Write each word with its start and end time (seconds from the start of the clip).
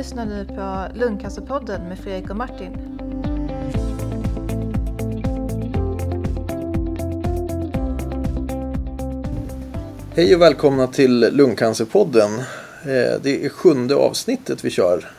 lyssnar 0.00 0.26
nu 0.26 0.44
på 0.44 0.86
Lungcancerpodden 0.98 1.88
med 1.88 1.98
Fredrik 1.98 2.30
och 2.30 2.36
Martin. 2.36 2.76
Hej 10.16 10.34
och 10.34 10.42
välkomna 10.42 10.86
till 10.86 11.20
Lungcancerpodden. 11.32 12.38
Eh, 12.82 13.20
Det 13.22 13.44
är 13.44 13.48
sjunde 13.48 13.94
avsnittet 13.94 14.64
vi 14.64 14.70
kör. 14.70 15.10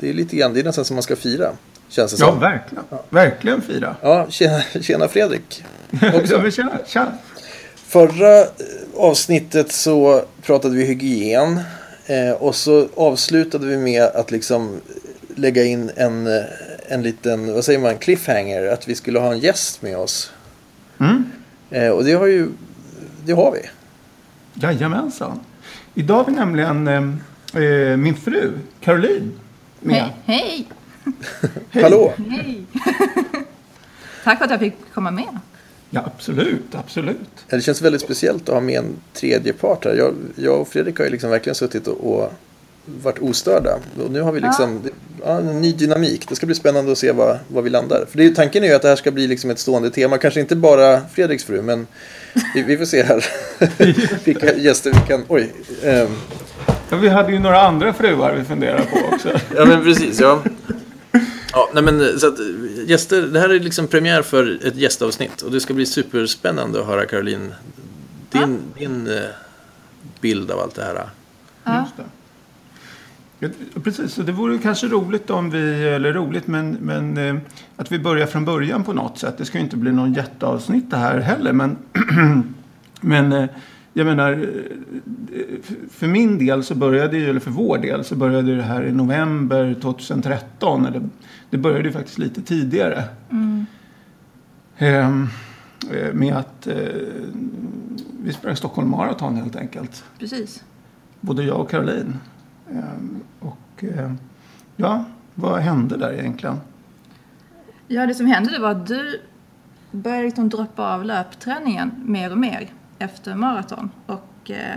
Det 0.00 0.10
är 0.10 0.14
lite 0.14 0.36
grann, 0.36 0.54
det 0.54 0.60
är 0.60 0.64
nästan 0.64 0.84
som 0.84 0.96
man 0.96 1.02
ska 1.02 1.16
fira. 1.16 1.50
Känns 1.88 2.12
det 2.12 2.24
Ja, 2.24 2.32
verkligen. 2.34 2.84
Verkligen 3.08 3.62
fira. 3.62 3.96
Ja, 4.02 4.26
tjena, 4.30 4.60
tjena 4.80 5.08
Fredrik. 5.08 5.64
Ja, 6.30 6.38
men 6.42 6.50
tjena, 6.50 6.78
tjena. 6.86 7.12
Förra 7.74 8.40
eh, 8.40 8.46
avsnittet 8.96 9.72
så 9.72 10.22
pratade 10.42 10.76
vi 10.76 10.84
hygien. 10.84 11.60
Eh, 12.06 12.30
Och 12.32 12.54
så 12.54 12.88
avslutade 12.96 13.66
vi 13.66 13.76
med 13.76 14.02
att 14.02 14.30
liksom 14.30 14.80
lägga 15.36 15.64
in 15.64 15.90
en, 15.96 16.26
eh, 16.26 16.42
en 16.88 17.02
liten, 17.02 17.54
vad 17.54 17.64
säger 17.64 17.78
man, 17.78 17.98
cliffhanger. 17.98 18.66
Att 18.66 18.88
vi 18.88 18.94
skulle 18.94 19.18
ha 19.18 19.32
en 19.32 19.38
gäst 19.38 19.82
med 19.82 19.96
oss. 19.96 20.32
Mm. 21.00 21.24
Eh, 21.70 21.88
Och 21.88 22.04
det 22.04 22.12
har 22.12 22.26
ju, 22.26 22.48
det 23.24 23.32
har 23.32 23.52
vi. 23.52 23.60
Jajamensan. 24.54 25.40
Idag 25.94 26.14
har 26.16 26.24
vi 26.24 26.32
nämligen 26.32 26.88
eh, 26.88 27.62
eh, 27.62 27.96
min 27.96 28.16
fru, 28.16 28.52
Caroline, 28.80 29.32
med. 29.80 29.94
Hej, 29.96 30.12
hej! 30.24 30.68
Hej. 31.70 31.82
Hallå! 31.82 32.12
hej. 32.30 32.62
Tack 34.24 34.38
för 34.38 34.44
att 34.44 34.50
jag 34.50 34.60
fick 34.60 34.74
komma 34.94 35.10
med. 35.10 35.38
Ja, 35.94 36.00
absolut, 36.16 36.62
absolut. 36.74 37.16
Ja, 37.48 37.56
Det 37.56 37.62
känns 37.62 37.82
väldigt 37.82 38.00
speciellt 38.02 38.48
att 38.48 38.54
ha 38.54 38.60
med 38.60 38.78
en 38.78 38.96
tredje 39.14 39.52
part 39.52 39.84
här. 39.84 39.94
Jag, 39.94 40.14
jag 40.36 40.60
och 40.60 40.68
Fredrik 40.68 40.98
har 40.98 41.04
ju 41.04 41.10
liksom 41.10 41.30
verkligen 41.30 41.54
suttit 41.54 41.86
och, 41.86 42.12
och 42.12 42.32
varit 43.02 43.18
ostörda. 43.18 43.78
Och 44.04 44.10
nu 44.10 44.20
har 44.20 44.32
vi 44.32 44.40
liksom 44.40 44.80
ja. 45.24 45.38
en 45.38 45.60
ny 45.60 45.72
dynamik. 45.72 46.28
Det 46.28 46.36
ska 46.36 46.46
bli 46.46 46.54
spännande 46.54 46.92
att 46.92 46.98
se 46.98 47.12
vad, 47.12 47.38
vad 47.48 47.64
vi 47.64 47.70
landar. 47.70 48.04
För 48.10 48.18
det, 48.18 48.24
är- 48.24 48.34
tanken 48.34 48.64
är 48.64 48.68
ju 48.68 48.74
att 48.74 48.82
det 48.82 48.88
här 48.88 48.96
ska 48.96 49.10
bli 49.10 49.26
liksom 49.26 49.50
ett 49.50 49.58
stående 49.58 49.90
tema. 49.90 50.18
Kanske 50.18 50.40
inte 50.40 50.56
bara 50.56 51.00
Fredriks 51.12 51.44
fru, 51.44 51.62
men 51.62 51.86
vi, 52.54 52.62
vi 52.62 52.78
får 52.78 52.84
se 52.84 53.02
här 53.02 53.24
vilka 54.24 54.54
gäster 54.54 54.90
vi 54.92 55.08
kan... 55.08 55.24
Oj. 55.28 55.52
ehm, 55.84 56.16
Ja, 56.90 56.96
vi 56.98 57.08
hade 57.08 57.32
ju 57.32 57.38
några 57.38 57.60
andra 57.60 57.92
fruar 57.92 58.34
vi 58.38 58.44
funderade 58.44 58.82
på 58.82 59.14
också. 59.14 59.28
Ja, 59.56 59.64
men 59.64 59.84
precis. 59.84 60.20
Ja. 60.20 60.42
Ja, 61.52 61.70
nej 61.74 61.82
men 61.82 62.18
så 62.18 62.28
att 62.28 62.38
gäster, 62.86 63.22
det 63.22 63.40
här 63.40 63.48
är 63.48 63.60
liksom 63.60 63.86
premiär 63.86 64.22
för 64.22 64.66
ett 64.66 64.76
gästavsnitt 64.76 65.42
och 65.42 65.50
det 65.52 65.60
ska 65.60 65.74
bli 65.74 65.86
superspännande 65.86 66.80
att 66.80 66.86
höra 66.86 67.06
Caroline, 67.06 67.54
din, 68.30 68.58
din 68.78 69.06
eh, 69.06 69.22
bild 70.20 70.50
av 70.50 70.60
allt 70.60 70.74
det 70.74 70.84
här. 70.84 71.08
Ja. 71.64 71.80
Just 71.80 71.96
det. 71.96 72.04
Ja, 73.38 73.48
Precis, 73.84 74.12
så 74.12 74.22
det 74.22 74.32
vore 74.32 74.58
kanske 74.58 74.86
roligt 74.86 75.30
om 75.30 75.50
vi, 75.50 75.88
eller 75.88 76.12
roligt, 76.12 76.46
men, 76.46 76.76
men 76.80 77.16
eh, 77.16 77.36
att 77.76 77.92
vi 77.92 77.98
börjar 77.98 78.26
från 78.26 78.44
början 78.44 78.84
på 78.84 78.92
något 78.92 79.18
sätt. 79.18 79.38
Det 79.38 79.44
ska 79.44 79.58
ju 79.58 79.64
inte 79.64 79.76
bli 79.76 79.92
någon 79.92 80.12
jätteavsnitt 80.12 80.90
det 80.90 80.96
här 80.96 81.18
heller, 81.18 81.52
men, 81.52 81.76
men 83.00 83.32
eh, 83.32 83.48
jag 83.92 84.04
menar, 84.04 84.46
för 85.90 86.06
min 86.06 86.38
del 86.38 86.64
så 86.64 86.74
började 86.74 87.18
ju, 87.18 87.30
eller 87.30 87.40
för 87.40 87.50
vår 87.50 87.78
del 87.78 88.04
så 88.04 88.16
började 88.16 88.56
det 88.56 88.62
här 88.62 88.82
i 88.84 88.92
november 88.92 89.76
2013. 89.82 90.86
Eller, 90.86 91.08
det 91.50 91.58
började 91.58 91.84
ju 91.84 91.92
faktiskt 91.92 92.18
lite 92.18 92.42
tidigare. 92.42 93.04
Ehm, 94.78 95.28
eh, 95.90 96.12
med 96.12 96.36
att 96.36 96.66
eh, 96.66 96.76
vi 98.22 98.32
sprang 98.32 98.56
Stockholm 98.56 98.90
Marathon 98.90 99.36
helt 99.36 99.56
enkelt 99.56 100.04
Precis. 100.18 100.64
både 101.20 101.42
jag 101.42 101.60
och 101.60 101.70
Caroline. 101.70 102.14
Ehm, 102.70 103.20
och 103.40 103.84
eh, 103.84 104.12
ja, 104.76 105.04
vad 105.34 105.60
hände 105.60 105.96
där 105.96 106.12
egentligen? 106.12 106.56
Ja, 107.88 108.06
det 108.06 108.14
som 108.14 108.26
hände 108.26 108.50
det 108.50 108.58
var 108.58 108.70
att 108.70 108.86
du 108.86 109.20
började 109.90 110.22
liksom 110.22 110.48
droppa 110.48 110.94
av 110.94 111.04
löpträningen 111.04 111.90
mer 112.04 112.32
och 112.32 112.38
mer 112.38 112.68
efter 113.02 113.34
maraton. 113.34 113.90
Och 114.06 114.50
eh, 114.50 114.76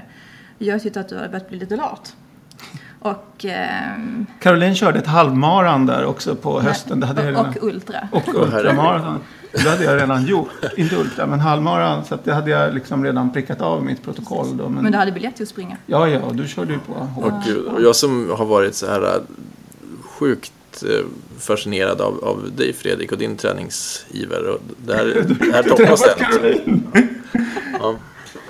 jag 0.57 0.81
tyckte 0.81 0.99
att 0.99 1.09
du 1.09 1.15
hade 1.15 1.29
börjat 1.29 1.49
bli 1.49 1.59
lite 1.59 1.75
lat. 1.75 2.15
Och, 2.99 3.45
ehm, 3.45 4.25
Caroline 4.39 4.75
körde 4.75 4.99
ett 4.99 5.07
halvmaran 5.07 5.85
där 5.85 6.05
också 6.05 6.35
på 6.35 6.61
hösten. 6.61 6.99
Det 6.99 7.05
hade 7.05 7.21
jag 7.21 7.29
redan, 7.29 7.45
och, 7.45 7.57
och 7.57 7.63
ultra. 7.63 8.07
och 8.11 8.27
ultramaraton. 8.27 9.19
Det 9.51 9.69
hade 9.69 9.83
jag 9.83 10.01
redan 10.01 10.25
gjort. 10.25 10.49
Inte 10.77 10.95
ultra, 10.95 11.27
men 11.27 11.39
halvmaran. 11.39 12.05
Så 12.05 12.15
att 12.15 12.25
det 12.25 12.33
hade 12.33 12.51
jag 12.51 12.73
liksom 12.73 13.03
redan 13.03 13.33
prickat 13.33 13.61
av 13.61 13.83
mitt 13.83 14.03
protokoll. 14.03 14.57
Då. 14.57 14.69
Men, 14.69 14.83
Men 14.83 14.91
du 14.91 14.97
hade 14.97 15.11
biljett 15.11 15.35
till 15.35 15.43
att 15.43 15.49
springa. 15.49 15.77
Ja, 15.85 16.07
ja, 16.07 16.19
och 16.19 16.35
du 16.35 16.47
körde 16.47 16.73
ju 16.73 16.79
på 16.79 16.93
hårt. 16.93 17.33
Och, 17.67 17.73
och 17.73 17.81
jag 17.81 17.95
som 17.95 18.31
har 18.37 18.45
varit 18.45 18.75
så 18.75 18.87
här 18.87 19.01
äh, 19.01 19.21
sjukt 20.01 20.83
äh, 20.83 21.05
fascinerad 21.39 22.01
av, 22.01 22.23
av 22.23 22.51
dig 22.57 22.73
Fredrik 22.73 23.11
och 23.11 23.17
din 23.17 23.37
träningsiver. 23.37 24.49
Och 24.49 24.59
det 24.85 24.95
här, 24.95 25.25
det 25.39 25.53
här 25.53 25.63
toppas 25.63 26.01
den. 26.01 26.25
Caroline. 26.25 26.83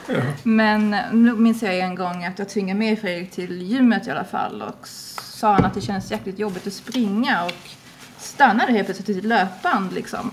Ja. 0.08 0.22
Men 0.44 0.90
nu 1.12 1.34
minns 1.34 1.64
jag 1.64 1.80
en 1.80 1.96
gång 1.96 2.26
att 2.26 2.40
jag 2.40 2.50
tvingade 2.50 2.80
med 2.80 3.00
Fredrik 3.00 3.32
till 3.32 3.62
gymmet 3.62 4.08
i 4.08 4.12
alla 4.12 4.24
fall 4.24 4.62
och 4.62 4.88
sa 4.88 5.54
han 5.54 5.66
att 5.66 5.74
det 5.74 5.82
känns 5.82 6.12
jäkligt 6.12 6.40
jobbigt 6.40 6.68
att 6.68 6.74
springa 6.74 7.46
och 7.46 7.70
stannade 8.18 8.72
helt 8.72 8.88
plötsligt 8.88 9.10
i 9.10 9.18
ett 9.20 9.26
löpband 9.26 9.94
liksom. 9.94 10.32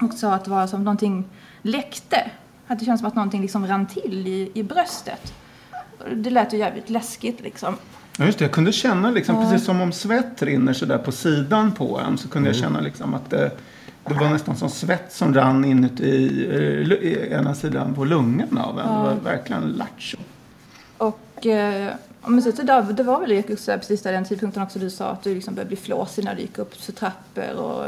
Och 0.00 0.12
sa 0.14 0.34
att 0.34 0.44
det 0.44 0.50
var 0.50 0.66
som 0.66 0.84
någonting 0.84 1.24
läckte. 1.62 2.30
Att 2.66 2.78
det 2.78 2.84
känns 2.84 3.00
som 3.00 3.08
att 3.08 3.14
någonting 3.14 3.42
liksom 3.42 3.66
rann 3.66 3.86
till 3.86 4.26
i, 4.26 4.50
i 4.54 4.62
bröstet. 4.62 5.34
Det 6.12 6.30
lät 6.30 6.52
ju 6.54 6.58
jävligt 6.58 6.90
läskigt 6.90 7.40
liksom. 7.40 7.76
Ja, 8.18 8.24
just 8.24 8.38
det. 8.38 8.44
Jag 8.44 8.52
kunde 8.52 8.72
känna 8.72 9.10
liksom, 9.10 9.36
Ja. 9.36 9.42
precis 9.50 9.66
som 9.66 9.80
om 9.80 9.92
svett 9.92 10.42
rinner 10.42 10.72
så 10.72 10.86
där 10.86 10.98
på 10.98 11.12
sidan 11.12 11.72
på 11.72 11.98
en. 12.00 12.18
Så 12.18 12.28
kunde 12.28 12.48
jag 12.48 12.56
känna 12.56 12.80
liksom 12.80 13.14
att 13.14 13.30
det, 13.30 13.50
det 14.06 14.14
var 14.14 14.30
nästan 14.30 14.56
som 14.56 14.70
svett 14.70 15.12
som 15.12 15.34
rann 15.34 15.64
inuti 15.64 16.46
eh, 16.50 16.92
i 16.92 17.28
ena 17.32 17.54
sidan 17.54 17.94
på 17.94 18.04
lungan 18.04 18.58
av 18.58 18.78
en. 18.80 18.86
Det 18.86 18.92
var 18.92 19.14
verkligen 19.14 19.62
lattjo. 19.62 20.18
Och 20.98 21.46
eh, 21.46 21.92
men 22.26 22.42
så, 22.42 22.50
där, 22.62 22.82
det 22.82 23.02
var 23.02 23.20
väl 23.20 23.32
just 23.32 23.66
där, 23.66 23.78
precis 23.78 24.02
där 24.02 24.12
den 24.12 24.24
tidpunkten 24.24 24.62
också 24.62 24.78
du 24.78 24.90
sa 24.90 25.10
att 25.10 25.22
du 25.22 25.34
liksom 25.34 25.54
började 25.54 25.68
bli 25.68 25.76
flåsig 25.76 26.24
när 26.24 26.34
du 26.34 26.40
gick 26.40 26.58
upp 26.58 26.74
för 26.74 26.92
trappor 26.92 27.54
och 27.54 27.84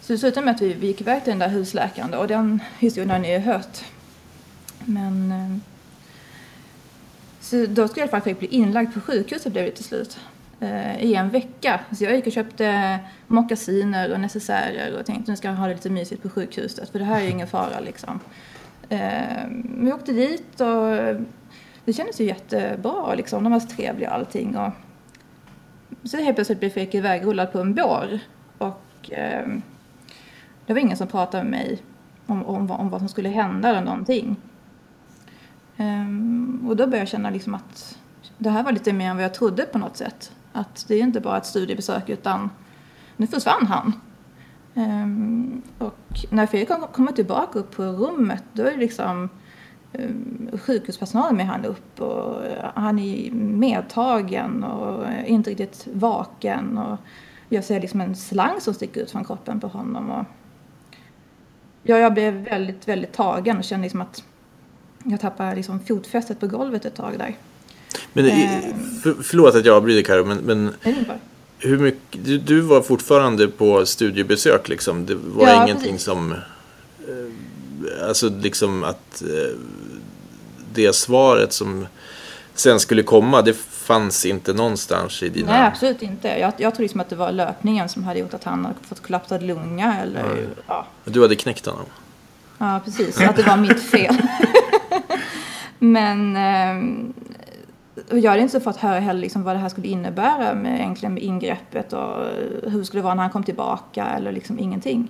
så 0.00 0.12
det 0.12 0.18
slutade 0.18 0.46
med 0.46 0.54
att 0.54 0.62
vi, 0.62 0.72
vi 0.72 0.86
gick 0.86 1.00
iväg 1.00 1.24
till 1.24 1.30
den 1.30 1.38
där 1.38 1.48
husläkaren 1.48 2.10
då, 2.10 2.18
och 2.18 2.28
den 2.28 2.62
historien 2.78 3.10
har 3.10 3.18
ni 3.18 3.32
ju 3.32 3.38
hört. 3.38 3.84
Men 4.84 5.32
eh, 5.32 5.56
så 7.40 7.66
då 7.66 7.88
skulle 7.88 8.02
jag 8.02 8.10
faktiskt 8.10 8.38
bli 8.38 8.48
inlagd 8.48 8.94
på 8.94 9.00
sjukhuset 9.00 9.52
blev 9.52 9.64
det 9.64 9.70
till 9.70 9.84
slut. 9.84 10.18
Eh, 10.62 11.04
I 11.04 11.14
en 11.14 11.28
vecka. 11.30 11.80
Så 11.92 12.04
jag 12.04 12.14
gick 12.16 12.26
och 12.26 12.32
köpte 12.32 12.98
mockasiner 13.26 14.12
och 14.12 14.20
necessärer 14.20 14.98
och 14.98 15.06
tänkte 15.06 15.30
nu 15.30 15.36
ska 15.36 15.48
jag 15.48 15.54
ha 15.54 15.66
det 15.66 15.74
lite 15.74 15.90
mysigt 15.90 16.22
på 16.22 16.28
sjukhuset 16.28 16.88
för 16.90 16.98
det 16.98 17.04
här 17.04 17.16
är 17.20 17.24
ju 17.24 17.30
ingen 17.30 17.46
fara 17.46 17.80
liksom. 17.80 18.20
Eh, 18.88 19.46
men 19.48 19.84
vi 19.84 19.92
åkte 19.92 20.12
dit 20.12 20.60
och 20.60 21.16
det 21.84 21.92
kändes 21.92 22.20
ju 22.20 22.24
jättebra 22.24 23.14
liksom. 23.14 23.44
De 23.44 23.52
var 23.52 23.60
så 23.60 23.68
trevliga 23.68 24.08
och 24.10 24.14
allting. 24.14 24.56
Och 24.56 24.72
så 26.04 26.16
helt 26.16 26.34
plötsligt 26.36 26.58
blev 26.60 26.70
Fredrik 26.70 26.94
ivägrullad 26.94 27.52
på 27.52 27.58
en 27.60 27.74
bår. 27.74 28.18
Och 28.58 29.10
eh, 29.12 29.46
det 30.66 30.72
var 30.72 30.80
ingen 30.80 30.96
som 30.96 31.06
pratade 31.06 31.42
med 31.44 31.50
mig 31.50 31.78
om, 32.26 32.46
om, 32.46 32.66
vad- 32.66 32.80
om 32.80 32.90
vad 32.90 33.00
som 33.00 33.08
skulle 33.08 33.28
hända 33.28 33.68
eller 33.68 33.80
någonting. 33.80 34.36
Och 36.68 36.76
då 36.76 36.86
började 36.86 36.96
jag 36.98 37.08
känna 37.08 37.30
liksom 37.30 37.54
att 37.54 37.98
det 38.38 38.50
här 38.50 38.62
var 38.62 38.72
lite 38.72 38.92
mer 38.92 39.10
än 39.10 39.16
vad 39.16 39.24
jag 39.24 39.34
trodde 39.34 39.62
på 39.62 39.78
något 39.78 39.96
sätt. 39.96 40.32
Att 40.52 40.84
det 40.88 40.94
är 40.94 41.00
inte 41.00 41.20
bara 41.20 41.36
ett 41.36 41.46
studiebesök 41.46 42.08
utan 42.08 42.50
nu 43.16 43.26
försvann 43.26 43.66
han. 43.66 43.92
Um, 44.74 45.62
och 45.78 46.26
när 46.30 46.46
Fredrik 46.46 46.92
kommer 46.92 47.12
tillbaka 47.12 47.58
upp 47.58 47.76
på 47.76 47.82
rummet 47.82 48.44
då 48.52 48.62
är 48.62 48.70
det 48.70 48.76
liksom 48.76 49.28
um, 49.92 50.50
sjukhuspersonalen 50.58 51.36
med 51.36 51.46
han 51.46 51.64
upp 51.64 52.00
och 52.00 52.44
eh, 52.44 52.70
han 52.74 52.98
är 52.98 53.30
medtagen 53.32 54.64
och 54.64 55.06
eh, 55.06 55.30
inte 55.30 55.50
riktigt 55.50 55.88
vaken. 55.92 56.78
Och 56.78 56.98
jag 57.48 57.64
ser 57.64 57.80
liksom 57.80 58.00
en 58.00 58.16
slang 58.16 58.60
som 58.60 58.74
sticker 58.74 59.00
ut 59.00 59.10
från 59.10 59.24
kroppen 59.24 59.60
på 59.60 59.66
honom. 59.68 60.10
Och 60.10 60.24
ja, 61.82 61.96
jag 61.96 62.14
blev 62.14 62.34
väldigt, 62.34 62.88
väldigt 62.88 63.12
tagen 63.12 63.58
och 63.58 63.64
kände 63.64 63.82
liksom 63.82 64.00
att 64.00 64.24
jag 65.04 65.20
tappade 65.20 65.54
liksom 65.54 65.80
fotfästet 65.80 66.40
på 66.40 66.46
golvet 66.46 66.84
ett 66.84 66.94
tag 66.94 67.18
där. 67.18 67.36
Men, 68.12 68.26
i- 68.26 68.74
för, 69.02 69.14
förlåt 69.22 69.54
att 69.54 69.64
jag 69.66 69.76
avbryter 69.76 70.02
Karo, 70.02 70.24
men, 70.24 70.38
men 70.38 70.74
hur 71.58 71.78
mycket, 71.78 72.24
du, 72.24 72.38
du 72.38 72.60
var 72.60 72.82
fortfarande 72.82 73.48
på 73.48 73.86
studiebesök 73.86 74.68
liksom? 74.68 75.06
Det 75.06 75.14
var 75.14 75.48
Ja, 75.48 75.62
ingenting 75.64 75.92
precis. 75.92 76.02
som... 76.04 76.32
Eh, 76.32 78.08
alltså 78.08 78.28
liksom 78.28 78.84
att 78.84 79.22
eh, 79.22 79.56
det 80.74 80.94
svaret 80.94 81.52
som 81.52 81.86
sen 82.54 82.80
skulle 82.80 83.02
komma, 83.02 83.42
det 83.42 83.56
fanns 83.70 84.26
inte 84.26 84.52
någonstans 84.52 85.22
i 85.22 85.28
dina... 85.28 85.52
Nej, 85.52 85.66
absolut 85.66 86.02
inte. 86.02 86.28
Jag, 86.28 86.52
jag 86.56 86.74
tror 86.74 86.82
liksom 86.82 87.00
att 87.00 87.08
det 87.08 87.16
var 87.16 87.32
löpningen 87.32 87.88
som 87.88 88.04
hade 88.04 88.18
gjort 88.20 88.34
att 88.34 88.44
han 88.44 88.64
hade 88.64 88.76
fått 88.88 89.02
kollapsad 89.02 89.42
lunga 89.42 89.96
eller 90.02 90.48
ja, 90.66 90.86
Du 91.04 91.22
hade 91.22 91.36
knäckt 91.36 91.66
honom. 91.66 91.84
Ja, 92.58 92.80
precis. 92.84 93.20
Att 93.20 93.36
det 93.36 93.42
var 93.42 93.56
mitt 93.56 93.82
fel. 93.82 94.16
Men 95.78 96.36
ehm, 96.36 97.12
och 98.12 98.18
jag 98.18 98.30
hade 98.30 98.42
inte 98.42 98.60
fått 98.60 98.76
höra 98.76 99.00
heller 99.00 99.20
liksom 99.20 99.42
vad 99.42 99.54
det 99.54 99.58
här 99.58 99.68
skulle 99.68 99.88
innebära 99.88 100.54
med, 100.54 100.80
egentligen 100.80 101.14
med 101.14 101.22
ingreppet 101.22 101.92
och 101.92 102.26
hur 102.70 102.78
det 102.78 102.84
skulle 102.84 103.02
vara 103.02 103.14
när 103.14 103.22
han 103.22 103.32
kom 103.32 103.44
tillbaka 103.44 104.06
eller 104.06 104.32
liksom 104.32 104.58
ingenting. 104.58 105.08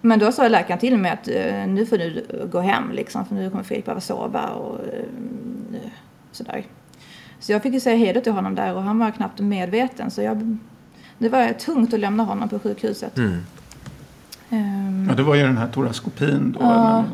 Men 0.00 0.18
då 0.18 0.32
sa 0.32 0.48
läkaren 0.48 0.80
till 0.80 0.96
mig 0.96 1.10
att 1.10 1.28
eh, 1.28 1.66
nu 1.66 1.86
får 1.86 1.98
du 1.98 2.26
gå 2.52 2.60
hem 2.60 2.92
liksom, 2.92 3.26
för 3.26 3.34
nu 3.34 3.50
kommer 3.50 3.64
Fredrik 3.64 3.84
behöva 3.84 4.00
sova 4.00 4.48
och 4.48 4.78
eh, 4.78 5.90
sådär. 6.32 6.64
Så 7.38 7.52
jag 7.52 7.62
fick 7.62 7.74
ju 7.74 7.80
säga 7.80 7.96
hej 7.96 8.22
till 8.22 8.32
honom 8.32 8.54
där 8.54 8.74
och 8.74 8.82
han 8.82 8.98
var 8.98 9.10
knappt 9.10 9.40
medveten. 9.40 10.10
Så 10.10 10.22
jag, 10.22 10.58
det 11.18 11.28
var 11.28 11.52
tungt 11.52 11.94
att 11.94 12.00
lämna 12.00 12.22
honom 12.22 12.48
på 12.48 12.58
sjukhuset. 12.58 13.18
Mm. 13.18 13.44
Ehm, 14.50 15.06
Ja, 15.08 15.14
det 15.14 15.22
var 15.22 15.34
ju 15.34 15.42
den 15.42 15.56
här 15.56 15.68
toraskopin 15.68 16.56
då. 16.58 16.64
Man, 16.64 17.04
eh, 17.04 17.10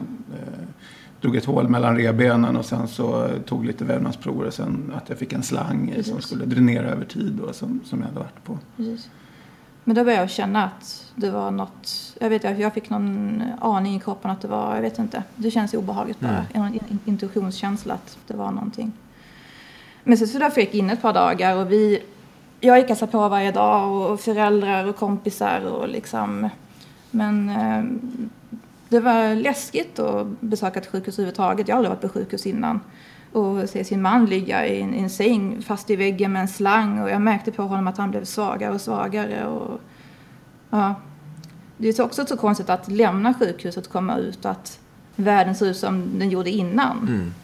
drog 1.27 1.37
ett 1.37 1.45
hål 1.45 1.69
mellan 1.69 1.97
revbenen 1.97 2.57
och 2.57 2.65
sen 2.65 2.89
så 2.89 3.29
tog 3.47 3.65
lite 3.65 3.85
vävnadsprover 3.85 4.47
och 4.47 4.55
sen 4.55 4.93
att 4.97 5.09
jag 5.09 5.19
fick 5.19 5.33
en 5.33 5.43
slang 5.43 5.91
i 5.91 6.03
som 6.03 6.15
Precis. 6.15 6.25
skulle 6.31 6.45
dränera 6.45 6.87
över 6.87 7.05
tid 7.05 7.33
då, 7.33 7.53
som, 7.53 7.81
som 7.85 7.99
jag 8.01 8.07
hade 8.07 8.19
varit 8.19 8.45
på. 8.45 8.59
Precis. 8.77 9.11
Men 9.85 9.97
då 9.97 10.05
började 10.05 10.23
jag 10.23 10.31
känna 10.31 10.65
att 10.65 11.13
det 11.15 11.31
var 11.31 11.51
något, 11.51 12.17
jag 12.21 12.31
vet 12.31 12.45
inte, 12.45 12.63
jag 12.63 12.75
fick 12.75 12.91
någon 12.91 13.43
aning 13.61 13.97
i 13.97 14.01
kroppen 14.01 14.31
att 14.31 14.41
det 14.41 14.49
var, 14.49 14.75
jag 14.75 14.83
vet 14.83 14.99
inte, 14.99 15.23
det 15.37 15.51
känns 15.51 15.75
obehagligt 15.75 16.21
bara. 16.21 16.47
Mm. 16.55 16.67
En 16.67 16.75
in- 16.75 16.99
intuitionskänsla 17.05 17.95
att 17.95 18.19
det 18.27 18.37
var 18.37 18.51
någonting. 18.51 18.93
Men 20.05 20.19
sen 20.19 20.29
så 20.29 20.39
där 20.39 20.51
fick 20.51 20.69
jag 20.69 20.75
in 20.75 20.91
ett 20.91 21.03
par 21.03 21.13
dagar 21.13 21.57
och 21.57 21.73
vi, 21.73 22.03
jag 22.61 22.79
gick 22.79 22.91
alltså 22.91 23.07
på 23.07 23.29
varje 23.29 23.53
dag 23.53 24.11
och 24.13 24.21
föräldrar 24.21 24.85
och 24.87 24.97
kompisar 24.97 25.61
och 25.65 25.89
liksom, 25.89 26.49
men 27.11 27.49
eh, 27.49 27.85
det 28.89 29.01
var 29.01 29.35
läskigt 29.35 29.99
att 29.99 30.27
besöka 30.41 30.81
ett 30.81 30.87
sjukhus 30.87 31.15
överhuvudtaget. 31.15 31.69
Jag 31.69 31.75
har 31.75 31.79
aldrig 31.79 31.91
varit 31.91 32.13
på 32.13 32.19
sjukhus 32.19 32.47
innan. 32.47 32.81
Och 33.33 33.69
se 33.69 33.85
sin 33.85 34.03
man 34.03 34.27
ligga 34.27 34.67
i 34.67 34.81
en, 34.81 34.95
i 34.95 34.99
en 34.99 35.11
säng 35.11 35.63
fast 35.63 35.91
i 35.91 35.97
väggen 35.97 36.33
med 36.33 36.43
en 36.43 36.49
slang. 36.49 37.01
Och 37.01 37.11
jag 37.11 37.23
märkte 37.23 37.53
på 37.53 37.63
honom 37.63 37.87
att 37.87 37.99
han 37.99 38.11
blev 38.11 38.25
svagare 38.25 38.75
och 38.75 38.81
svagare. 38.81 39.47
Och, 39.47 39.81
ja. 40.71 40.95
Det 41.77 41.89
är 41.89 41.93
så 41.93 42.05
också 42.05 42.27
så 42.27 42.37
konstigt 42.37 42.71
att 42.71 42.89
lämna 42.89 43.35
sjukhuset 43.35 43.87
och 43.87 43.93
komma 43.93 44.17
ut 44.17 44.45
och 44.45 44.51
att 44.51 44.79
världen 45.17 45.55
ser 45.55 45.67
ut 45.67 45.77
som 45.77 46.19
den 46.19 46.31
gjorde 46.31 46.51
innan. 46.51 46.99
Mm. 46.99 47.35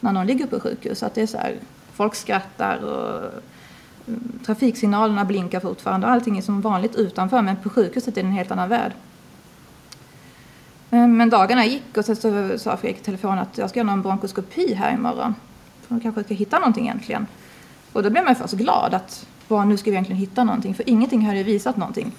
När 0.00 0.12
någon 0.12 0.26
ligger 0.26 0.46
på 0.46 0.60
sjukhus. 0.60 1.02
Att 1.02 1.14
det 1.14 1.22
är 1.22 1.26
så 1.26 1.38
här, 1.38 1.56
folk 1.92 2.14
skrattar 2.14 2.84
och 2.84 3.30
mm, 4.06 4.38
trafiksignalerna 4.46 5.24
blinkar 5.24 5.60
fortfarande. 5.60 6.06
Allting 6.06 6.38
är 6.38 6.42
som 6.42 6.60
vanligt 6.60 6.96
utanför 6.96 7.42
men 7.42 7.56
på 7.56 7.70
sjukhuset 7.70 8.16
är 8.16 8.22
det 8.22 8.28
en 8.28 8.32
helt 8.32 8.50
annan 8.50 8.68
värld. 8.68 8.92
Men 10.90 11.16
men 11.16 11.30
dagarna 11.30 11.64
gick 11.66 11.96
och 11.96 12.04
sen 12.04 12.16
så 12.16 12.58
sa 12.58 12.76
Fredrik 12.76 13.00
i 13.00 13.04
telefon 13.04 13.38
att 13.38 13.58
jag 13.58 13.70
ska 13.70 13.80
göra 13.80 13.90
en 13.92 14.02
bronkoskopi 14.02 14.74
här 14.74 14.94
imorgon. 14.94 15.34
För 15.82 15.94
de 15.94 16.00
kanske 16.00 16.24
ska 16.24 16.34
hitta 16.34 16.58
någonting 16.58 16.84
egentligen. 16.84 17.26
Och 17.92 18.02
då 18.02 18.10
blev 18.10 18.24
man 18.24 18.34
först 18.36 18.54
glad 18.54 18.94
att 18.94 19.26
"Wow, 19.48 19.66
nu 19.66 19.76
ska 19.76 19.90
vi 19.90 19.94
egentligen 19.94 20.20
hitta 20.20 20.44
någonting. 20.44 20.74
För 20.74 20.88
ingenting 20.88 21.26
hade 21.26 21.42
visat 21.42 21.76
någonting. 21.76 22.12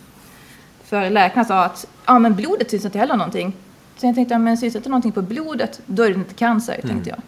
För 0.83 1.09
läkarna 1.09 1.45
sa 1.45 1.63
att 1.65 1.87
ja, 2.05 2.19
men 2.19 2.35
blodet 2.35 2.71
syns 2.71 2.85
inte 2.85 2.99
heller 2.99 3.15
någonting. 3.17 3.53
Så 3.97 4.05
jag 4.05 4.15
tänkte, 4.15 4.33
ja, 4.33 4.39
men 4.39 4.57
syns 4.57 4.75
inte 4.75 4.89
någonting 4.89 5.11
på 5.11 5.21
blodet, 5.21 5.81
då 5.85 6.03
är 6.03 6.07
det 6.09 6.15
inte 6.15 6.33
cancer, 6.33 6.81
tänkte 6.87 7.09
jag. 7.09 7.19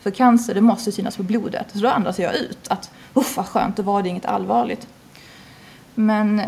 För 0.00 0.10
cancer, 0.10 0.54
det 0.54 0.60
måste 0.60 0.92
synas 0.92 1.16
på 1.16 1.22
blodet. 1.22 1.66
Så 1.72 1.78
då 1.78 1.88
andas 1.88 2.18
jag 2.18 2.34
ut 2.34 2.68
att, 2.68 2.90
uff 3.14 3.36
vad 3.36 3.46
skönt, 3.46 3.76
då 3.76 3.82
var 3.82 4.02
det 4.02 4.08
inget 4.08 4.26
allvarligt. 4.26 4.86
Men 5.94 6.40
eh, 6.40 6.46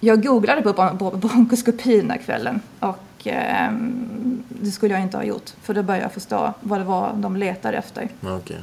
jag 0.00 0.22
googlade 0.22 0.62
på 0.62 0.72
bron- 0.72 0.98
bron- 0.98 1.16
bronkoskopi 1.20 2.00
den 2.00 2.10
här 2.10 2.18
kvällen 2.18 2.60
och 2.80 2.98
eh, 3.26 3.72
det 4.48 4.70
skulle 4.70 4.94
jag 4.94 5.02
inte 5.02 5.16
ha 5.16 5.24
gjort. 5.24 5.50
För 5.62 5.74
då 5.74 5.82
började 5.82 6.04
jag 6.04 6.12
förstå 6.12 6.54
vad 6.60 6.80
det 6.80 6.84
var 6.84 7.14
de 7.16 7.36
letade 7.36 7.76
efter. 7.76 8.08
Okej. 8.22 8.60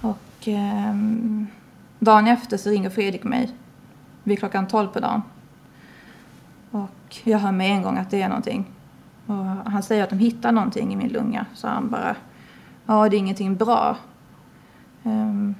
Och 0.00 0.48
ehm, 0.48 1.46
dagen 1.98 2.26
efter 2.26 2.56
så 2.56 2.70
ringer 2.70 2.90
Fredrik 2.90 3.24
mig 3.24 3.50
vid 4.22 4.38
klockan 4.38 4.66
12 4.66 4.88
på 4.88 5.00
dagen. 5.00 5.22
Och 6.70 7.16
jag 7.24 7.38
hör 7.38 7.52
med 7.52 7.70
en 7.70 7.82
gång 7.82 7.98
att 7.98 8.10
det 8.10 8.22
är 8.22 8.28
någonting. 8.28 8.64
Och 9.26 9.44
han 9.44 9.82
säger 9.82 10.04
att 10.04 10.10
de 10.10 10.18
hittar 10.18 10.52
någonting 10.52 10.92
i 10.92 10.96
min 10.96 11.08
lunga. 11.08 11.46
Så 11.54 11.68
han 11.68 11.90
bara, 11.90 12.16
ja 12.86 13.08
det 13.08 13.16
är 13.16 13.18
ingenting 13.18 13.56
bra. 13.56 13.96
Ehm, 15.04 15.54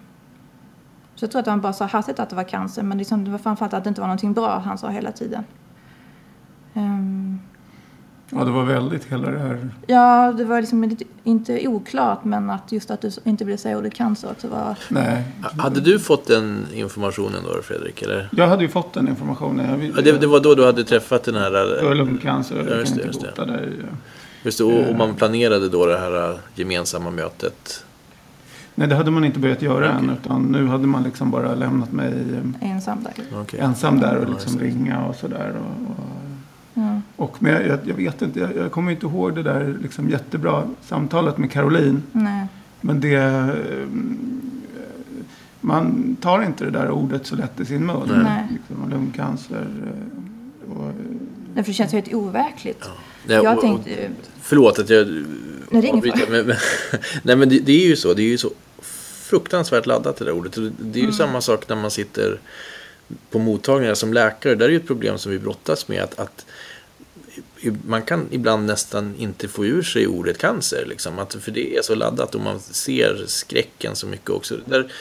så 1.15 1.25
jag 1.25 1.31
tror 1.31 1.41
att 1.41 1.47
han 1.47 1.61
bara 1.61 1.73
sa 1.73 1.87
hastigt 1.87 2.21
att 2.21 2.31
det 2.31 2.37
var 2.37 2.45
cancer. 2.45 2.83
Men 2.83 2.99
liksom, 2.99 3.25
det 3.25 3.31
var 3.31 3.39
framförallt 3.39 3.75
att 3.75 3.85
det 3.85 3.89
inte 3.89 4.01
var 4.01 4.09
någonting 4.09 4.33
bra 4.33 4.59
han 4.59 4.79
sa 4.79 4.89
hela 4.89 5.13
tiden. 5.13 5.45
Ehm, 6.75 7.24
Ja, 8.35 8.45
det 8.45 8.51
var 8.51 8.65
väldigt 8.65 9.05
hela 9.05 9.31
det 9.31 9.39
här. 9.39 9.71
ja, 9.87 10.33
det 10.37 10.45
var 10.45 10.61
liksom 10.61 10.85
lite, 10.85 11.05
inte 11.25 11.69
oklart 11.69 12.25
men 12.25 12.51
att 12.51 12.73
just 12.73 12.91
att 12.91 13.01
du 13.01 13.11
inte 13.25 13.45
ville 13.45 13.59
säga 13.59 13.79
ordet 13.79 13.95
cancer 13.95 14.31
också 14.31 14.49
var 14.49 14.77
Nej. 14.89 15.23
Hade 15.59 15.81
du 15.81 15.99
fått 15.99 16.27
den 16.27 16.67
informationen 16.75 17.43
då, 17.45 17.63
Fredrik? 17.63 18.03
Eller? 18.03 18.29
Jag 18.33 18.47
hade 18.49 18.63
ju 18.63 18.69
fått 18.69 18.93
den 18.93 19.09
informationen. 19.09 19.71
Jag, 19.71 19.93
Ja, 19.97 20.03
det, 20.13 20.21
det 20.21 20.27
var 20.27 20.41
då 20.41 20.55
du 20.55 20.65
hade 20.67 20.85
träffat 20.85 21.25
den 21.25 21.35
Det 21.35 21.41
här... 21.41 21.83
var 21.85 21.95
lungcancer 21.95 22.59
och 22.61 22.67
Ja, 22.67 22.71
jag 22.71 22.79
just 22.81 22.89
kan 22.93 22.99
det, 22.99 23.05
inte 23.05 23.19
just 23.27 23.37
det. 23.37 23.43
bota 23.47 23.53
dig. 23.53 23.69
Just 24.43 24.59
det, 24.59 24.65
och, 24.65 24.89
och 24.91 24.97
man 24.97 25.15
planerade 25.15 25.69
då 25.69 25.87
det 25.87 25.99
här 25.99 26.39
gemensamma 26.55 27.11
mötet. 27.11 27.85
Nej, 28.75 28.89
det 28.89 28.95
hade 28.95 29.11
man 29.11 29.25
inte 29.25 29.39
börjat 29.39 29.63
göra 29.63 29.91
än. 29.91 30.05
Okej. 30.05 30.17
Utan 30.25 30.43
nu 30.43 30.67
hade 30.67 30.87
man 30.87 31.03
liksom 31.03 31.31
bara 31.31 31.55
lämnat 31.55 31.93
mig 31.93 32.13
eh, 32.63 32.71
ensam 32.71 32.99
där. 33.05 33.41
Okej. 33.41 33.61
ensam 33.61 34.01
där 34.01 34.17
och 34.17 34.25
Ja, 34.25 34.29
liksom 34.33 34.59
det. 34.59 34.65
ringa 34.65 35.05
och 35.07 35.15
sådär. 35.15 35.53
Och, 35.61 35.91
och, 35.91 35.97
Ja. 35.99 36.34
Och, 37.17 37.43
men 37.43 37.53
jag, 37.53 37.67
jag, 37.67 37.79
jag 37.85 37.95
vet 37.95 38.23
inte, 38.23 38.41
jag, 38.41 38.57
jag 38.57 38.73
kommer 38.73 38.93
inte 38.93 39.07
ihåg 39.07 39.35
det 39.35 39.43
där 39.43 39.77
liksom 39.83 40.11
jättebra 40.11 40.69
samtalet 40.83 41.39
med 41.39 41.51
Caroline. 41.51 42.03
Nej. 42.13 42.47
Men 42.81 43.01
det... 43.01 43.15
eh, 43.15 43.87
Man 45.61 46.17
tar 46.21 46.43
inte 46.43 46.65
det 46.65 46.71
där 46.71 46.91
ordet 46.91 47.27
så 47.27 47.37
lätt 47.37 47.61
i 47.61 47.65
sin 47.65 47.87
mun. 47.87 48.03
Nej. 48.09 48.19
Nej. 48.23 48.47
Liksom, 48.51 48.83
och 48.85 48.91
lungcancer. 48.91 49.67
eh, 49.87 50.73
Och, 50.79 50.93
Därför 51.55 51.71
det 51.71 51.75
känns 51.75 51.93
helt 51.93 52.15
overkligt. 52.15 52.79
Ja. 52.81 52.91
Nej, 53.27 53.37
Jag 53.37 53.47
och- 53.47 53.55
och- 53.55 53.61
tänkte, 53.85 54.11
Förlåt 54.41 54.79
att 54.79 54.91
jag 54.91 55.07
Nej, 55.07 55.23
det 55.71 55.77
är 55.77 55.83
ingen 55.83 55.97
avbryter, 55.97 56.31
men, 56.31 56.47
men, 56.47 56.57
Nej 57.23 57.37
men 57.37 57.49
det, 57.49 57.59
det 57.59 57.73
är 57.85 57.89
ju 57.89 57.97
så. 57.97 58.15
Det 58.15 58.23
är 58.23 58.27
ju 58.27 58.39
så 58.39 58.51
fruktansvärt 59.23 59.87
laddat 59.87 60.17
det 60.17 60.25
där 60.25 60.33
ordet. 60.33 60.57
Och 60.57 60.63
Det 60.63 60.99
är 60.99 61.03
Mm. 61.03 61.07
ju 61.11 61.13
samma 61.13 61.41
sak 61.41 61.69
när 61.69 61.77
man 61.77 61.91
sitter 61.91 62.39
på 63.31 63.39
mottagningar 63.39 63.95
som 63.95 64.13
läkare. 64.13 64.55
Där 64.55 64.67
är 64.67 64.71
ju 64.71 64.77
ett 64.77 64.87
problem 64.87 65.19
som 65.19 65.33
vi 65.33 65.39
brottas 65.39 65.89
med. 65.89 66.03
Att, 66.03 66.19
att 66.19 66.47
man 67.87 68.03
kan 68.03 68.29
ibland 68.31 68.67
nästan 68.67 69.15
inte 69.19 69.49
få 69.49 69.65
ur 69.65 69.83
sig 69.83 70.07
ordet 70.07 70.39
cancer. 70.39 70.85
Liksom. 70.87 71.19
Att, 71.19 71.35
för 71.35 71.51
det 71.51 71.77
är 71.77 71.83
så 71.83 71.95
laddat 71.95 72.35
och 72.35 72.41
man 72.41 72.61
ser 72.61 73.25
skräcken 73.27 73.97
så 73.97 74.07
mycket 74.07 74.31
också. 74.31 74.57
Där, 74.65 74.93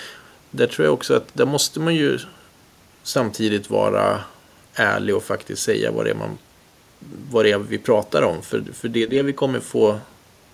där 0.52 0.68
tror 0.68 0.86
jag 0.86 0.94
också 0.94 1.14
att 1.14 1.28
där 1.34 1.46
måste 1.46 1.80
man 1.80 1.96
ju 1.96 2.20
samtidigt 3.04 3.70
vara 3.70 4.24
ärlig 4.74 5.16
och 5.16 5.24
faktiskt 5.24 5.62
säga 5.62 5.92
vad 5.92 6.06
det 6.06 6.12
är, 6.12 6.16
man, 6.16 6.38
vad 7.32 7.46
det 7.46 7.52
är 7.52 7.58
vi 7.58 7.78
pratar 7.78 8.22
om. 8.22 8.42
För, 8.42 8.64
för 8.74 8.88
det 8.88 9.04
är 9.04 9.08
det 9.08 9.24
vi 9.24 9.34
kommer 9.34 9.60
få 9.60 10.00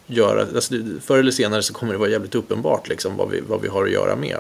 göra. 0.07 0.41
Alltså, 0.41 0.73
förr 1.01 1.17
eller 1.17 1.31
senare 1.31 1.63
så 1.63 1.73
kommer 1.73 1.93
det 1.93 1.99
vara 1.99 2.09
jävligt 2.09 2.35
uppenbart 2.35 2.89
liksom, 2.89 3.17
vad, 3.17 3.29
vi, 3.29 3.41
vad 3.41 3.61
vi 3.61 3.67
har 3.67 3.83
att 3.83 3.91
göra 3.91 4.15
med. 4.15 4.37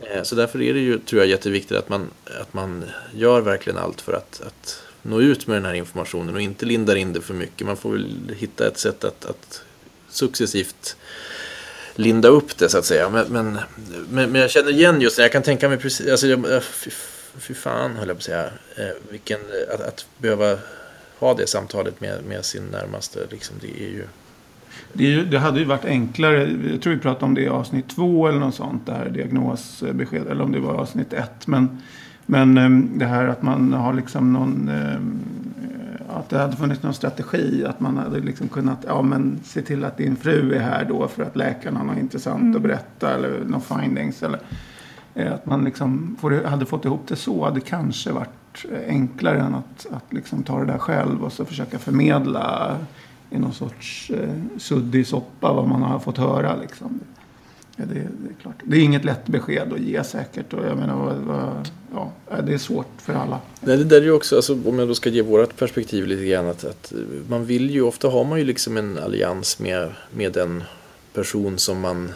Eh, 0.00 0.22
så 0.22 0.34
därför 0.34 0.62
är 0.62 0.74
det 0.74 0.80
ju, 0.80 0.98
tror 0.98 1.22
jag, 1.22 1.28
jätteviktigt 1.28 1.76
att 1.76 1.88
man, 1.88 2.10
att 2.40 2.54
man 2.54 2.84
gör 3.14 3.40
verkligen 3.40 3.78
allt 3.78 4.00
för 4.00 4.12
att, 4.12 4.40
att 4.46 4.82
nå 5.02 5.20
ut 5.20 5.46
med 5.46 5.56
den 5.56 5.64
här 5.64 5.74
informationen 5.74 6.34
och 6.34 6.40
inte 6.40 6.66
lindar 6.66 6.96
in 6.96 7.12
det 7.12 7.20
för 7.20 7.34
mycket. 7.34 7.66
Man 7.66 7.76
får 7.76 7.92
väl 7.92 8.34
hitta 8.36 8.68
ett 8.68 8.78
sätt 8.78 9.04
att, 9.04 9.24
att 9.24 9.62
successivt 10.08 10.96
linda 11.94 12.28
upp 12.28 12.58
det 12.58 12.68
så 12.68 12.78
att 12.78 12.84
säga. 12.84 13.10
Men, 13.10 13.26
men, 13.28 13.58
men, 14.10 14.30
men 14.30 14.40
jag 14.40 14.50
känner 14.50 14.70
igen 14.70 15.00
just 15.00 15.16
det. 15.16 15.22
Jag 15.22 15.32
kan 15.32 15.42
tänka 15.42 15.68
mig 15.68 15.78
precis, 15.78 16.10
alltså, 16.10 16.26
jag, 16.26 16.64
fy, 16.64 16.90
fy 17.38 17.54
fan 17.54 17.96
höll 17.96 18.08
jag 18.08 18.16
på 18.16 18.20
att 18.20 18.24
säga. 18.24 18.44
Eh, 18.76 19.10
vilken, 19.10 19.40
eh, 19.40 19.74
att, 19.74 19.80
att 19.80 20.06
behöva 20.18 20.58
ha 21.18 21.34
det 21.34 21.46
samtalet 21.46 22.00
med, 22.00 22.24
med 22.24 22.44
sin 22.44 22.66
närmaste. 22.66 23.26
Liksom, 23.30 23.56
det 23.60 23.82
är 23.82 23.88
ju... 23.88 24.04
Det, 24.92 25.04
är 25.04 25.08
ju, 25.08 25.24
det 25.24 25.38
hade 25.38 25.58
ju 25.58 25.64
varit 25.64 25.84
enklare, 25.84 26.58
jag 26.72 26.82
tror 26.82 26.94
vi 26.94 27.00
pratade 27.00 27.24
om 27.24 27.34
det 27.34 27.42
i 27.42 27.48
avsnitt 27.48 27.88
två 27.96 28.28
eller 28.28 28.38
något 28.38 28.54
sånt, 28.54 28.86
där 28.86 29.08
diagnosbesked, 29.08 30.26
eller 30.30 30.44
om 30.44 30.52
det 30.52 30.60
var 30.60 30.74
avsnitt 30.74 31.12
ett. 31.12 31.46
Men, 31.46 31.82
men 32.26 32.58
ehm, 32.58 32.98
det 32.98 33.06
här 33.06 33.28
att 33.28 33.42
man 33.42 33.72
har 33.72 33.92
liksom 33.92 34.32
någon, 34.32 34.68
ehm, 34.68 35.18
att 36.08 36.28
det 36.28 36.38
hade 36.38 36.56
funnits 36.56 36.82
någon 36.82 36.94
strategi, 36.94 37.64
att 37.64 37.80
man 37.80 37.96
hade 37.96 38.20
liksom 38.20 38.48
kunnat, 38.48 38.84
ja 38.86 39.02
men 39.02 39.40
se 39.44 39.62
till 39.62 39.84
att 39.84 39.96
din 39.96 40.16
fru 40.16 40.54
är 40.54 40.60
här 40.60 40.84
då 40.84 41.08
för 41.08 41.22
att 41.22 41.36
läkaren 41.36 41.76
har 41.76 41.84
något 41.84 41.98
intressant 41.98 42.56
att 42.56 42.62
berätta 42.62 43.14
eller 43.14 43.44
några 43.44 43.80
findings. 43.80 44.22
Eller, 44.22 44.40
eh, 45.14 45.34
att 45.34 45.46
man 45.46 45.64
liksom 45.64 46.16
får, 46.20 46.44
hade 46.44 46.66
fått 46.66 46.84
ihop 46.84 47.02
det 47.08 47.16
så 47.16 47.44
hade 47.44 47.60
kanske 47.60 48.12
varit 48.12 48.66
eh, 48.72 48.88
enklare 48.88 49.40
än 49.40 49.54
att, 49.54 49.86
att 49.92 50.12
liksom 50.12 50.42
ta 50.42 50.58
det 50.58 50.66
där 50.66 50.78
själv 50.78 51.24
och 51.24 51.32
så 51.32 51.44
försöka 51.44 51.78
förmedla 51.78 52.76
i 53.30 53.38
någon 53.38 53.52
sorts 53.52 54.10
eh, 54.10 54.30
suddig 54.56 55.06
soppa 55.06 55.52
vad 55.52 55.68
man 55.68 55.82
har 55.82 55.98
fått 55.98 56.18
höra. 56.18 56.56
Liksom. 56.56 57.00
Ja, 57.76 57.84
det, 57.84 57.94
det 57.94 58.30
är 58.30 58.42
klart. 58.42 58.54
Det 58.64 58.76
är 58.76 58.80
inget 58.80 59.04
lätt 59.04 59.26
besked 59.26 59.72
att 59.72 59.80
ge 59.80 60.04
säkert. 60.04 60.52
Och 60.52 60.66
jag 60.66 60.78
menar, 60.78 60.96
vad, 60.96 61.16
vad, 61.16 61.70
ja, 61.92 62.42
det 62.42 62.54
är 62.54 62.58
svårt 62.58 62.86
för 62.98 63.12
alla. 63.14 63.40
Nej, 63.60 63.76
det 63.76 63.84
där 63.84 63.96
är 63.96 64.04
ju 64.04 64.12
också, 64.12 64.36
alltså, 64.36 64.52
om 64.64 64.78
jag 64.78 64.88
då 64.88 64.94
ska 64.94 65.10
ge 65.10 65.22
vårt 65.22 65.56
perspektiv 65.56 66.06
lite 66.06 66.24
grann, 66.24 66.46
att, 66.46 66.64
att 66.64 66.92
man 67.28 67.44
vill 67.44 67.70
ju, 67.70 67.82
ofta 67.82 68.08
har 68.08 68.24
man 68.24 68.38
ju 68.38 68.44
liksom 68.44 68.76
en 68.76 68.98
allians 68.98 69.58
med, 69.58 69.92
med 70.10 70.32
den 70.32 70.64
person 71.12 71.58
som 71.58 71.80
man 71.80 72.12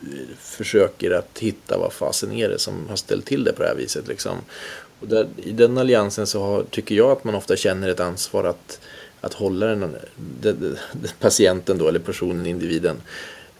eh, 0.00 0.36
försöker 0.38 1.10
att 1.10 1.38
hitta 1.38 1.78
vad 1.78 1.92
fasen 1.92 2.32
är 2.32 2.48
det 2.48 2.58
som 2.58 2.88
har 2.88 2.96
ställt 2.96 3.24
till 3.24 3.44
det 3.44 3.52
på 3.52 3.62
det 3.62 3.68
här 3.68 3.76
viset. 3.76 4.08
Liksom. 4.08 4.36
Och 5.00 5.08
där, 5.08 5.26
I 5.36 5.52
den 5.52 5.78
alliansen 5.78 6.26
så 6.26 6.42
har, 6.42 6.62
tycker 6.62 6.94
jag 6.94 7.10
att 7.10 7.24
man 7.24 7.34
ofta 7.34 7.56
känner 7.56 7.88
ett 7.88 8.00
ansvar 8.00 8.44
att, 8.44 8.80
att 9.20 9.34
hålla 9.34 9.66
den, 9.66 9.80
den, 9.80 9.96
den, 10.60 10.76
patienten 11.20 11.78
då, 11.78 11.88
eller 11.88 11.98
personen, 11.98 12.46
individen 12.46 12.96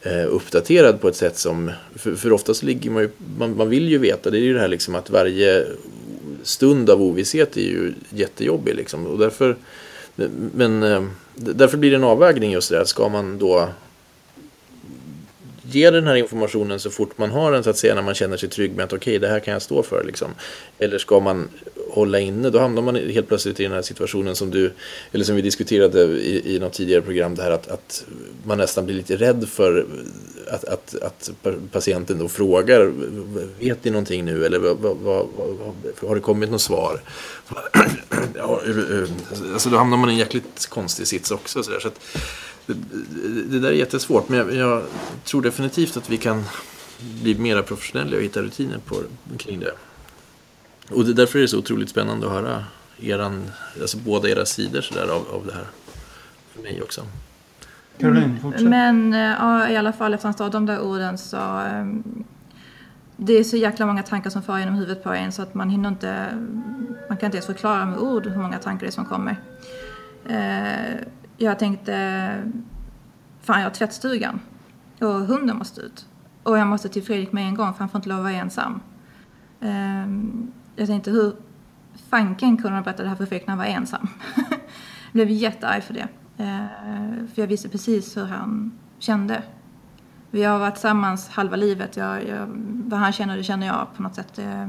Eh, 0.07 0.27
uppdaterad 0.35 1.01
på 1.01 1.09
ett 1.09 1.17
sätt 1.17 1.39
som, 1.39 1.71
för, 1.97 2.15
för 2.15 2.33
ofta 2.33 2.55
så 2.55 2.67
ligger 2.67 2.91
man 2.91 3.03
ju, 3.03 3.11
man, 3.39 3.57
man 3.57 3.69
vill 3.69 3.89
ju 3.89 3.99
veta, 3.99 4.31
det 4.31 4.39
är 4.39 4.41
ju 4.41 4.55
det 4.55 4.61
här 4.61 4.69
liksom 4.69 4.95
att 4.95 5.11
varje 5.11 5.67
stund 6.43 6.91
av 6.91 7.03
ovisshet 7.03 7.57
är 7.57 7.61
ju 7.61 7.95
jättejobbig 8.11 8.75
liksom. 8.75 9.07
Och 9.07 9.19
därför, 9.19 9.57
men 10.55 10.83
eh, 10.83 11.05
därför 11.35 11.77
blir 11.77 11.91
det 11.91 11.97
en 11.97 12.05
avvägning 12.05 12.53
just 12.53 12.71
det 12.71 12.77
här, 12.77 12.85
Ska 12.85 13.09
man 13.09 13.39
då 13.39 13.69
ge 15.63 15.91
den 15.91 16.07
här 16.07 16.15
informationen 16.15 16.81
så 16.81 16.91
fort 16.91 17.19
man 17.19 17.31
har 17.31 17.53
den 17.53 17.65
så 17.65 17.71
att 17.71 17.77
säga 17.77 17.95
när 17.95 18.03
man 18.03 18.15
känner 18.15 18.37
sig 18.37 18.49
trygg 18.49 18.77
med 18.77 18.85
att 18.85 18.93
okej 18.93 19.17
okay, 19.17 19.19
det 19.19 19.29
här 19.29 19.41
kan 19.41 19.53
jag 19.53 19.63
stå 19.63 19.83
för 19.83 20.05
liksom. 20.05 20.35
Eller 20.79 20.99
ska 20.99 21.21
man 21.21 21.49
hålla 21.95 22.21
inne 22.21 22.51
då 22.51 22.59
hamnar 22.59 22.83
man 22.83 22.97
helt 22.97 23.29
plötsligt 23.29 23.61
i 23.61 23.63
den 23.63 23.73
här 23.73 23.83
situationen 23.83 24.37
som 24.37 24.51
du 24.51 24.73
eller 25.13 25.25
som 25.25 25.37
vi 25.37 25.43
diskuterade 25.43 26.03
i, 26.03 26.55
i 26.55 26.59
något 26.59 26.73
tidigare 26.73 27.03
program 27.03 27.35
det 27.35 27.43
här 27.43 27.51
att, 27.51 27.69
att 27.69 28.05
man 28.45 28.59
nästan 28.59 28.85
blir 28.85 28.95
lite 28.95 29.17
rädd 29.17 29.49
för 29.49 29.87
att, 30.51 30.65
att, 30.65 30.95
att 31.03 31.31
patienten 31.73 32.19
då 32.19 32.29
frågar 32.29 32.93
vet 33.59 33.85
ni 33.85 33.91
någonting 33.91 34.25
nu 34.25 34.45
eller 34.47 34.59
vad, 34.59 34.77
vad, 34.77 34.97
vad, 34.97 35.27
har 36.09 36.15
det 36.15 36.21
kommit 36.21 36.51
något 36.51 36.63
svar? 36.63 37.01
ja, 38.35 38.61
eh, 38.67 38.99
eh, 38.99 39.09
alltså 39.53 39.71
då 39.71 39.77
hamnar 39.77 39.97
man 39.97 40.11
i 40.11 40.13
en 40.13 40.19
jäkligt 40.19 40.67
konstig 40.67 41.07
sits 41.07 41.31
också 41.31 41.63
så, 41.63 41.71
där, 41.71 41.81
så 41.81 41.89
att, 41.89 42.01
det, 42.67 42.75
det, 43.51 43.59
där 43.59 43.69
är 43.69 43.73
jättesvårt 43.73 44.29
men 44.29 44.39
jag, 44.39 44.55
jag, 44.55 44.83
tror 45.25 45.43
definitivt 45.43 45.97
att 45.97 46.11
vi 46.11 46.17
kan 46.17 46.45
bli 47.23 47.35
mera 47.35 47.63
professionella 47.63 48.17
och 48.17 48.23
hitta 48.23 48.43
rutiner 48.43 48.79
på, 48.87 48.97
kring 49.39 49.61
det. 49.61 49.73
Och 50.91 51.05
det, 51.05 51.15
därför 51.15 51.39
är 51.39 51.43
det 51.43 51.49
så 51.49 51.59
otroligt 51.59 51.89
spännande 51.89 52.27
att 52.27 52.33
höra 52.33 52.65
eran, 52.99 53.51
alltså 53.81 53.99
båda 53.99 54.29
era 54.29 54.47
sidor 54.47 54.81
så 54.81 54.95
där, 54.95 55.09
av, 55.09 55.29
av 55.31 55.47
det 55.47 55.53
här. 55.53 55.67
För 56.55 56.63
mig 56.63 56.83
också. 56.83 57.03
Caroline, 57.99 58.41
fortsätt. 58.43 58.69
Men 58.69 59.13
ja, 59.13 59.69
i 59.69 59.77
alla 59.77 59.93
fall 59.93 60.15
efter 60.15 60.29
att 60.29 60.39
han 60.39 60.51
de 60.51 60.67
där 60.67 60.81
orden 60.81 61.19
så 61.19 61.37
um, 61.37 62.25
det 63.17 63.33
är 63.33 63.45
så 63.45 63.57
jäkla 63.57 63.87
många 63.87 64.03
tankar 64.03 64.31
som 64.31 64.43
far 64.43 64.59
genom 64.59 64.75
huvudet 64.75 65.05
på 65.05 65.13
en 65.13 65.33
så 65.33 65.43
att 65.43 65.55
man 65.55 65.71
hinner 65.71 65.89
inte, 65.89 66.29
man 67.09 67.19
kan 67.19 67.27
inte 67.27 67.37
ens 67.37 67.47
förklara 67.47 67.85
med 67.85 67.99
ord 67.99 68.27
hur 68.27 68.43
många 68.43 68.59
tankar 68.59 68.87
det 68.87 68.91
är 68.91 68.93
som 68.93 69.05
kommer. 69.05 69.37
Uh, 70.31 71.01
jag 71.37 71.59
tänkte, 71.59 71.93
fan 73.43 73.61
jag 73.61 73.67
har 73.67 73.75
tvättstugan 73.75 74.41
och 74.99 75.27
hunden 75.27 75.57
måste 75.57 75.81
ut. 75.81 76.07
Och 76.43 76.59
jag 76.59 76.67
måste 76.67 76.89
till 76.89 77.03
Fredrik 77.03 77.33
med 77.33 77.49
en 77.49 77.55
gång 77.55 77.73
för 77.73 77.79
han 77.79 77.89
får 77.89 77.99
inte 77.99 78.09
lov 78.09 78.19
att 78.19 78.25
vara 78.25 78.35
ensam. 78.35 78.81
Jag 80.77 80.87
tänkte 80.87 81.11
hur 81.11 81.37
fanken 82.09 82.57
kunde 82.57 82.75
han 82.75 82.83
berätta 82.83 83.03
det 83.03 83.09
här 83.09 83.17
för 83.17 83.27
Fredrik 83.27 83.47
när 83.47 83.57
han 83.57 83.59
var 83.59 83.65
ensam. 83.65 84.09
jag 84.37 84.59
blev 85.13 85.31
jättearg 85.31 85.83
för 85.83 85.95
det. 85.95 86.09
Eh, 86.37 87.27
för 87.35 87.43
jag 87.43 87.47
visste 87.47 87.69
precis 87.69 88.17
hur 88.17 88.25
han 88.25 88.73
kände. 88.99 89.43
Vi 90.31 90.45
har 90.45 90.59
varit 90.59 90.75
tillsammans 90.75 91.29
halva 91.29 91.57
livet. 91.57 91.97
Jag, 91.97 92.29
jag, 92.29 92.47
vad 92.85 93.01
han 93.01 93.13
känner 93.13 93.37
det 93.37 93.45
känner 93.45 93.67
jag 93.67 93.87
på 93.97 94.03
något 94.03 94.15
sätt. 94.15 94.39
Eh, 94.39 94.69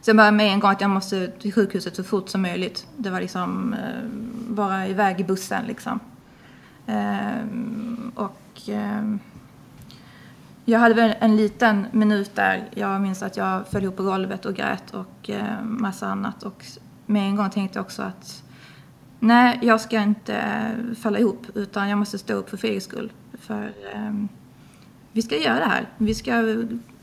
så 0.00 0.10
jag 0.10 0.16
började 0.16 0.36
med 0.36 0.52
en 0.52 0.60
gång 0.60 0.70
att 0.70 0.80
jag 0.80 0.90
måste 0.90 1.28
till 1.28 1.52
sjukhuset 1.52 1.96
så 1.96 2.04
fort 2.04 2.28
som 2.28 2.42
möjligt. 2.42 2.86
Det 2.96 3.10
var 3.10 3.20
liksom 3.20 3.74
eh, 3.74 4.08
bara 4.48 4.86
iväg 4.86 5.20
i 5.20 5.24
bussen 5.24 5.64
liksom. 5.66 6.00
och 8.14 8.70
jag 10.68 10.78
hade 10.78 10.94
väl 10.94 11.14
en 11.20 11.36
liten 11.36 11.86
minut 11.92 12.34
där 12.34 12.68
jag 12.74 13.00
minns 13.00 13.22
att 13.22 13.36
jag 13.36 13.68
föll 13.68 13.82
ihop 13.82 13.96
på 13.96 14.02
golvet 14.02 14.46
och 14.46 14.54
grät 14.54 14.94
och 14.94 15.30
eh, 15.30 15.62
massa 15.62 16.06
annat. 16.06 16.42
Och 16.42 16.64
med 17.06 17.22
en 17.22 17.36
gång 17.36 17.50
tänkte 17.50 17.78
jag 17.78 17.84
också 17.84 18.02
att 18.02 18.42
nej, 19.20 19.58
jag 19.62 19.80
ska 19.80 20.00
inte 20.00 20.36
eh, 20.36 20.94
falla 20.94 21.18
ihop 21.18 21.46
utan 21.54 21.88
jag 21.88 21.98
måste 21.98 22.18
stå 22.18 22.34
upp 22.34 22.50
för 22.50 22.56
Fredriks 22.56 22.84
skull. 22.84 23.12
För 23.32 23.72
eh, 23.92 24.12
vi 25.12 25.22
ska 25.22 25.36
göra 25.36 25.58
det 25.58 25.64
här. 25.64 25.88
Vi 25.96 26.14
ska 26.14 26.56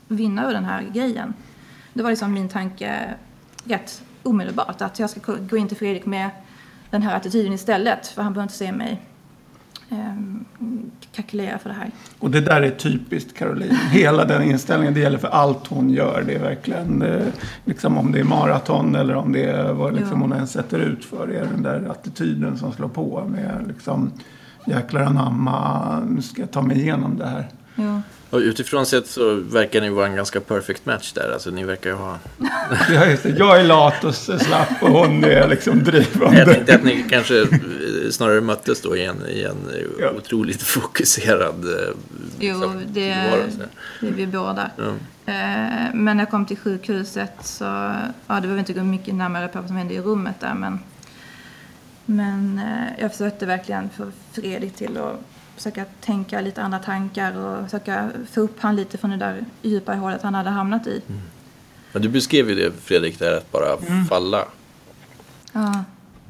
vinna 0.08 0.48
ur 0.48 0.52
den 0.52 0.64
här 0.64 0.82
grejen. 0.94 1.34
Det 1.92 2.02
var 2.02 2.10
liksom 2.10 2.32
min 2.32 2.48
tanke 2.48 3.14
rätt 3.64 4.02
omedelbart 4.22 4.82
att 4.82 4.98
jag 4.98 5.10
ska 5.10 5.34
gå 5.34 5.56
in 5.56 5.68
till 5.68 5.76
Fredrik 5.76 6.06
med 6.06 6.30
den 6.90 7.02
här 7.02 7.16
attityden 7.16 7.52
istället 7.52 8.06
för 8.06 8.22
han 8.22 8.32
behöver 8.32 8.44
inte 8.44 8.54
se 8.54 8.72
mig 8.72 9.02
kalkylera 11.12 11.58
för 11.58 11.68
det 11.68 11.74
här. 11.74 11.90
Och 12.18 12.30
det 12.30 12.40
där 12.40 12.62
är 12.62 12.70
typiskt 12.70 13.34
Caroline. 13.34 13.74
Hela 13.90 14.24
den 14.24 14.42
inställningen, 14.42 14.94
det 14.94 15.00
gäller 15.00 15.18
för 15.18 15.28
allt 15.28 15.66
hon 15.66 15.90
gör. 15.90 16.24
Det 16.26 16.34
är 16.34 16.38
verkligen, 16.38 17.02
eh, 17.02 17.26
liksom 17.64 17.98
om 17.98 18.12
det 18.12 18.20
är 18.20 18.24
maraton 18.24 18.94
eller 18.94 19.14
om 19.14 19.32
det 19.32 19.44
är 19.44 19.72
vad 19.72 19.94
liksom 19.94 20.20
hon 20.20 20.32
än 20.32 20.46
sätter 20.46 20.78
ut 20.78 21.04
för. 21.04 21.26
Det 21.26 21.36
är 21.36 21.44
den 21.44 21.62
där 21.62 21.90
attityden 21.90 22.58
som 22.58 22.72
slår 22.72 22.88
på 22.88 23.24
med 23.28 23.64
liksom 23.68 24.12
jäklar 24.66 25.00
anamma, 25.00 26.00
nu 26.00 26.22
ska 26.22 26.40
jag 26.40 26.50
ta 26.50 26.62
mig 26.62 26.80
igenom 26.80 27.18
det 27.18 27.26
här. 27.26 27.48
Ja. 27.74 28.00
Och 28.30 28.38
utifrån 28.38 28.86
sett 28.86 29.06
så 29.06 29.34
verkar 29.34 29.80
ni 29.80 29.88
vara 29.88 30.06
en 30.06 30.16
ganska 30.16 30.40
perfect 30.40 30.86
match 30.86 31.12
där. 31.12 31.32
Alltså 31.32 31.50
ni 31.50 31.64
verkar 31.64 31.90
ju 31.90 31.96
ha... 31.96 32.18
ja, 32.94 33.06
just 33.06 33.22
det. 33.22 33.28
Jag 33.38 33.60
är 33.60 33.64
lat 33.64 34.04
och 34.04 34.14
slapp 34.14 34.82
och 34.82 34.88
hon 34.88 35.24
är 35.24 35.48
liksom 35.48 35.84
drivande. 35.84 36.38
Jag 36.38 36.48
tänkte 36.48 36.74
att 36.74 36.84
ni 36.84 37.04
kanske 37.10 37.46
snarare 38.12 38.40
möttes 38.40 38.82
då 38.82 38.96
i 38.96 39.04
en, 39.04 39.26
i 39.28 39.42
en 39.42 39.70
ja. 40.00 40.10
otroligt 40.10 40.62
fokuserad 40.62 41.64
eh, 41.64 41.94
Jo, 42.38 42.54
liksom, 42.54 42.82
det, 42.86 43.00
det 44.00 44.08
är 44.08 44.12
vi 44.12 44.26
båda. 44.26 44.70
Ja. 44.76 44.84
Eh, 45.32 45.94
men 45.94 46.16
när 46.16 46.18
jag 46.18 46.30
kom 46.30 46.46
till 46.46 46.58
sjukhuset 46.58 47.32
så, 47.42 47.64
ja 47.64 48.34
det 48.34 48.40
behöver 48.40 48.58
inte 48.58 48.72
gå 48.72 48.82
mycket 48.82 49.14
närmare 49.14 49.48
på 49.48 49.58
vad 49.58 49.68
som 49.68 49.76
hände 49.76 49.94
i 49.94 50.00
rummet 50.00 50.40
där 50.40 50.54
men 50.54 50.78
men 52.06 52.58
eh, 52.58 53.00
jag 53.00 53.12
försökte 53.12 53.46
verkligen 53.46 53.90
få 53.90 54.10
Fredrik 54.32 54.74
till 54.74 54.96
att 54.96 55.20
försöka 55.56 55.84
tänka 56.00 56.40
lite 56.40 56.62
andra 56.62 56.78
tankar 56.78 57.36
och 57.36 57.64
försöka 57.64 58.10
få 58.32 58.40
upp 58.40 58.60
han 58.60 58.76
lite 58.76 58.98
från 58.98 59.10
det 59.10 59.16
där 59.16 59.44
djupa 59.62 59.94
hålet 59.94 60.22
han 60.22 60.34
hade 60.34 60.50
hamnat 60.50 60.86
i. 60.86 61.02
Mm. 61.08 61.20
Men 61.92 62.02
du 62.02 62.08
beskrev 62.08 62.48
ju 62.48 62.54
det 62.54 62.72
Fredrik, 62.72 63.18
där 63.18 63.36
att 63.36 63.52
bara 63.52 63.76
mm. 63.86 64.04
falla. 64.04 64.44
Ja. 65.52 65.84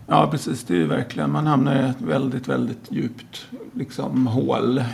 Ja, 0.06 0.28
precis. 0.30 0.64
Det 0.64 0.74
är 0.74 0.78
ju 0.78 0.86
verkligen, 0.86 1.30
man 1.30 1.46
hamnar 1.46 1.76
i 1.76 1.88
ett 1.88 2.00
väldigt, 2.00 2.48
väldigt 2.48 2.92
djupt 2.92 3.46
liksom, 3.72 4.26
hål. 4.26 4.78
Eh, 4.78 4.84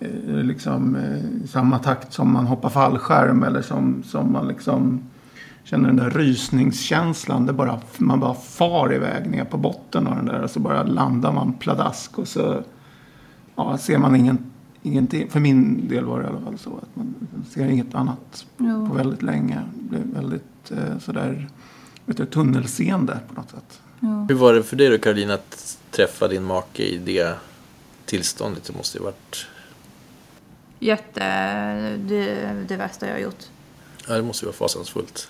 eh 0.00 0.08
liksom 0.44 0.96
eh, 0.96 1.44
i 1.44 1.46
samma 1.46 1.78
takt 1.78 2.12
som 2.12 2.32
man 2.32 2.46
hoppar 2.46 2.68
fallskärm 2.68 3.42
eller 3.42 3.62
som, 3.62 4.02
som 4.02 4.32
man 4.32 4.48
liksom 4.48 5.00
känner 5.64 5.88
den 5.88 5.96
där 5.96 6.10
rysningskänslan. 6.10 7.46
Det 7.46 7.52
bara, 7.52 7.80
man 7.98 8.20
bara 8.20 8.34
far 8.34 8.94
iväg 8.94 9.30
ner 9.30 9.44
på 9.44 9.56
botten 9.56 10.06
av 10.06 10.16
den 10.16 10.26
där 10.26 10.42
och 10.42 10.50
så 10.50 10.60
bara 10.60 10.82
landar 10.82 11.32
man 11.32 11.52
pladask 11.52 12.18
och 12.18 12.28
så 12.28 12.62
ja, 13.56 13.78
ser 13.78 13.98
man 13.98 14.16
ingen, 14.16 14.38
ingenting. 14.82 15.30
För 15.30 15.40
min 15.40 15.88
del 15.88 16.04
var 16.04 16.20
det 16.20 16.24
i 16.24 16.28
alla 16.28 16.40
fall 16.40 16.58
så 16.58 16.70
att 16.76 16.96
man 16.96 17.14
ser 17.50 17.68
inget 17.68 17.94
annat 17.94 18.46
jo. 18.58 18.86
på 18.86 18.94
väldigt 18.94 19.22
länge. 19.22 19.60
Det 19.74 19.88
blev 19.88 20.14
väldigt 20.14 20.70
eh, 20.70 20.98
sådär 20.98 21.48
vet 22.06 22.16
du, 22.16 22.26
tunnelseende 22.26 23.20
på 23.28 23.34
något 23.34 23.50
sätt. 23.50 23.80
Ja. 24.00 24.26
Hur 24.28 24.34
var 24.34 24.54
det 24.54 24.62
för 24.62 24.76
dig 24.76 24.88
då 24.88 24.98
Caroline 24.98 25.30
att 25.30 25.78
träffa 25.90 26.28
din 26.28 26.44
make 26.44 26.82
i 26.82 26.98
det 26.98 27.34
tillståndet? 28.04 28.64
Det 28.64 28.76
måste 28.76 28.98
ju 28.98 29.04
varit... 29.04 29.46
Jätte... 30.78 31.20
Det, 31.96 32.52
det 32.68 32.76
värsta 32.76 33.06
jag 33.06 33.14
har 33.14 33.20
gjort. 33.20 33.44
Ja, 34.08 34.14
det 34.14 34.22
måste 34.22 34.44
ju 34.44 34.46
vara 34.46 34.56
fasansfullt. 34.56 35.28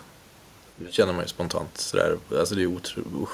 Det 0.77 0.93
känner 0.93 1.13
man 1.13 1.23
ju 1.23 1.29
spontant 1.29 1.79
sådär. 1.79 2.17
Alltså 2.39 2.55
det 2.55 2.63
är 2.63 2.67
otroligt... 2.67 3.29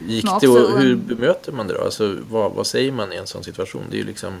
Gick 0.00 0.26
det 0.40 0.48
och 0.48 0.80
hur 0.80 0.96
bemöter 0.96 1.52
man 1.52 1.66
det 1.66 1.74
då? 1.74 1.84
Alltså 1.84 2.18
vad, 2.30 2.52
vad 2.52 2.66
säger 2.66 2.92
man 2.92 3.12
i 3.12 3.16
en 3.16 3.26
sån 3.26 3.44
situation? 3.44 3.84
Det 3.90 3.96
är 3.96 3.98
ju 3.98 4.04
liksom... 4.04 4.34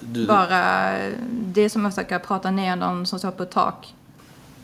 Du... 0.00 0.26
Bara 0.26 0.92
det 1.30 1.60
är 1.60 1.68
som 1.68 1.86
att 1.86 1.94
försöka 1.94 2.18
prata 2.18 2.50
ner 2.50 2.76
någon 2.76 3.06
som 3.06 3.18
står 3.18 3.30
på 3.30 3.42
ett 3.42 3.50
tak. 3.50 3.94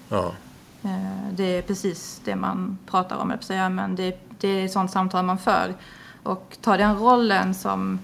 Ja. 0.08 0.34
Eh, 0.82 1.32
det 1.32 1.58
är 1.58 1.62
precis 1.62 2.20
det 2.24 2.36
man 2.36 2.78
pratar 2.86 3.16
om, 3.16 3.30
jag 3.30 3.44
säga, 3.44 3.68
men 3.68 3.96
det, 3.96 4.20
det 4.38 4.48
är 4.48 4.68
sånt 4.68 4.90
samtal 4.90 5.24
man 5.24 5.38
för. 5.38 5.74
Och 6.22 6.56
ta 6.60 6.76
den 6.76 6.98
rollen 6.98 7.54
som 7.54 7.98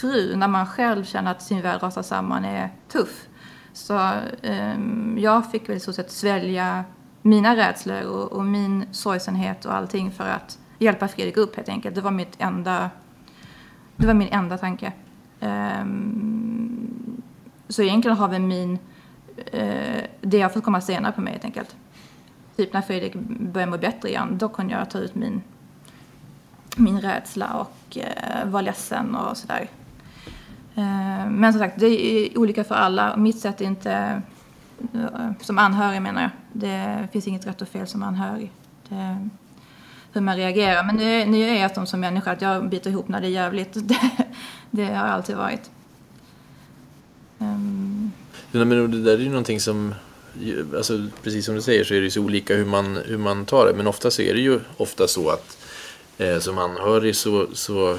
fru 0.00 0.36
när 0.36 0.48
man 0.48 0.66
själv 0.66 1.04
känner 1.04 1.30
att 1.30 1.42
sin 1.42 1.60
värld 1.60 1.82
rasar 1.82 2.02
samman 2.02 2.44
är 2.44 2.70
tuff. 2.88 3.26
Så 3.72 4.12
um, 4.42 5.16
jag 5.20 5.50
fick 5.50 5.68
väl 5.68 5.76
i 5.76 5.80
så 5.80 5.92
sätt 5.92 6.10
svälja 6.10 6.84
mina 7.22 7.56
rädslor 7.56 8.02
och, 8.02 8.32
och, 8.32 8.44
min 8.44 8.86
sorgsenhet 8.92 9.64
och 9.64 9.74
allting 9.74 10.10
för 10.10 10.24
att 10.24 10.58
hjälpa 10.78 11.08
Fredrik 11.08 11.36
upp 11.36 11.56
helt 11.56 11.68
enkelt. 11.68 11.94
Det 11.94 12.00
var 12.00 12.10
mitt 12.10 12.34
enda, 12.38 12.90
det 13.96 14.06
var 14.06 14.14
min 14.14 14.28
enda 14.28 14.58
tanke. 14.58 14.92
Um, 15.40 17.22
så 17.68 17.82
egentligen 17.82 18.16
har 18.16 18.28
väl 18.28 18.42
min, 18.42 18.78
uh, 19.54 20.02
det 20.20 20.42
har 20.42 20.48
fått 20.48 20.64
komma 20.64 20.80
senare 20.80 21.12
på 21.12 21.20
mig 21.20 21.32
helt 21.32 21.44
enkelt. 21.44 21.76
Typ 22.58 22.72
när 22.72 22.82
Fredrik 22.82 23.14
började 23.40 23.70
må 23.70 23.78
bättre 23.78 24.08
igen, 24.08 24.38
då 24.38 24.48
kunde 24.48 24.74
jag 24.74 24.90
ta 24.90 24.98
ut 24.98 25.14
min, 25.14 25.42
min 26.76 27.00
rädsla 27.00 27.54
och 27.54 27.98
eh, 27.98 28.48
vara 28.48 28.62
ledsen 28.62 29.14
och 29.14 29.36
sådär. 29.36 29.68
Eh, 30.74 31.30
men 31.30 31.52
som 31.52 31.60
sagt, 31.60 31.80
det 31.80 31.86
är 31.86 32.38
olika 32.38 32.64
för 32.64 32.74
alla. 32.74 33.16
Mitt 33.16 33.38
sätt 33.38 33.60
är 33.60 33.64
inte, 33.64 34.22
eh, 34.94 35.30
som 35.40 35.58
anhörig 35.58 36.02
menar 36.02 36.22
jag, 36.22 36.30
det 36.52 37.08
finns 37.12 37.28
inget 37.28 37.46
rätt 37.46 37.62
och 37.62 37.68
fel 37.68 37.86
som 37.86 38.02
anhörig. 38.02 38.52
Det, 38.88 39.28
hur 40.12 40.20
man 40.20 40.36
reagerar. 40.36 40.84
Men 40.84 40.96
nu, 40.96 41.26
nu 41.26 41.42
är 41.42 41.62
jag 41.62 41.74
som, 41.74 41.86
som 41.86 42.00
människa 42.00 42.32
att 42.32 42.42
jag 42.42 42.68
biter 42.68 42.90
ihop 42.90 43.08
när 43.08 43.20
det 43.20 43.26
är 43.26 43.30
jävligt. 43.30 43.72
Det, 43.88 44.00
det 44.70 44.94
har 44.94 45.06
alltid 45.06 45.36
varit. 45.36 45.70
Um... 47.38 48.12
Ja, 48.52 48.64
men 48.64 48.90
det 48.90 49.02
där 49.02 49.12
är 49.12 49.18
ju 49.18 49.28
någonting 49.28 49.60
som 49.60 49.94
alltså, 50.76 51.06
precis 51.22 51.46
som 51.46 51.54
du 51.54 51.62
säger 51.62 51.84
så 51.84 51.94
är 51.94 52.00
det 52.00 52.10
så 52.10 52.20
olika 52.20 52.56
hur 52.56 52.64
man, 52.64 52.96
hur 52.96 53.18
man 53.18 53.46
tar 53.46 53.66
det. 53.66 53.74
Men 53.74 53.86
ofta 53.86 54.10
så 54.10 54.22
är 54.22 54.34
det 54.34 54.40
ju 54.40 54.60
ofta 54.76 55.08
så 55.08 55.30
att 55.30 55.58
eh, 56.18 56.38
som 56.38 56.58
anhörig 56.58 57.16
så, 57.16 57.46
så 57.52 57.98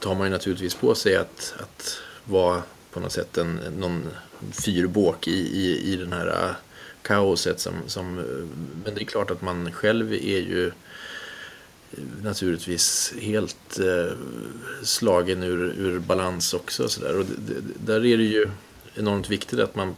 tar 0.00 0.14
man 0.14 0.26
ju 0.26 0.30
naturligtvis 0.30 0.74
på 0.74 0.94
sig 0.94 1.16
att, 1.16 1.54
att 1.58 1.98
vara 2.24 2.62
på 2.92 3.00
något 3.00 3.12
sätt 3.12 3.38
en, 3.38 3.60
någon 3.78 4.06
fyrbåk 4.64 5.28
i, 5.28 5.40
i, 5.40 5.92
i 5.92 5.96
den 5.96 6.12
här 6.12 6.26
eh, 6.26 6.54
kaoset. 7.02 7.60
Som, 7.60 7.74
som, 7.86 8.14
men 8.84 8.94
det 8.94 9.02
är 9.02 9.04
klart 9.04 9.30
att 9.30 9.42
man 9.42 9.72
själv 9.72 10.12
är 10.12 10.40
ju 10.40 10.72
naturligtvis 12.22 13.14
helt 13.20 13.78
eh, 13.78 14.16
slagen 14.82 15.42
ur, 15.42 15.74
ur 15.78 15.98
balans 15.98 16.54
också. 16.54 16.88
Så 16.88 17.00
där. 17.00 17.18
Och 17.18 17.24
det, 17.24 17.54
det, 17.54 17.92
där 17.92 18.06
är 18.06 18.16
det 18.18 18.24
ju 18.24 18.48
enormt 18.94 19.30
viktigt 19.30 19.60
att 19.60 19.74
man 19.74 19.94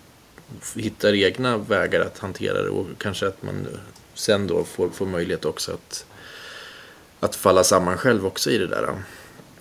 hittar 0.76 1.14
egna 1.14 1.58
vägar 1.58 2.00
att 2.00 2.18
hantera 2.18 2.62
det 2.62 2.68
och 2.68 2.86
kanske 2.98 3.26
att 3.26 3.42
man 3.42 3.66
sen 4.14 4.46
då 4.46 4.64
får, 4.64 4.90
får 4.90 5.06
möjlighet 5.06 5.44
också 5.44 5.72
att, 5.72 6.06
att 7.20 7.36
falla 7.36 7.64
samman 7.64 7.98
själv 7.98 8.26
också 8.26 8.50
i 8.50 8.58
det 8.58 8.66
där. 8.66 9.02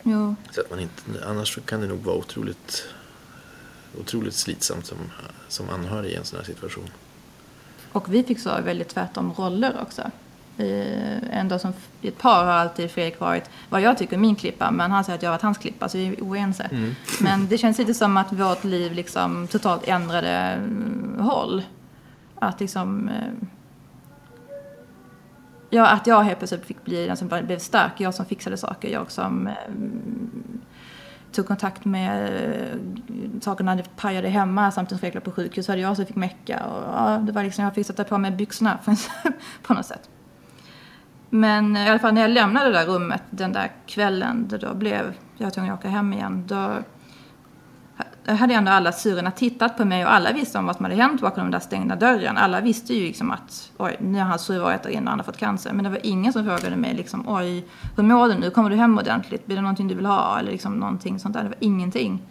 Jo. 0.04 0.36
Så 0.52 0.62
att 0.62 0.70
man 0.70 0.80
inte, 0.80 1.02
annars 1.26 1.60
kan 1.66 1.82
det 1.82 1.88
nog 1.88 2.00
vara 2.00 2.16
otroligt, 2.16 2.88
otroligt 4.00 4.36
slitsamt 4.36 4.86
som, 4.86 4.98
som 5.48 5.70
anhörig 5.70 6.12
i 6.12 6.16
en 6.16 6.26
sån 6.26 6.40
här 6.40 6.46
situation. 6.46 6.90
Och 7.92 8.14
vi 8.14 8.24
fick 8.24 8.40
så 8.40 8.62
väldigt 8.62 8.90
tvärtom 8.90 9.34
roller 9.34 9.78
också. 9.82 10.12
Ändå 10.58 11.60
som 11.60 11.74
ett 12.02 12.18
par 12.18 12.46
har 12.46 12.52
alltid 12.52 12.92
Fredrik 12.92 13.20
varit 13.20 13.50
vad 13.70 13.82
jag 13.82 13.98
tycker 13.98 14.18
min 14.18 14.36
klippa, 14.36 14.72
men 14.72 14.92
han 14.92 15.04
säger 15.04 15.18
att 15.18 15.24
jag 15.24 15.30
har 15.30 15.34
varit 15.34 15.42
hans 15.42 15.58
klippa, 15.58 15.90
så 15.90 15.98
vi 15.98 16.08
är 16.08 16.22
oense. 16.22 16.64
Mm. 16.64 16.96
Men 17.22 17.48
det 17.48 17.58
känns 17.58 17.78
lite 17.78 17.94
som 17.94 18.18
att 18.18 18.34
vårt 18.34 18.64
liv 18.64 18.94
liksom 18.94 19.48
totalt 19.48 19.88
ändrade 19.88 20.30
mm, 20.30 21.20
håll. 21.20 21.64
Att 22.40 22.60
liksom... 22.60 23.10
Eh, 23.10 23.48
ja, 25.70 25.88
att 25.88 26.08
jag 26.08 26.22
helt 26.22 26.38
plötsligt 26.38 26.66
fick 26.66 26.86
bli 26.86 27.08
den 27.08 27.18
som 27.18 27.28
blev 27.28 27.60
stark, 27.60 27.92
jag 27.98 28.14
som 28.14 28.26
fixade 28.26 28.58
saker, 28.58 28.90
jag 28.90 29.12
som 29.12 29.48
eh, 29.48 29.54
tog 31.32 31.48
kontakt 31.48 31.86
med 31.86 32.26
eh, 32.26 32.78
sakerna 33.42 33.76
det 33.76 33.96
pajade 33.96 34.30
hemma 34.30 34.72
samtidigt 34.72 35.00
som 35.00 35.12
låg 35.14 35.24
på 35.24 35.32
sjukhus, 35.32 35.68
hade 35.68 35.82
jag 35.82 35.96
som 35.96 36.06
fick 36.06 36.16
mecka. 36.16 36.66
Och, 36.66 36.84
ja, 36.94 37.18
det 37.18 37.32
var 37.32 37.44
liksom, 37.44 37.64
jag 37.64 37.76
fick 37.76 37.88
sätta 37.88 38.04
på 38.04 38.18
mig 38.18 38.32
byxorna 38.32 38.80
på 39.64 39.74
något 39.74 39.86
sätt. 39.86 40.10
Men 41.36 41.78
i 41.78 41.90
alla 41.90 42.00
fall 42.00 42.14
när 42.14 42.22
jag 42.22 42.32
lämnade 42.32 42.66
det 42.66 42.74
där 42.74 42.86
rummet 42.86 43.24
den 43.30 43.54
där 43.54 43.72
kvällen, 43.86 44.48
då 44.62 44.74
blev 44.74 45.14
jag 45.38 45.54
tvungen 45.54 45.74
att 45.74 45.80
åka 45.80 45.90
hem 45.90 46.14
igen, 46.14 46.44
då 46.48 46.78
hade 48.26 48.54
ändå 48.54 48.72
alla 48.72 48.92
syrorna 48.92 49.32
tittat 49.32 49.78
på 49.78 49.86
mig 49.86 50.06
och 50.06 50.14
alla 50.14 50.32
visste 50.32 50.58
om 50.58 50.66
vad 50.66 50.76
som 50.76 50.86
hade 50.86 50.96
hänt 50.96 51.22
bakom 51.22 51.44
den 51.44 51.52
där 51.52 51.60
stängda 51.60 51.96
dörren. 51.96 52.38
Alla 52.38 52.62
visste 52.62 52.94
ju 52.94 53.04
liksom 53.04 53.32
att 53.32 53.72
oj, 53.78 53.98
nu 54.00 54.20
har 54.20 54.26
hans 54.26 54.42
syror 54.42 54.72
ätit 54.72 54.92
in 54.92 55.04
och 55.04 55.10
han 55.10 55.20
har 55.20 55.24
fått 55.24 55.38
cancer. 55.38 55.74
Men 55.74 55.84
det 55.84 55.90
var 55.90 56.00
ingen 56.04 56.34
som 56.34 56.44
frågade 56.44 56.76
mig 56.76 56.94
liksom 56.94 57.24
oj, 57.28 57.66
hur 57.96 58.04
mår 58.04 58.28
du 58.28 58.34
nu? 58.34 58.50
Kommer 58.50 58.70
du 58.70 58.76
hem 58.76 58.98
ordentligt? 58.98 59.46
Blir 59.46 59.56
det 59.56 59.62
någonting 59.62 59.88
du 59.88 59.96
vill 59.96 60.06
ha? 60.06 60.40
Eller 60.40 60.52
liksom 60.52 60.74
någonting 60.74 61.20
sånt 61.20 61.34
där. 61.34 61.44
Det 61.44 61.50
var 61.50 61.58
ingenting. 61.60 62.22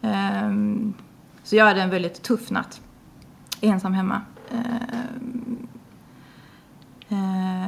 Um, 0.00 0.94
så 1.42 1.56
jag 1.56 1.64
hade 1.64 1.82
en 1.82 1.90
väldigt 1.90 2.22
tuff 2.22 2.50
natt. 2.50 2.80
Ensam 3.60 3.94
hemma. 3.94 4.20
Um, 4.50 5.68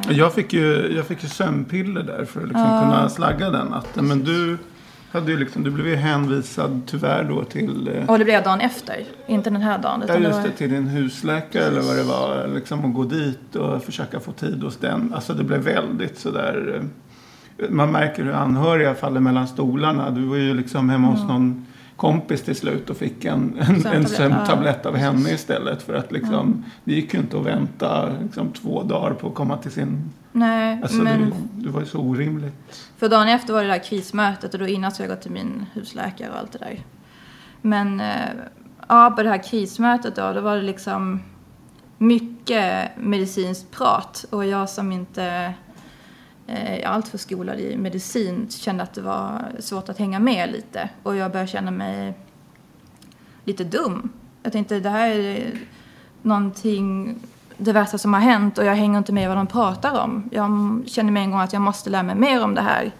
jag 0.08 0.34
fick 0.34 0.52
ju, 0.52 0.92
jag 0.96 1.06
fick 1.06 1.22
ju 1.22 1.28
sömnpiller 1.28 2.02
där 2.02 2.24
för 2.24 2.40
att 2.40 2.48
liksom 2.48 2.70
ja. 2.70 2.80
kunna 2.80 3.08
slagga 3.08 3.50
den 3.50 3.66
natten. 3.66 4.08
Men 4.08 4.24
du, 4.24 4.58
hade 5.12 5.32
ju 5.32 5.38
liksom, 5.38 5.64
du 5.64 5.70
blev 5.70 5.88
ju 5.88 5.96
hänvisad 5.96 6.82
tyvärr 6.86 7.24
då 7.24 7.44
till... 7.44 7.88
Eh, 7.88 8.10
och 8.10 8.18
det 8.18 8.24
blev 8.24 8.42
dagen 8.42 8.60
efter, 8.60 9.04
inte 9.26 9.50
den 9.50 9.62
här 9.62 9.78
dagen. 9.78 10.02
Utan 10.02 10.22
ja, 10.22 10.28
just 10.28 10.42
det, 10.42 10.50
till 10.50 10.70
din 10.70 10.86
husläkare 10.86 11.64
eller 11.64 11.80
vad 11.80 11.96
det 11.96 12.02
var. 12.02 12.48
Liksom 12.54 12.84
att 12.84 12.94
gå 12.94 13.04
dit 13.04 13.56
och 13.56 13.84
försöka 13.84 14.20
få 14.20 14.32
tid 14.32 14.62
hos 14.62 14.76
den. 14.76 15.14
Alltså 15.14 15.34
det 15.34 15.44
blev 15.44 15.60
väldigt 15.60 16.18
sådär... 16.18 16.80
Eh, 17.58 17.70
man 17.70 17.92
märker 17.92 18.24
hur 18.24 18.32
anhöriga 18.32 18.94
faller 18.94 19.20
mellan 19.20 19.48
stolarna. 19.48 20.10
Du 20.10 20.24
var 20.24 20.36
ju 20.36 20.54
liksom 20.54 20.90
hemma 20.90 21.08
mm. 21.08 21.20
hos 21.20 21.28
någon 21.28 21.66
kompis 21.96 22.42
till 22.42 22.56
slut 22.56 22.90
och 22.90 22.96
fick 22.96 23.24
en, 23.24 23.58
en, 23.58 23.86
en 23.86 24.08
sömntablett 24.08 24.86
av 24.86 24.96
henne 24.96 25.30
istället. 25.30 25.82
För 25.82 25.94
att 25.94 26.12
liksom, 26.12 26.64
ja. 26.64 26.70
det 26.84 26.92
gick 26.92 27.14
ju 27.14 27.20
inte 27.20 27.38
att 27.38 27.46
vänta 27.46 28.08
liksom, 28.22 28.52
två 28.52 28.82
dagar 28.82 29.14
på 29.14 29.28
att 29.28 29.34
komma 29.34 29.56
till 29.56 29.70
sin... 29.70 30.10
Nej, 30.32 30.80
alltså, 30.82 31.02
men... 31.02 31.20
det, 31.20 31.36
det 31.64 31.70
var 31.70 31.80
ju 31.80 31.86
så 31.86 31.98
orimligt. 31.98 32.54
För 32.96 33.08
dagen 33.08 33.28
efter 33.28 33.52
var 33.52 33.62
det 33.62 33.68
där 33.68 33.84
krismötet 33.84 34.54
och 34.54 34.60
då 34.60 34.66
innan 34.66 34.92
så 34.92 35.02
jag 35.02 35.10
gått 35.10 35.22
till 35.22 35.30
min 35.30 35.66
husläkare 35.72 36.30
och 36.30 36.38
allt 36.38 36.52
det 36.52 36.58
där. 36.58 36.80
Men 37.60 38.00
eh, 38.00 38.30
ja, 38.88 39.12
på 39.16 39.22
det 39.22 39.28
här 39.28 39.42
krismötet 39.42 40.16
då, 40.16 40.32
då 40.32 40.40
var 40.40 40.56
det 40.56 40.62
liksom 40.62 41.20
mycket 41.98 42.90
medicinskt 42.96 43.70
prat 43.70 44.24
och 44.30 44.46
jag 44.46 44.68
som 44.68 44.92
inte 44.92 45.54
eh, 46.46 46.92
allt 46.92 47.08
för 47.08 47.18
skolad 47.18 47.60
i 47.60 47.76
medicin 47.76 48.46
kände 48.50 48.82
att 48.82 48.94
det 48.94 49.00
var 49.00 49.52
svårt 49.58 49.88
att 49.88 49.98
hänga 49.98 50.18
med 50.18 50.52
lite. 50.52 50.88
Och 51.02 51.16
jag 51.16 51.32
började 51.32 51.50
känna 51.50 51.70
mig 51.70 52.14
lite 53.44 53.64
dum. 53.64 54.12
Jag 54.42 54.52
tänkte 54.52 54.80
det 54.80 54.90
här 54.90 55.08
är 55.08 55.60
någonting, 56.22 57.16
det 57.56 57.72
värsta 57.72 57.98
som 57.98 58.14
har 58.14 58.20
hänt 58.20 58.58
och 58.58 58.64
jag 58.64 58.74
hänger 58.74 58.98
inte 58.98 59.12
med 59.12 59.28
vad 59.28 59.36
de 59.36 59.46
pratar 59.46 60.04
om. 60.04 60.28
Jag 60.32 60.82
kände 60.86 61.12
med 61.12 61.22
en 61.22 61.30
gång 61.30 61.40
att 61.40 61.52
jag 61.52 61.62
måste 61.62 61.90
lära 61.90 62.02
mig 62.02 62.14
mer 62.14 62.44
om 62.44 62.54
det 62.54 62.62
här. 62.62 62.92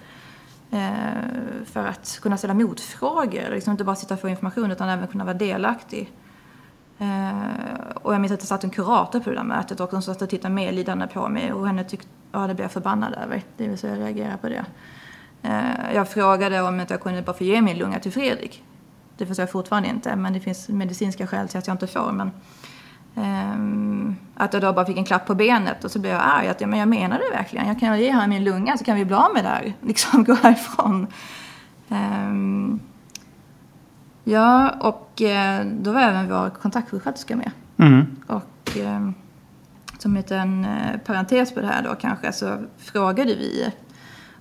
Eh, 0.70 1.64
för 1.64 1.86
att 1.86 2.18
kunna 2.22 2.36
ställa 2.36 2.54
motfrågor, 2.54 3.50
liksom 3.50 3.70
inte 3.70 3.84
bara 3.84 3.96
sitta 3.96 4.14
och 4.14 4.20
få 4.20 4.28
information 4.28 4.70
utan 4.70 4.88
även 4.88 5.08
kunna 5.08 5.24
vara 5.24 5.34
delaktig. 5.34 6.12
Eh, 6.98 7.94
och 7.94 8.14
jag 8.14 8.20
minns 8.20 8.32
att 8.32 8.40
det 8.40 8.46
satt 8.46 8.64
en 8.64 8.70
kurator 8.70 9.20
på 9.20 9.30
det 9.30 9.36
där 9.36 9.44
mötet 9.44 9.80
och 9.80 9.90
hon 9.90 10.02
satt 10.02 10.22
och 10.22 10.30
tittade 10.30 10.54
medlidande 10.54 11.06
på 11.06 11.28
mig 11.28 11.52
och 11.52 11.66
henne 11.66 11.84
tyckte, 11.84 12.08
ja 12.34 12.46
det 12.46 12.54
blev 12.54 12.64
jag 12.64 12.72
förbannad 12.72 13.14
över. 13.14 13.42
Det 13.56 13.68
vill 13.68 13.78
säga 13.78 13.96
jag 13.96 14.02
reagerade 14.02 14.36
på 14.36 14.48
det. 14.48 14.64
Eh, 15.42 15.94
jag 15.94 16.08
frågade 16.08 16.62
om 16.62 16.80
inte 16.80 16.94
jag 16.94 17.00
kunde 17.00 17.22
bara 17.22 17.36
få 17.36 17.44
ge 17.44 17.62
min 17.62 17.78
lunga 17.78 18.00
till 18.00 18.12
Fredrik. 18.12 18.64
Det 19.16 19.26
får 19.26 19.40
jag 19.40 19.50
fortfarande 19.50 19.88
inte, 19.88 20.16
men 20.16 20.32
det 20.32 20.40
finns 20.40 20.68
medicinska 20.68 21.26
skäl 21.26 21.48
till 21.48 21.58
att 21.58 21.66
jag 21.66 21.74
inte 21.74 21.86
får. 21.86 22.12
Men, 22.12 22.30
um, 23.14 24.16
att 24.34 24.52
jag 24.52 24.62
då 24.62 24.72
bara 24.72 24.86
fick 24.86 24.98
en 24.98 25.04
klapp 25.04 25.26
på 25.26 25.34
benet 25.34 25.84
och 25.84 25.90
så 25.90 25.98
blev 25.98 26.12
jag 26.12 26.22
arg. 26.24 26.48
Att, 26.48 26.60
ja, 26.60 26.66
men 26.66 26.78
jag 26.78 26.88
menar 26.88 27.18
det 27.18 27.36
verkligen. 27.36 27.68
Jag 27.68 27.80
kan 27.80 28.00
ge 28.00 28.12
honom 28.12 28.30
min 28.30 28.44
lunga 28.44 28.76
så 28.76 28.84
kan 28.84 28.96
vi 28.96 29.04
bli 29.04 29.14
av 29.14 29.32
med 29.34 29.44
det 29.44 29.48
här. 29.48 29.74
Liksom 29.80 30.24
gå 30.24 30.34
härifrån. 30.34 31.06
Um, 31.88 32.80
Ja, 34.24 34.70
och 34.70 35.22
eh, 35.22 35.66
då 35.66 35.92
var 35.92 36.00
även 36.00 36.28
vår 36.28 36.50
kontaktsjuksköterska 36.50 37.36
med. 37.36 37.50
Mm. 37.76 38.16
Och 38.26 38.78
eh, 38.78 39.10
som 40.04 40.16
en 40.28 40.64
eh, 40.64 40.96
parentes 41.04 41.54
på 41.54 41.60
det 41.60 41.66
här 41.66 41.82
då 41.82 41.94
kanske 41.94 42.32
så 42.32 42.58
frågade 42.78 43.34
vi 43.34 43.72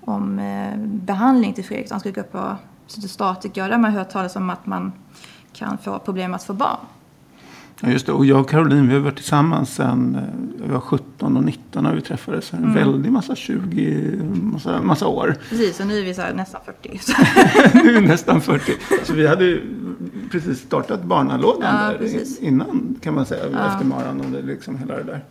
om 0.01 0.41
behandling 0.83 1.53
till 1.53 1.65
Fredrik. 1.65 1.91
Han 1.91 1.99
skulle 1.99 2.15
gå 2.15 2.23
på 2.23 2.55
cytostatika. 2.87 3.63
Där 3.63 3.71
har 3.71 3.79
man 3.79 3.91
hört 3.91 4.09
talas 4.09 4.35
om 4.35 4.49
att 4.49 4.65
man 4.65 4.91
kan 5.53 5.77
få 5.77 5.99
problem 5.99 6.33
att 6.33 6.43
få 6.43 6.53
barn. 6.53 6.79
Ja, 7.81 7.89
just 7.89 8.05
det. 8.05 8.11
Och 8.11 8.25
jag 8.25 8.39
och 8.39 8.49
Caroline 8.49 8.87
vi 8.87 8.93
har 8.93 9.01
varit 9.01 9.15
tillsammans 9.15 9.75
sedan 9.75 10.17
jag 10.59 10.73
var 10.73 10.79
17 10.79 11.37
och 11.37 11.43
19 11.43 11.83
när 11.83 11.95
vi 11.95 12.01
träffades. 12.01 12.53
En 12.53 12.63
mm. 12.63 12.73
väldig 12.73 13.11
massa 13.11 13.35
20, 13.35 14.19
massa, 14.33 14.81
massa 14.81 15.07
år. 15.07 15.35
Precis, 15.49 15.79
och 15.79 15.87
nu 15.87 15.99
är 15.99 16.03
vi 16.03 16.13
så 16.13 16.21
nästan 16.35 16.61
40. 16.65 16.99
nu 17.83 17.95
är 17.95 18.01
vi 18.01 18.07
nästan 18.07 18.41
40. 18.41 18.71
Så 19.03 19.13
vi 19.13 19.27
hade 19.27 19.59
precis 20.31 20.59
startat 20.59 21.03
barnalådan 21.03 21.75
ja, 21.75 21.89
där 21.89 21.97
precis. 21.97 22.39
innan 22.39 22.95
kan 23.01 23.13
man 23.13 23.25
säga. 23.25 23.43
Ja. 23.51 23.73
Efter 23.73 23.85
maran 23.85 24.21
och 24.21 24.31
det, 24.31 24.41
liksom 24.41 24.77
hela 24.77 24.95
det 24.95 25.03
där. 25.03 25.23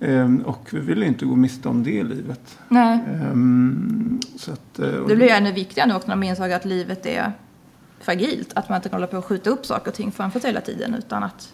Ehm, 0.00 0.40
och 0.40 0.68
vi 0.72 0.80
ville 0.80 1.06
inte 1.06 1.24
gå 1.24 1.36
miste 1.36 1.68
om 1.68 1.82
det 1.82 2.02
livet. 2.02 2.58
Nej. 2.68 3.00
Ehm, 3.08 4.20
så 4.36 4.52
att, 4.52 4.78
eh, 4.78 5.06
det 5.08 5.16
blir 5.16 5.30
ännu 5.30 5.52
viktigare 5.52 5.88
nu 5.88 5.94
också 5.94 6.08
när 6.08 6.16
man 6.16 6.22
insåg 6.22 6.52
att 6.52 6.64
livet 6.64 7.06
är 7.06 7.32
fragilt. 8.00 8.52
Att 8.54 8.68
man 8.68 8.76
inte 8.76 8.88
kan 8.88 8.96
hålla 8.96 9.06
på 9.06 9.16
och 9.16 9.24
skjuta 9.24 9.50
upp 9.50 9.66
saker 9.66 9.90
och 9.90 9.94
ting 9.94 10.12
framför 10.12 10.40
sig 10.40 10.50
hela 10.50 10.60
tiden 10.60 10.94
utan 10.94 11.22
att 11.22 11.52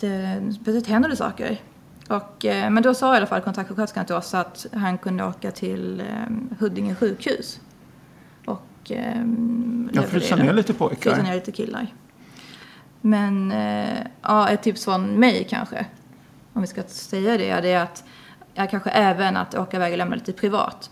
det 0.00 0.42
plötsligt 0.64 0.86
händer 0.86 1.08
det 1.08 1.16
saker. 1.16 1.60
Och, 2.08 2.44
eh, 2.44 2.70
men 2.70 2.82
då 2.82 2.94
sa 2.94 3.14
i 3.14 3.16
alla 3.16 3.26
fall 3.26 3.40
kontaktsjuksköterskan 3.40 4.06
till 4.06 4.14
oss 4.14 4.34
att 4.34 4.66
han 4.72 4.98
kunde 4.98 5.24
åka 5.24 5.50
till 5.50 6.00
eh, 6.00 6.06
Huddinge 6.58 6.94
sjukhus. 6.94 7.60
Och 8.44 8.90
eh, 8.90 9.24
ja, 9.92 10.02
frysa 10.02 10.36
ner 10.36 10.52
lite 10.52 10.74
pojkar. 10.74 11.10
Frysa 11.10 11.22
ner 11.22 11.34
lite 11.34 11.52
killar. 11.52 11.86
Men 13.00 13.50
ja, 14.22 14.48
ett 14.48 14.62
tips 14.62 14.84
från 14.84 15.10
mig 15.10 15.46
kanske, 15.50 15.86
om 16.58 16.62
vi 16.62 16.68
ska 16.68 16.82
säga 16.82 17.38
det, 17.38 17.60
det 17.60 17.72
är 17.72 17.82
att 17.82 18.04
ja, 18.54 18.66
kanske 18.66 18.90
även 18.90 19.36
att 19.36 19.54
åka 19.54 19.76
iväg 19.76 19.92
och 19.92 19.98
lämna 19.98 20.16
lite 20.16 20.32
privat. 20.32 20.90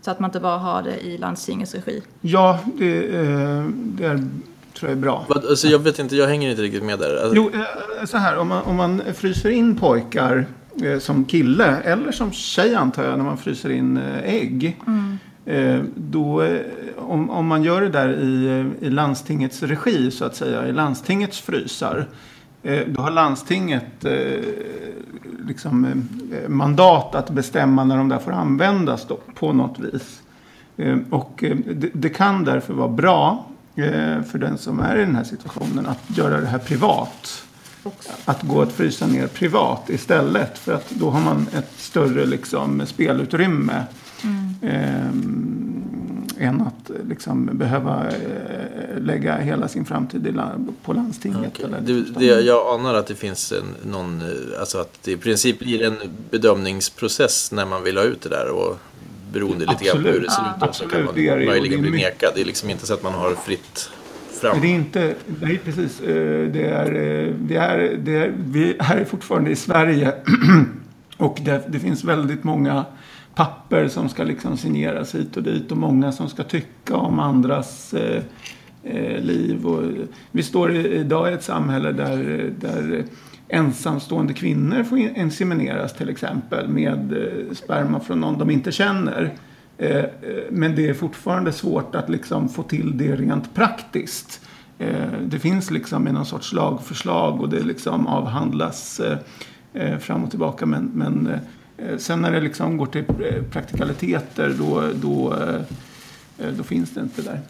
Så 0.00 0.10
att 0.10 0.20
man 0.20 0.28
inte 0.28 0.40
bara 0.40 0.58
har 0.58 0.82
det 0.82 1.00
i 1.00 1.18
landstingets 1.18 1.74
regi. 1.74 2.02
Ja, 2.20 2.58
det, 2.78 2.98
eh, 2.98 3.64
det 3.72 4.04
är, 4.04 4.16
tror 4.74 4.90
jag 4.90 4.90
är 4.90 4.96
bra. 4.96 5.26
Alltså, 5.28 5.68
jag 5.68 5.78
vet 5.78 5.98
inte, 5.98 6.16
jag 6.16 6.26
hänger 6.26 6.50
inte 6.50 6.62
riktigt 6.62 6.82
med 6.82 6.98
där. 6.98 7.22
Alltså, 7.22 7.36
Jo, 7.36 7.50
eh, 8.00 8.04
så 8.06 8.16
här, 8.16 8.38
om 8.38 8.48
man, 8.48 8.62
om 8.62 8.76
man 8.76 9.02
fryser 9.14 9.50
in 9.50 9.76
pojkar 9.76 10.46
eh, 10.82 10.98
som 10.98 11.24
kille 11.24 11.76
eller 11.76 12.12
som 12.12 12.32
tjej 12.32 12.74
antar 12.74 13.04
jag 13.04 13.18
när 13.18 13.24
man 13.24 13.38
fryser 13.38 13.70
in 13.70 14.00
ägg. 14.24 14.76
Eh, 15.44 15.80
då, 15.94 16.48
om, 16.96 17.30
om 17.30 17.46
man 17.46 17.62
gör 17.62 17.80
det 17.80 17.88
där 17.88 18.08
i, 18.08 18.64
i 18.80 18.90
landstingets 18.90 19.62
regi 19.62 20.10
så 20.10 20.24
att 20.24 20.36
säga, 20.36 20.66
i 20.66 20.72
landstingets 20.72 21.40
frysar. 21.40 22.08
Eh, 22.62 22.86
då 22.86 23.02
har 23.02 23.10
landstinget 23.10 24.04
eh, 24.04 24.12
liksom, 25.46 25.84
eh, 25.84 26.48
mandat 26.48 27.14
att 27.14 27.30
bestämma 27.30 27.84
när 27.84 27.96
de 27.96 28.08
där 28.08 28.18
får 28.18 28.32
användas 28.32 29.06
då, 29.08 29.18
på 29.34 29.52
något 29.52 29.78
vis. 29.78 30.22
Och 31.10 31.44
det, 31.72 31.90
det 31.92 32.08
kan 32.08 32.44
därför 32.44 32.74
vara 32.74 32.88
bra 32.88 33.46
för 34.30 34.38
den 34.38 34.58
som 34.58 34.80
är 34.80 34.96
i 34.96 35.00
den 35.00 35.16
här 35.16 35.24
situationen 35.24 35.86
att 35.86 36.18
göra 36.18 36.40
det 36.40 36.46
här 36.46 36.58
privat. 36.58 37.44
Att 38.24 38.42
gå 38.42 38.62
att 38.62 38.72
frysa 38.72 39.06
ner 39.06 39.26
privat 39.26 39.90
istället. 39.90 40.58
För 40.58 40.72
att 40.72 40.90
då 40.90 41.10
har 41.10 41.20
man 41.20 41.46
ett 41.56 41.72
större 41.76 42.26
liksom, 42.26 42.86
spelutrymme. 42.86 43.84
ehm, 44.62 45.47
än 46.38 46.60
att 46.60 46.90
eh, 46.90 46.96
liksom, 47.08 47.50
behöva 47.52 48.06
eh, 48.08 49.00
lägga 49.00 49.36
hela 49.36 49.68
sin 49.68 49.84
framtid 49.84 50.40
på 50.82 50.92
landstinget. 50.92 51.52
Okej. 51.54 51.64
Eller, 51.64 51.80
Det, 51.80 52.02
det, 52.18 52.40
jag 52.40 52.74
anar 52.74 52.94
att 52.94 53.06
det 53.06 53.14
finns 53.14 53.52
en, 53.52 53.90
någon, 53.90 54.20
eh, 54.20 54.60
alltså 54.60 54.78
att 54.78 54.98
det 55.02 55.12
i 55.12 55.16
princip 55.16 55.58
blir 55.58 55.82
en 55.82 55.96
bedömningsprocess 56.30 57.52
när 57.52 57.66
man 57.66 57.84
vill 57.84 57.96
ha 57.96 58.04
ut 58.04 58.20
det 58.22 58.28
där 58.28 58.50
och 58.50 58.78
beroende 59.32 59.66
lite 59.66 59.84
grann 59.84 60.02
på 60.02 60.08
hur 60.08 60.20
det 60.20 60.30
ser 60.30 60.42
Absolut. 60.42 60.56
ut 60.56 60.60
då, 60.60 60.72
så 60.72 60.82
kan 60.82 60.88
Absolut, 60.88 61.04
man 61.04 61.14
det 61.14 61.28
är 61.28 61.38
det 61.38 61.46
möjligen 61.46 61.80
bli 61.80 61.90
nekad. 61.90 62.32
Det 62.34 62.40
är 62.40 62.44
liksom 62.44 62.70
inte 62.70 62.86
så 62.86 62.94
att 62.94 63.02
man 63.02 63.12
har 63.12 63.34
fritt 63.34 63.90
fram. 64.40 64.60
Det 64.60 64.66
är 64.66 64.74
inte, 64.74 65.14
nej 65.40 65.60
precis, 65.64 65.98
det 65.98 66.66
är, 66.66 66.90
det 67.38 67.56
är, 67.56 67.96
det 67.98 68.16
är, 68.16 68.34
vi 68.38 68.76
här 68.80 68.96
är 68.96 69.04
fortfarande 69.04 69.50
i 69.50 69.56
Sverige 69.56 70.12
och 71.16 71.38
det, 71.42 71.62
det 71.68 71.80
finns 71.80 72.04
väldigt 72.04 72.44
många 72.44 72.84
papper 73.38 73.88
som 73.88 74.08
ska 74.08 74.24
liksom 74.24 74.56
signeras 74.56 75.14
hit 75.14 75.36
och 75.36 75.42
dit 75.42 75.72
och 75.72 75.76
många 75.76 76.12
som 76.12 76.28
ska 76.28 76.42
tycka 76.42 76.96
om 76.96 77.18
andras 77.18 77.94
eh, 77.94 78.22
eh 78.84 79.20
liv. 79.22 79.66
Och 79.66 79.82
vi 80.30 80.42
står 80.42 80.72
i, 80.72 80.94
idag 80.94 81.30
i 81.30 81.34
ett 81.34 81.42
samhälle 81.42 81.92
där, 81.92 82.50
där 82.60 83.04
ensamstående 83.48 84.34
kvinnor 84.34 84.82
får 84.82 84.98
insemineras 84.98 85.94
till 85.94 86.08
exempel 86.08 86.68
med 86.68 87.12
eh, 87.12 87.54
sperma 87.54 88.00
från 88.00 88.20
någon 88.20 88.38
de 88.38 88.50
inte 88.50 88.72
känner. 88.72 89.34
Eh, 89.78 89.96
eh, 89.96 90.04
Men 90.50 90.74
det 90.74 90.88
är 90.88 90.94
fortfarande 90.94 91.52
svårt 91.52 91.94
att 91.94 92.08
liksom 92.08 92.48
få 92.48 92.62
till 92.62 92.98
det 92.98 93.16
rent 93.16 93.54
praktiskt. 93.54 94.46
Eh, 94.78 95.12
Det 95.24 95.38
finns 95.38 95.70
liksom 95.70 96.08
i 96.08 96.12
någon 96.12 96.26
sorts 96.26 96.52
lagförslag 96.52 97.40
och 97.40 97.48
det 97.48 97.60
liksom 97.60 98.06
avhandlas 98.06 99.00
eh, 99.00 99.18
eh 99.74 99.98
fram 99.98 100.24
och 100.24 100.30
tillbaka. 100.30 100.66
Men, 100.66 100.90
men 100.94 101.26
eh, 101.26 101.38
sen 101.98 102.22
när 102.22 102.30
det 102.32 102.40
liksom 102.40 102.76
går 102.76 102.86
till 102.86 103.04
eh, 103.08 103.42
praktikaliteter 103.52 104.54
då, 104.58 104.82
då, 104.94 105.34
eh, 105.34 105.54
eh, 106.46 106.52
då 106.52 106.62
finns 106.62 106.90
det 106.90 107.00
inte 107.00 107.22
där. 107.22 107.40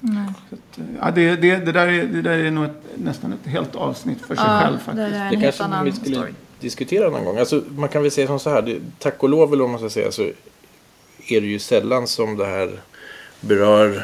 Nej. 0.00 0.28
Så 0.50 0.54
att, 0.54 0.78
eh, 0.78 0.84
ja, 1.00 1.10
det, 1.10 1.36
det, 1.36 1.56
det, 1.56 1.72
där 1.72 1.86
är, 1.86 2.04
det 2.04 2.22
där 2.22 2.38
är 2.38 2.50
nog 2.50 2.64
ett, 2.64 2.82
nästan 2.94 3.32
ett 3.32 3.50
helt 3.50 3.74
avsnitt 3.74 4.20
för 4.20 4.34
sig 4.36 4.44
Ja, 4.46 4.60
själv 4.62 4.76
det 4.76 4.82
faktiskt. 4.84 5.10
Det 5.10 5.18
helt 5.18 5.58
kanske 5.58 5.84
vi 5.84 5.92
skulle 5.92 6.16
story. 6.16 6.32
diskutera 6.60 7.10
någon 7.10 7.24
gång. 7.24 7.38
Alltså, 7.38 7.62
man 7.76 7.88
kan 7.88 8.02
väl 8.02 8.10
säga 8.10 8.26
som 8.26 8.40
så 8.40 8.50
här, 8.50 8.62
det, 8.62 8.80
tack 8.98 9.22
och 9.22 9.28
lov 9.28 9.52
eller 9.52 9.62
vad 9.62 9.70
man 9.70 9.78
ska 9.80 9.90
säga 9.90 10.12
så 10.12 10.22
är 11.28 11.40
det 11.40 11.46
ju 11.46 11.58
sällan 11.58 12.06
som 12.06 12.36
det 12.36 12.46
här 12.46 12.80
berör 13.40 13.96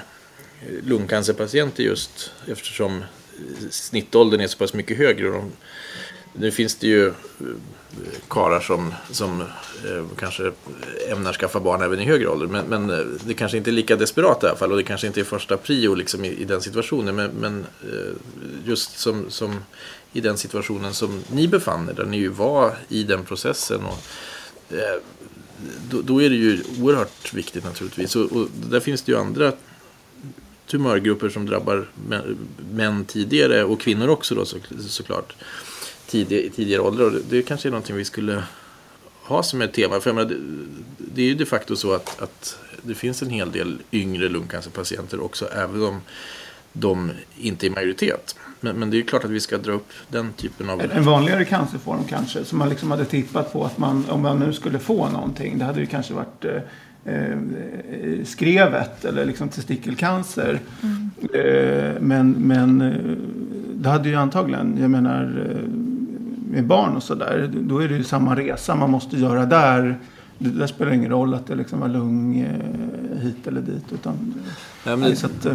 eh, 0.63 0.85
lungcancerpatienter 0.85 1.83
just 1.83 2.31
eftersom 2.47 2.97
eh, 2.99 3.69
snittåldern 3.71 4.41
är 4.41 4.47
så 4.47 4.59
pass 4.59 4.75
mycket 4.75 4.99
högre. 4.99 5.29
Och 5.29 5.35
de, 5.35 5.53
nu 6.33 6.51
finns 6.51 6.75
det 6.77 6.87
ju 6.87 7.13
karlar 8.29 8.61
som, 8.61 8.95
som 9.11 9.41
eh, 9.41 10.05
kanske 10.17 10.53
ämnar 11.09 11.33
skaffa 11.33 11.61
barn 11.61 11.83
även 11.83 12.01
i 12.01 12.05
högre 12.05 12.29
ålder. 12.29 12.47
Men, 12.47 12.67
men 12.67 12.91
eh, 12.91 13.07
det 13.25 13.35
kanske 13.35 13.59
inte 13.59 13.71
är 13.71 13.73
lika 13.73 13.97
desperat 13.97 14.43
i 14.43 14.47
alla 14.47 14.57
fall 14.57 14.71
och 14.71 14.77
det 14.77 14.83
kanske 14.83 15.07
inte 15.07 15.21
är 15.21 15.25
första 15.25 15.57
prio 15.57 15.95
liksom, 15.95 16.25
i, 16.25 16.29
i 16.29 16.45
den 16.45 16.61
situationen. 16.61 17.17
Men, 17.17 17.31
men 17.31 17.67
eh, 17.83 18.13
just 18.65 18.99
som, 18.99 19.31
som 19.31 19.61
i 20.13 20.21
den 20.21 20.39
situationen 20.39 20.95
som 20.95 21.23
ni 21.33 21.49
befann 21.49 21.89
er, 21.89 21.93
där 21.93 22.05
ni 22.05 22.17
ju 22.17 22.29
var 22.29 22.75
i 22.89 23.03
den 23.03 23.25
processen. 23.25 23.81
Och, 23.85 23.99
eh, 24.77 25.01
då, 25.91 26.03
då 26.03 26.23
är 26.23 26.31
det 26.31 26.37
ju 26.37 26.63
oerhört 26.81 27.35
viktigt 27.35 27.65
naturligtvis. 27.65 28.17
Och, 28.17 28.33
och 28.33 28.49
där 28.71 28.81
finns 28.81 29.03
det 29.03 29.13
ju 29.13 29.19
andra 29.19 29.53
tumörgrupper 30.67 31.29
som 31.29 31.47
drabbar 31.47 31.89
män, 32.09 32.39
män 32.73 33.05
tidigare 33.05 33.65
och 33.65 33.81
kvinnor 33.81 34.09
också 34.09 34.35
då 34.35 34.45
så, 34.45 34.57
såklart. 34.89 35.35
Tidig, 36.13 36.39
I 36.45 36.51
tidigare 36.51 36.81
åldrar. 36.83 37.05
Och 37.05 37.13
det, 37.13 37.21
det 37.31 37.43
kanske 37.43 37.69
är 37.69 37.71
någonting 37.71 37.97
vi 37.97 38.05
skulle 38.05 38.43
ha 39.23 39.43
som 39.43 39.63
ett 39.63 39.73
tema. 39.73 40.01
För 40.01 40.11
jag 40.11 40.15
menar, 40.15 40.29
det, 40.29 40.37
det 41.15 41.23
är 41.23 41.27
ju 41.27 41.35
de 41.35 41.45
facto 41.45 41.77
så 41.77 41.93
att, 41.95 42.23
att 42.23 42.59
det 42.83 42.95
finns 42.95 43.23
en 43.23 43.31
hel 43.31 43.53
del 43.53 43.79
yngre 43.93 44.29
lungcancerpatienter 44.29 45.21
också. 45.21 45.47
Även 45.47 45.83
om 45.83 46.01
de 46.73 47.11
inte 47.39 47.67
är 47.67 47.71
majoritet. 47.71 48.37
Men, 48.61 48.77
men 48.77 48.91
det 48.91 48.97
är 48.97 48.99
ju 48.99 49.05
klart 49.05 49.25
att 49.25 49.31
vi 49.31 49.41
ska 49.41 49.59
dra 49.59 49.73
upp 49.73 49.89
den 50.09 50.33
typen 50.33 50.71
av... 50.71 50.81
En- 50.81 51.05
vanligare 51.05 51.45
cancerform 51.45 52.05
kanske, 52.09 52.45
som 52.45 52.59
man 52.59 52.69
liksom 52.69 52.91
hade 52.91 53.05
tippat 53.05 53.53
på 53.53 53.65
att 53.65 53.79
man, 53.79 54.05
om 54.11 54.23
man 54.23 54.39
nu 54.39 54.53
skulle 54.53 54.79
få 54.79 55.09
någonting, 55.11 55.59
det 55.59 55.65
hade 55.65 55.81
ju 55.81 55.87
kanske 55.87 56.15
varit 56.15 56.45
eh, 56.45 57.15
eh, 57.15 57.39
skrevet 58.25 59.05
eller 59.05 59.25
liksom 59.25 59.49
testikelcancer. 59.49 60.61
Eh, 61.35 62.01
men 62.01 62.31
men 62.39 62.81
eh, 62.81 63.17
det 63.75 63.89
hade 63.89 64.09
ju 64.09 64.15
antagligen, 64.15 64.79
jag 64.81 64.91
menar, 64.91 65.47
eh, 65.51 65.82
med 66.53 66.65
barn 66.67 66.97
och 66.97 67.03
sådär, 67.03 67.51
då 67.55 67.79
är 67.79 67.89
det 67.89 67.95
ju 67.97 68.05
samma 68.05 68.37
resa 68.37 68.75
man 68.77 68.91
måste 68.91 69.17
göra 69.17 69.47
där. 69.47 69.99
Det 70.39 70.51
där 70.51 70.67
spelar 70.67 70.93
ingen 70.93 71.11
roll 71.11 71.35
att 71.35 71.47
det 71.47 71.55
liksom 71.55 71.81
var 71.81 71.89
lung 71.89 72.41
eh, 72.41 73.21
hit 73.23 73.47
eller 73.47 73.61
dit. 73.61 73.85
Utan, 73.95 74.35
Ja, 74.85 74.91
men 74.91 75.01
nej, 75.01 75.11
det- 75.11 75.17
så 75.17 75.27
att, 75.27 75.47
eh, 75.47 75.55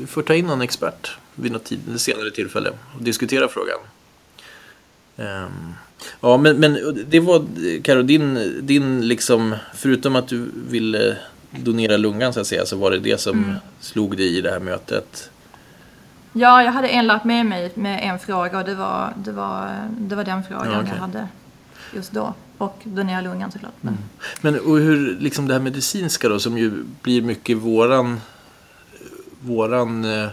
Vi 0.00 0.06
får 0.06 0.22
ta 0.22 0.34
in 0.34 0.46
någon 0.46 0.60
expert 0.62 1.10
vid 1.34 1.52
något 1.52 1.64
tid, 1.64 1.80
senare 1.96 2.30
tillfälle 2.30 2.70
och 2.96 3.02
diskutera 3.02 3.48
frågan. 3.48 3.78
Ehm, 5.16 5.72
ja, 6.20 6.36
men, 6.36 6.56
men 6.56 6.78
det 7.08 7.20
var, 7.20 7.44
Karo, 7.82 8.02
din, 8.02 8.52
din 8.62 9.08
liksom, 9.08 9.54
förutom 9.74 10.16
att 10.16 10.28
du 10.28 10.44
ville 10.68 11.16
donera 11.50 11.96
lungan 11.96 12.32
så 12.32 12.40
att 12.40 12.46
säga, 12.46 12.66
så 12.66 12.76
var 12.76 12.90
det 12.90 12.98
det 12.98 13.20
som 13.20 13.44
Mm. 13.44 13.54
slog 13.80 14.16
dig 14.16 14.36
i 14.38 14.40
det 14.40 14.50
här 14.50 14.60
mötet. 14.60 15.30
Ja, 16.36 16.62
jag 16.62 16.72
hade 16.72 16.88
en 16.88 17.06
lapp 17.06 17.24
med 17.24 17.46
mig 17.46 17.72
med 17.74 18.00
en 18.02 18.18
fråga 18.18 18.58
och 18.58 18.64
det 18.64 18.74
var, 18.74 19.12
det 19.16 19.32
var, 19.32 19.88
det 19.98 20.16
var 20.16 20.24
den 20.24 20.44
frågan 20.44 20.72
Ja, 20.72 20.78
okej. 20.80 20.90
jag 20.94 21.00
hade 21.00 21.28
just 21.94 22.12
då. 22.12 22.34
Och 22.58 22.80
donera 22.84 23.20
lungan 23.20 23.52
såklart. 23.52 23.72
Men, 23.80 23.98
Men 24.40 24.60
och 24.60 24.78
hur, 24.78 25.16
liksom 25.20 25.48
det 25.48 25.54
här 25.54 25.60
medicinska 25.60 26.28
då, 26.28 26.38
som 26.38 26.58
ju 26.58 26.84
blir 27.02 27.22
mycket 27.22 27.56
våran, 27.56 28.20
våran 29.40 30.04
eh, 30.04 30.28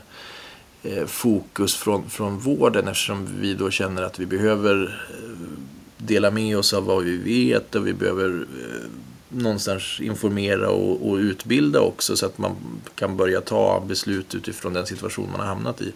eh, 0.84 1.06
fokus 1.06 1.76
från, 1.76 2.10
från 2.10 2.40
vården 2.40 2.88
eftersom 2.88 3.28
vi 3.40 3.54
då 3.54 3.72
känner 3.72 4.02
att 4.02 4.20
vi 4.20 4.26
behöver 4.26 5.06
eh, 5.10 5.48
dela 5.98 6.32
med 6.32 6.58
oss 6.58 6.74
av 6.74 6.86
vad 6.86 7.04
vi 7.04 7.18
vet 7.18 7.76
och 7.76 7.88
vi 7.88 7.94
behöver 7.94 8.30
eh, 8.30 8.90
någonstans 9.32 10.00
informera 10.02 10.70
och, 10.70 11.10
och 11.10 11.16
utbilda 11.16 11.80
också 11.82 12.18
så 12.18 12.26
att 12.26 12.38
man 12.38 12.56
kan 12.96 13.18
börja 13.18 13.42
ta 13.42 13.84
beslut 13.88 14.36
utifrån 14.36 14.74
den 14.74 14.86
situation 14.86 15.30
man 15.32 15.40
har 15.40 15.48
hamnat 15.48 15.82
i. 15.82 15.94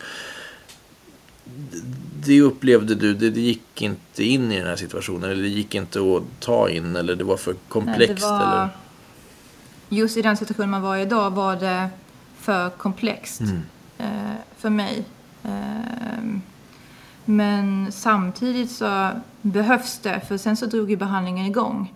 Det 2.26 2.42
upplevde 2.42 2.96
du, 2.96 3.14
det, 3.14 3.30
det 3.30 3.42
gick 3.42 3.82
inte 3.82 4.24
in 4.24 4.52
i 4.52 4.58
den 4.58 4.68
här 4.68 4.76
situationen 4.76 5.32
eller 5.32 5.42
det 5.44 5.50
gick 5.50 5.76
inte 5.76 6.00
att 6.00 6.24
ta 6.40 6.70
in 6.70 6.96
eller 6.96 7.16
det 7.16 7.24
var 7.24 7.38
för 7.38 7.54
komplext? 7.68 8.24
det 8.24 8.30
var, 8.30 8.42
eller? 8.42 8.70
Just 9.90 10.18
i 10.18 10.22
den 10.22 10.38
situation 10.38 10.70
man 10.70 10.82
var 10.82 10.98
i 10.98 11.06
då 11.06 11.30
var 11.30 11.56
det 11.56 11.90
för 12.40 12.70
komplext 12.70 13.42
Mm. 13.42 13.62
eh, 13.98 14.36
för 14.58 14.70
mig. 14.70 15.06
Ehm, 15.44 16.42
men 17.26 17.92
samtidigt 17.92 18.72
så 18.72 19.10
behövs 19.42 20.00
det, 20.00 20.22
för 20.28 20.38
sen 20.38 20.58
så 20.58 20.66
drog 20.66 20.90
ju 20.90 20.96
behandlingen 20.98 21.46
igång. 21.46 21.94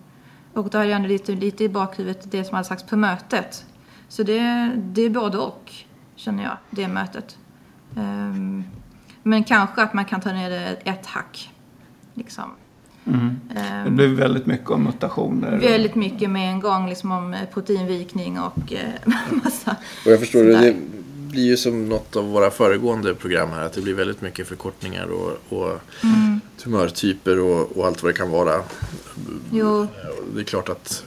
Och 0.52 0.70
då 0.70 0.78
hade 0.78 0.90
jag 0.90 0.96
ändå 0.96 1.08
lite, 1.08 1.32
lite 1.32 1.64
i 1.64 1.68
bakhuvudet 1.68 2.30
det 2.30 2.44
som 2.44 2.54
hade 2.54 2.68
sagts 2.68 2.84
på 2.86 2.96
mötet. 2.96 3.64
Så 4.08 4.22
det, 4.22 4.72
det 4.76 5.02
är 5.02 5.10
både 5.10 5.38
och, 5.38 5.72
känner 6.16 6.42
jag, 6.42 6.56
det 6.70 6.88
mötet. 6.88 7.36
Ehm, 7.96 8.64
men 9.22 9.44
kanske 9.44 9.82
att 9.82 9.94
man 9.94 10.04
kan 10.04 10.20
ta 10.20 10.32
ner 10.32 10.50
det 10.50 10.76
ett 10.84 11.06
hack. 11.06 11.50
Liksom. 12.14 12.50
mm. 13.04 13.40
Ehm, 13.56 13.84
det 13.84 13.90
blev 13.90 14.10
väldigt 14.10 14.46
mycket 14.46 14.70
om 14.70 14.84
mutationer. 14.84 15.58
Väldigt 15.58 15.94
mycket 15.94 16.30
med 16.30 16.50
en 16.50 16.60
gång 16.60 16.88
liksom 16.88 17.12
om 17.12 17.34
eh, 17.34 17.40
proteinvikning 17.52 18.40
och 18.40 18.72
eh, 18.72 19.12
massa 19.44 19.76
Och 20.06 20.12
jag 20.12 20.20
förstår 20.20 20.44
det, 20.44 20.52
sådär. 20.52 20.66
det 20.66 20.76
blir 21.30 21.46
ju 21.46 21.56
som 21.56 21.88
något 21.88 22.16
av 22.16 22.30
våra 22.30 22.50
föregående 22.50 23.14
program 23.14 23.50
här. 23.50 23.62
Att 23.62 23.72
det 23.72 23.80
blir 23.80 23.94
väldigt 23.94 24.22
mycket 24.22 24.48
förkortningar 24.48 25.06
och, 25.06 25.58
och 25.58 25.80
tumörtyper 26.62 27.38
och, 27.38 27.76
och 27.76 27.86
allt 27.86 28.02
vad 28.02 28.12
det 28.12 28.16
kan 28.16 28.30
vara. 28.30 28.62
Jo, 29.52 29.86
Det 30.34 30.40
är 30.40 30.44
klart 30.44 30.68
att 30.68 31.04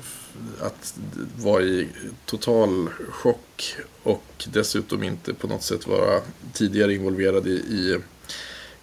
att 0.59 0.93
vara 1.37 1.63
i 1.63 1.87
total 2.25 2.89
chock 3.09 3.75
och 4.03 4.47
dessutom 4.47 5.03
inte 5.03 5.33
på 5.33 5.47
något 5.47 5.63
sätt 5.63 5.87
vara 5.87 6.21
tidigare 6.53 6.93
involverad 6.93 7.47
i, 7.47 7.51
i 7.51 7.99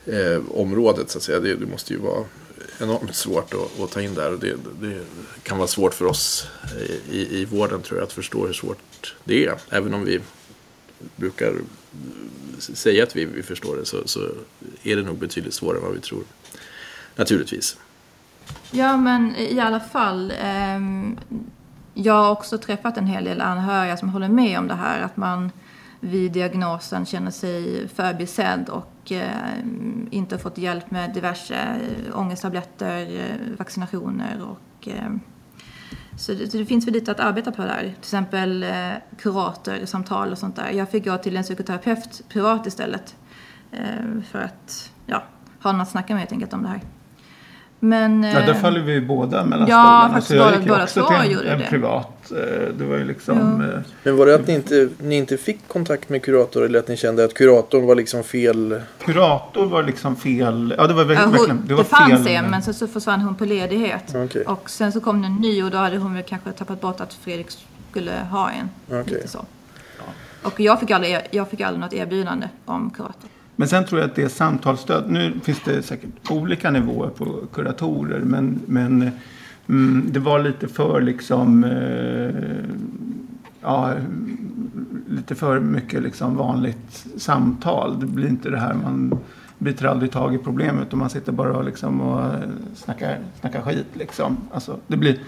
eh, 0.07 0.43
området 0.51 1.11
så 1.11 1.19
att 1.19 1.25
säga. 1.25 1.41
Det, 1.41 1.55
det, 1.55 1.67
måste 1.67 1.93
ju 1.93 1.99
vara 1.99 2.25
enormt 2.79 3.15
svårt 3.15 3.55
att, 3.55 3.81
att 3.81 3.91
ta 3.91 4.01
in 4.01 4.15
där. 4.15 4.31
Det, 4.31 4.57
det, 4.81 5.01
kan 5.43 5.59
vara 5.59 5.69
svårt 5.69 5.95
för 5.95 6.05
oss 6.05 6.47
i, 7.11 7.41
i 7.41 7.45
vården 7.45 7.83
tror 7.83 7.99
jag 7.99 8.07
att 8.07 8.13
förstå 8.13 8.47
hur 8.47 8.53
svårt 8.53 9.15
det 9.25 9.47
är. 9.47 9.59
Även 9.71 9.95
om 9.95 10.05
vi 10.05 10.21
brukar 11.17 11.55
säga 12.59 13.03
att 13.03 13.17
vi, 13.17 13.25
vi 13.25 13.43
förstår 13.43 13.77
det 13.77 13.85
så, 13.85 14.09
så 14.09 14.29
är 14.83 14.97
det 14.97 15.03
nog 15.03 15.19
betydligt 15.19 15.55
svårare 15.55 15.79
än 15.79 15.85
vad 15.85 15.95
vi 15.95 16.01
tror. 16.01 16.25
Naturligtvis. 17.21 17.77
Ja, 18.71 18.97
men 18.97 19.37
i 19.37 19.61
alla 19.61 19.81
fall. 19.81 20.31
Eh, 20.31 20.81
jag 21.95 22.15
har 22.15 22.31
också 22.31 22.59
träffat 22.59 22.97
en 22.97 23.07
hel 23.07 23.25
del 23.25 23.41
anhöriga 23.41 23.97
som 23.97 24.09
håller 24.09 24.29
med 24.29 24.59
om 24.59 24.69
det 24.69 24.75
här. 24.75 25.01
Att 25.01 25.17
man 25.17 25.51
vid 26.01 26.33
diagnosen 26.33 27.07
känner 27.07 27.31
sig 27.31 27.89
förbisedd 27.89 28.69
och 28.69 29.13
eh, 29.13 29.59
inte 30.11 30.39
fått 30.39 30.59
hjälp 30.59 30.91
med 30.91 31.15
diverse 31.15 31.55
eh, 31.55 32.19
ångesttabletter, 32.19 33.21
eh, 33.21 33.57
vaccinationer 33.59 34.43
och 34.43 34.89
eh, 34.89 35.11
så 36.17 36.33
det, 36.33 36.53
det, 36.53 36.65
finns 36.65 36.87
väl 36.87 36.95
lite 36.95 37.11
att 37.11 37.21
arbeta 37.21 37.53
på 37.53 37.63
där. 37.63 37.81
Till 37.81 37.99
exempel 37.99 38.63
eh, 38.63 38.93
kuratorsamtal 39.19 40.33
och 40.33 40.39
sånt 40.39 40.57
där. 40.57 40.71
Jag 40.71 40.91
fick 40.91 41.05
gå 41.05 41.19
till 41.19 41.37
en 41.37 41.43
psykoterapeut 41.43 42.23
privat 42.29 42.67
istället. 42.67 43.17
Eh, 43.73 44.23
för 44.31 44.39
att 44.39 44.93
ja, 45.07 45.23
ha 45.63 45.73
någon 45.73 45.81
att 45.81 45.91
snacka 45.91 46.13
med 46.13 46.21
helt 46.21 46.33
enkelt 46.33 46.53
om 46.53 46.63
det 46.63 46.69
här. 46.69 46.81
Men, 47.83 48.23
ja, 48.23 48.41
där 48.41 48.49
eh, 48.49 48.55
faller 48.55 48.81
vi 48.81 49.01
båda 49.01 49.45
mellan 49.45 49.69
ja, 49.69 49.77
stolarna. 49.77 50.21
Så 50.21 50.35
jag 50.35 50.57
gick 50.57 50.69
båda 50.69 50.83
också 50.83 51.07
till 51.07 51.37
en, 51.37 51.47
en 51.47 51.59
det. 51.59 51.67
privat. 51.71 52.33
Eh, 52.33 52.75
det 52.79 52.85
var 52.85 52.97
ju 52.97 53.05
liksom... 53.05 53.61
Ja. 53.61 53.79
Eh, 53.79 53.81
Men 54.03 54.17
var 54.17 54.27
det 54.27 54.35
att 54.35 54.47
ni 54.47 54.55
inte, 54.55 54.89
ni 54.99 55.17
inte 55.17 55.37
fick 55.37 55.69
kontakt 55.69 56.09
med 56.09 56.23
kurator 56.23 56.65
eller 56.65 56.79
att 56.79 56.89
ni 56.89 56.97
kände 56.97 57.25
att 57.25 57.35
kuratorn 57.35 57.87
var 57.87 57.95
liksom 57.95 58.25
fel? 58.25 58.81
Kurator 59.05 59.67
var 59.67 59.83
liksom 59.83 60.17
fel. 60.17 60.75
Ja, 60.79 60.87
det 60.87 60.95
var 60.95 61.05
verkligen... 61.05 61.33
Ja, 61.33 61.47
hon, 61.49 61.63
det, 61.67 61.75
var 61.75 61.83
det 61.83 61.89
fanns 61.89 62.27
fel, 62.27 62.45
en 62.45 62.51
men 62.51 62.63
sen 62.63 62.75
så 62.75 62.87
försvann 62.87 63.21
hon 63.21 63.35
på 63.35 63.45
ledighet. 63.45 64.15
Okay. 64.15 64.43
Och 64.43 64.71
sen 64.71 64.93
så 64.93 65.01
kom 65.01 65.23
det 65.23 65.27
en 65.27 65.37
ny 65.37 65.63
och 65.63 65.71
då 65.71 65.79
hade 65.79 65.99
hon 65.99 66.15
väl 66.15 66.23
kanske 66.23 66.53
tappat 66.53 66.81
bort 66.81 67.01
att 67.01 67.15
Fredrik 67.15 67.47
skulle 67.91 68.13
ha 68.31 68.51
en. 68.51 68.99
Okay. 69.01 69.15
Lite 69.15 69.29
så. 69.29 69.45
Och 70.43 70.61
jag 70.61 70.81
fick, 70.81 70.91
aldrig, 70.91 71.19
jag 71.31 71.51
fick 71.51 71.61
aldrig 71.61 71.81
något 71.81 71.93
erbjudande 71.93 72.49
om 72.65 72.91
kurator. 72.91 73.31
Men 73.61 73.69
sen 73.69 73.85
tror 73.85 74.01
jag 74.01 74.11
att 74.11 74.17
det 74.17 74.23
är 74.23 74.29
samtalsstöd. 74.29 75.11
Nu 75.11 75.33
finns 75.43 75.61
det 75.65 75.83
säkert 75.83 76.31
olika 76.31 76.71
nivåer 76.71 77.09
på 77.09 77.47
kuratorer. 77.53 78.21
Men, 78.21 78.61
men 78.67 79.11
mm, 79.69 80.07
det 80.13 80.21
var 80.21 80.39
lite 80.39 80.69
för 80.69 81.01
liksom... 81.01 81.65
Eh, 81.65 82.65
ja, 83.61 83.95
lite 85.09 85.35
för 85.35 85.61
mycket 85.61 86.03
liksom 86.03 86.37
vanligt 86.37 87.07
samtal. 87.17 88.01
Det 88.01 88.07
blir 88.07 88.29
inte 88.29 88.51
det 88.51 88.59
här 88.59 88.75
man 88.75 89.19
biter 89.59 89.87
aldrig 89.87 90.11
tag 90.11 90.35
i 90.35 90.39
problemet 90.39 90.93
och 90.93 90.99
man 90.99 91.11
sitter 91.11 91.33
bara 91.33 91.57
och, 91.57 91.65
liksom 91.65 92.01
och 92.01 92.33
snackar, 92.75 93.19
snackar 93.41 93.63
skit. 93.63 93.89
Liksom. 93.93 94.37
Alltså, 94.53 94.77
det, 94.87 94.97
blir, 94.97 95.19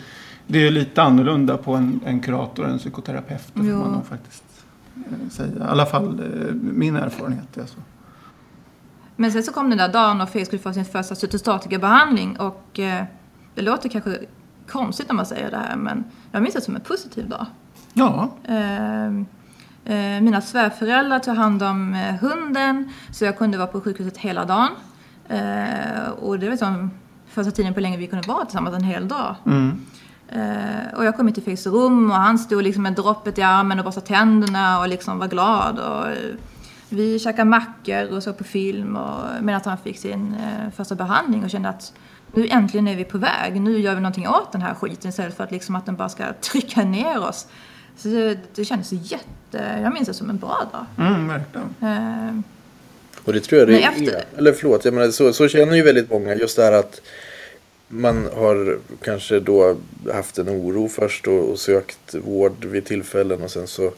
det 0.47 0.67
är 0.67 0.71
lite 0.71 1.03
annorlunda 1.03 1.57
på 1.57 1.75
en, 1.75 2.01
en 2.05 2.21
kurator 2.21 2.65
än 2.65 2.73
en 2.73 2.79
psykoterapeut. 2.79 3.53
Det 3.55 3.61
får 3.61 3.79
man 3.79 3.93
nog 3.93 4.07
faktiskt 4.07 4.45
eh, 4.97 5.29
säga. 5.31 5.59
I 5.59 5.63
alla 5.63 5.87
fall 5.87 6.21
eh, 6.21 6.55
min 6.55 6.97
erfarenhet 6.97 7.57
är 7.57 7.67
så. 7.67 7.79
Men 9.23 9.33
sen 9.33 9.43
så 9.43 9.53
kom 9.53 9.69
den 9.69 9.79
där 9.79 9.89
dagen 9.89 10.21
och 10.21 10.29
Fredrik 10.29 10.47
skulle 10.47 10.63
få 10.63 10.73
sin 10.73 10.85
första 10.85 11.15
cytostatikabehandling 11.15 12.41
och 12.41 12.79
eh, 12.79 13.05
det 13.55 13.63
låter 13.63 13.89
kanske 13.89 14.19
konstigt 14.69 15.09
när 15.09 15.15
man 15.15 15.27
säger 15.27 15.51
det 15.51 15.57
här 15.57 15.77
men 15.77 16.05
jag 16.33 16.43
minns 16.43 16.55
det 16.55 16.61
som 16.61 16.75
en 16.75 16.81
positiv 16.81 17.29
dag. 17.29 17.47
Ja. 17.93 18.31
Eh, 18.45 19.07
eh, 19.85 20.21
mina 20.23 20.41
svärföräldrar 20.41 21.19
tog 21.19 21.35
hand 21.35 21.63
om 21.63 21.95
eh, 21.95 22.15
hunden 22.15 22.93
så 23.11 23.25
jag 23.25 23.39
kunde 23.39 23.59
vara 23.59 23.67
på 23.67 23.81
sjukhuset 23.81 24.17
hela 24.17 24.45
dagen. 24.45 24.71
Eh, 25.29 26.09
och 26.21 26.39
det 26.39 26.47
var 26.47 26.51
liksom 26.51 26.91
första 27.27 27.51
tiden 27.51 27.75
på 27.75 27.81
länge 27.81 27.97
vi 27.97 28.07
kunde 28.07 28.29
vara 28.29 28.45
tillsammans 28.45 28.77
en 28.77 28.85
hel 28.85 29.09
dag. 29.09 29.35
Mm. 29.47 29.81
Uh, 30.37 30.95
och 30.97 31.05
jag 31.05 31.17
kom 31.17 31.29
in 31.29 31.35
till 31.35 31.43
Fredriks 31.43 31.67
rum 31.67 32.11
och 32.11 32.17
han 32.17 32.39
stod 32.39 32.63
liksom 32.63 32.83
med 32.83 32.93
droppet 32.93 33.39
i 33.39 33.43
armen 33.43 33.79
och 33.79 33.85
borstade 33.85 34.07
tänderna 34.07 34.81
och 34.81 34.89
liksom 34.89 35.19
var 35.19 35.29
glad. 35.29 35.79
Och, 35.79 36.07
vi 36.93 37.19
käkade 37.19 37.51
mackor 37.51 38.13
och 38.13 38.23
såg 38.23 38.39
på 38.39 38.45
film 38.45 38.97
och, 38.97 39.45
medan 39.45 39.61
han 39.65 39.79
fick 39.79 39.99
sin 39.99 40.35
eh, 40.35 40.71
första 40.77 40.95
behandling 40.95 41.45
och 41.45 41.51
kände 41.51 41.69
att 41.69 41.93
nu 42.35 42.49
äntligen 42.49 42.89
är 42.89 42.97
vi 42.97 43.05
på 43.05 43.19
väg. 43.19 43.61
Nu 43.61 43.79
gör 43.79 43.95
vi 43.95 44.01
någonting 44.01 44.29
åt 44.29 44.53
den 44.53 44.63
här 44.63 44.75
skiten 44.75 45.11
istället 45.11 45.37
för 45.37 45.45
att, 45.45 45.51
liksom 45.53 45.77
att 45.77 45.87
den 45.87 45.97
bara 45.97 46.09
ska 46.09 46.25
trycka 46.41 46.85
ner 46.85 47.29
oss. 47.29 47.47
Så 47.97 48.09
det, 48.09 48.39
det 48.55 48.65
kändes 48.65 48.93
jätte... 48.93 49.81
Jag 49.83 49.93
minns 49.95 50.09
det 50.09 50.15
som 50.15 50.31
en 50.31 50.39
bra 50.39 50.71
dag. 50.73 51.07
Mm, 51.07 51.29
verkligen. 51.29 51.75
Eh, 51.81 52.41
och 53.25 53.33
det 53.33 53.41
tror 53.41 53.61
jag 53.61 53.69
det 53.69 53.83
efter... 53.83 54.13
är. 54.13 54.25
Eller 54.37 54.53
förlåt, 54.53 54.85
jag 54.85 54.95
menar, 54.95 55.11
så, 55.11 55.33
så 55.33 55.49
känner 55.49 55.75
ju 55.77 55.83
väldigt 55.83 56.11
många. 56.11 56.35
Just 56.35 56.57
det 56.57 56.63
här 56.63 56.73
att 56.73 57.01
man 57.89 58.29
har 58.37 58.79
kanske 59.03 59.41
då 59.41 59.77
haft 60.13 60.39
en 60.39 60.49
oro 60.49 60.89
först 60.89 61.27
och, 61.27 61.51
och 61.51 61.59
sökt 61.59 62.15
vård 62.15 62.65
vid 62.65 62.85
tillfällen 62.85 63.43
och 63.43 63.51
sen 63.51 63.67
så 63.67 63.93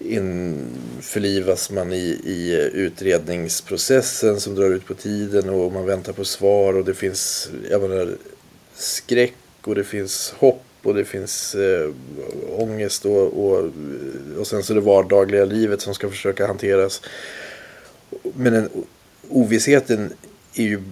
införlivas 0.00 1.70
man 1.70 1.92
i, 1.92 2.20
i 2.24 2.70
utredningsprocessen 2.72 4.40
som 4.40 4.54
drar 4.54 4.70
ut 4.70 4.86
på 4.86 4.94
tiden 4.94 5.48
och 5.48 5.72
man 5.72 5.86
väntar 5.86 6.12
på 6.12 6.24
svar 6.24 6.74
och 6.74 6.84
det 6.84 6.94
finns 6.94 7.50
jag 7.70 7.82
menar, 7.82 8.16
skräck 8.74 9.34
och 9.60 9.74
det 9.74 9.84
finns 9.84 10.34
hopp 10.38 10.62
och 10.82 10.94
det 10.94 11.04
finns 11.04 11.54
eh, 11.54 11.90
ångest 12.48 13.04
och, 13.04 13.44
och, 13.44 13.70
och 14.38 14.46
sen 14.46 14.62
så 14.62 14.74
det 14.74 14.80
vardagliga 14.80 15.44
livet 15.44 15.80
som 15.80 15.94
ska 15.94 16.10
försöka 16.10 16.46
hanteras. 16.46 17.02
Men 18.34 18.52
den, 18.52 18.68
ovissheten 19.28 20.12
är 20.54 20.64
ju 20.64 20.82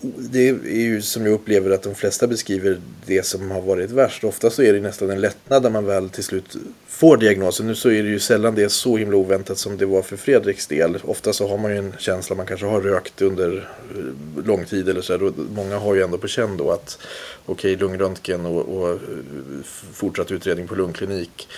det 0.00 0.48
är 0.48 0.80
ju 0.80 1.02
som 1.02 1.26
jag 1.26 1.32
upplever 1.34 1.70
att 1.70 1.82
de 1.82 1.94
flesta 1.94 2.26
beskriver 2.26 2.80
det 3.06 3.26
som 3.26 3.50
har 3.50 3.60
varit 3.60 3.90
värst. 3.90 4.24
Ofta 4.24 4.50
så 4.50 4.62
är 4.62 4.72
det 4.72 4.80
nästan 4.80 5.10
en 5.10 5.20
lättnad 5.20 5.62
när 5.62 5.70
man 5.70 5.86
väl 5.86 6.10
till 6.10 6.24
slut 6.24 6.56
får 6.88 7.16
diagnosen. 7.16 7.66
Nu 7.66 7.74
så 7.74 7.90
är 7.90 8.02
det 8.02 8.08
ju 8.08 8.20
sällan 8.20 8.54
det 8.54 8.62
är 8.62 8.68
så 8.68 8.96
himla 8.96 9.16
oväntat 9.16 9.58
som 9.58 9.76
det 9.76 9.86
var 9.86 10.02
för 10.02 10.16
Fredriks 10.16 10.66
del. 10.66 10.98
Ofta 11.04 11.32
så 11.32 11.48
har 11.48 11.58
man 11.58 11.70
ju 11.70 11.78
en 11.78 11.94
känsla, 11.98 12.36
man 12.36 12.46
kanske 12.46 12.66
har 12.66 12.80
rökt 12.80 13.22
under 13.22 13.68
eh, 13.96 14.44
lång 14.44 14.64
tid 14.64 14.88
eller 14.88 15.02
så 15.02 15.12
här. 15.12 15.32
Många 15.54 15.78
har 15.78 15.94
ju 15.94 16.02
ändå 16.02 16.18
på 16.18 16.28
känn 16.28 16.56
då 16.56 16.70
att 16.70 16.98
okej, 17.46 17.74
okay, 17.74 17.86
lungröntgen 17.86 18.46
och, 18.46 18.78
och 18.78 18.90
eh, 18.90 18.98
fortsatt 19.92 20.30
utredning 20.30 20.68
på 20.68 20.74
lungklinik 20.74 21.48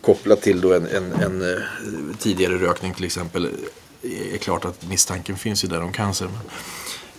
kopplat 0.00 0.42
till 0.42 0.60
då 0.60 0.74
en, 0.74 0.86
en, 0.86 1.12
en 1.12 1.54
eh, 1.54 1.60
tidigare 2.18 2.54
rökning 2.54 2.94
till 2.94 3.04
exempel 3.04 3.48
är 4.34 4.38
klart 4.38 4.64
att 4.64 4.88
misstanken 4.88 5.36
finns 5.36 5.64
ju 5.64 5.68
där 5.68 5.82
om 5.82 5.92
cancer. 5.92 6.26
Men 6.26 6.40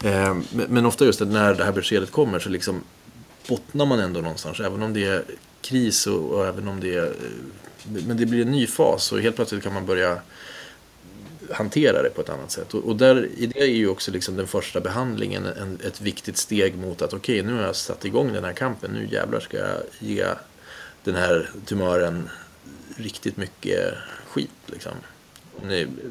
Eh, 0.04 0.38
men 0.52 0.86
ofta 0.86 1.06
just 1.06 1.20
när 1.20 1.54
det 1.54 1.64
här 1.64 1.72
beskedet 1.72 2.12
kommer 2.12 2.40
så 2.40 2.50
liksom 2.50 2.84
bottnar 3.48 3.86
man 3.86 4.00
ändå 4.00 4.22
någonstans. 4.22 4.60
Även 4.60 4.84
om 4.84 4.94
det 4.94 5.06
är 5.06 5.24
kris 5.62 6.08
och, 6.08 6.32
och 6.32 6.48
även 6.48 6.68
om 6.68 6.80
det 6.80 6.96
är... 6.96 7.06
Eh, 7.06 7.12
men 8.08 8.18
det 8.18 8.26
blir 8.26 8.42
en 8.42 8.52
ny 8.52 8.68
fas 8.68 9.12
och 9.12 9.22
helt 9.22 9.36
plötsligt 9.36 9.64
kan 9.64 9.74
man 9.74 9.86
börja 9.86 10.22
hantera 11.52 12.04
det 12.04 12.10
på 12.10 12.22
ett 12.22 12.30
annat 12.30 12.52
sätt. 12.52 12.74
Och, 12.74 12.84
och 12.84 12.96
där, 12.96 13.30
i 13.38 13.46
det 13.46 13.62
är 13.62 13.66
ju 13.66 13.88
också 13.88 14.12
liksom 14.12 14.36
den 14.36 14.48
första 14.48 14.80
behandlingen 14.80 15.46
en, 15.46 15.80
ett 15.84 16.02
viktigt 16.02 16.38
steg 16.38 16.78
mot 16.78 17.02
att 17.02 17.14
okej, 17.14 17.42
okay, 17.42 17.52
nu 17.52 17.58
har 17.58 17.66
jag 17.66 17.76
satt 17.76 18.06
igång 18.06 18.34
den 18.34 18.44
här 18.44 18.54
kampen. 18.54 18.92
Nu 18.92 19.08
jävlar 19.12 19.40
ska 19.40 19.58
jag 19.58 19.78
ge 20.00 20.26
den 21.04 21.16
här 21.16 21.50
tumören 21.66 22.30
riktigt 22.96 23.38
mycket 23.38 23.94
skit. 24.28 24.50
Liksom 24.66 24.92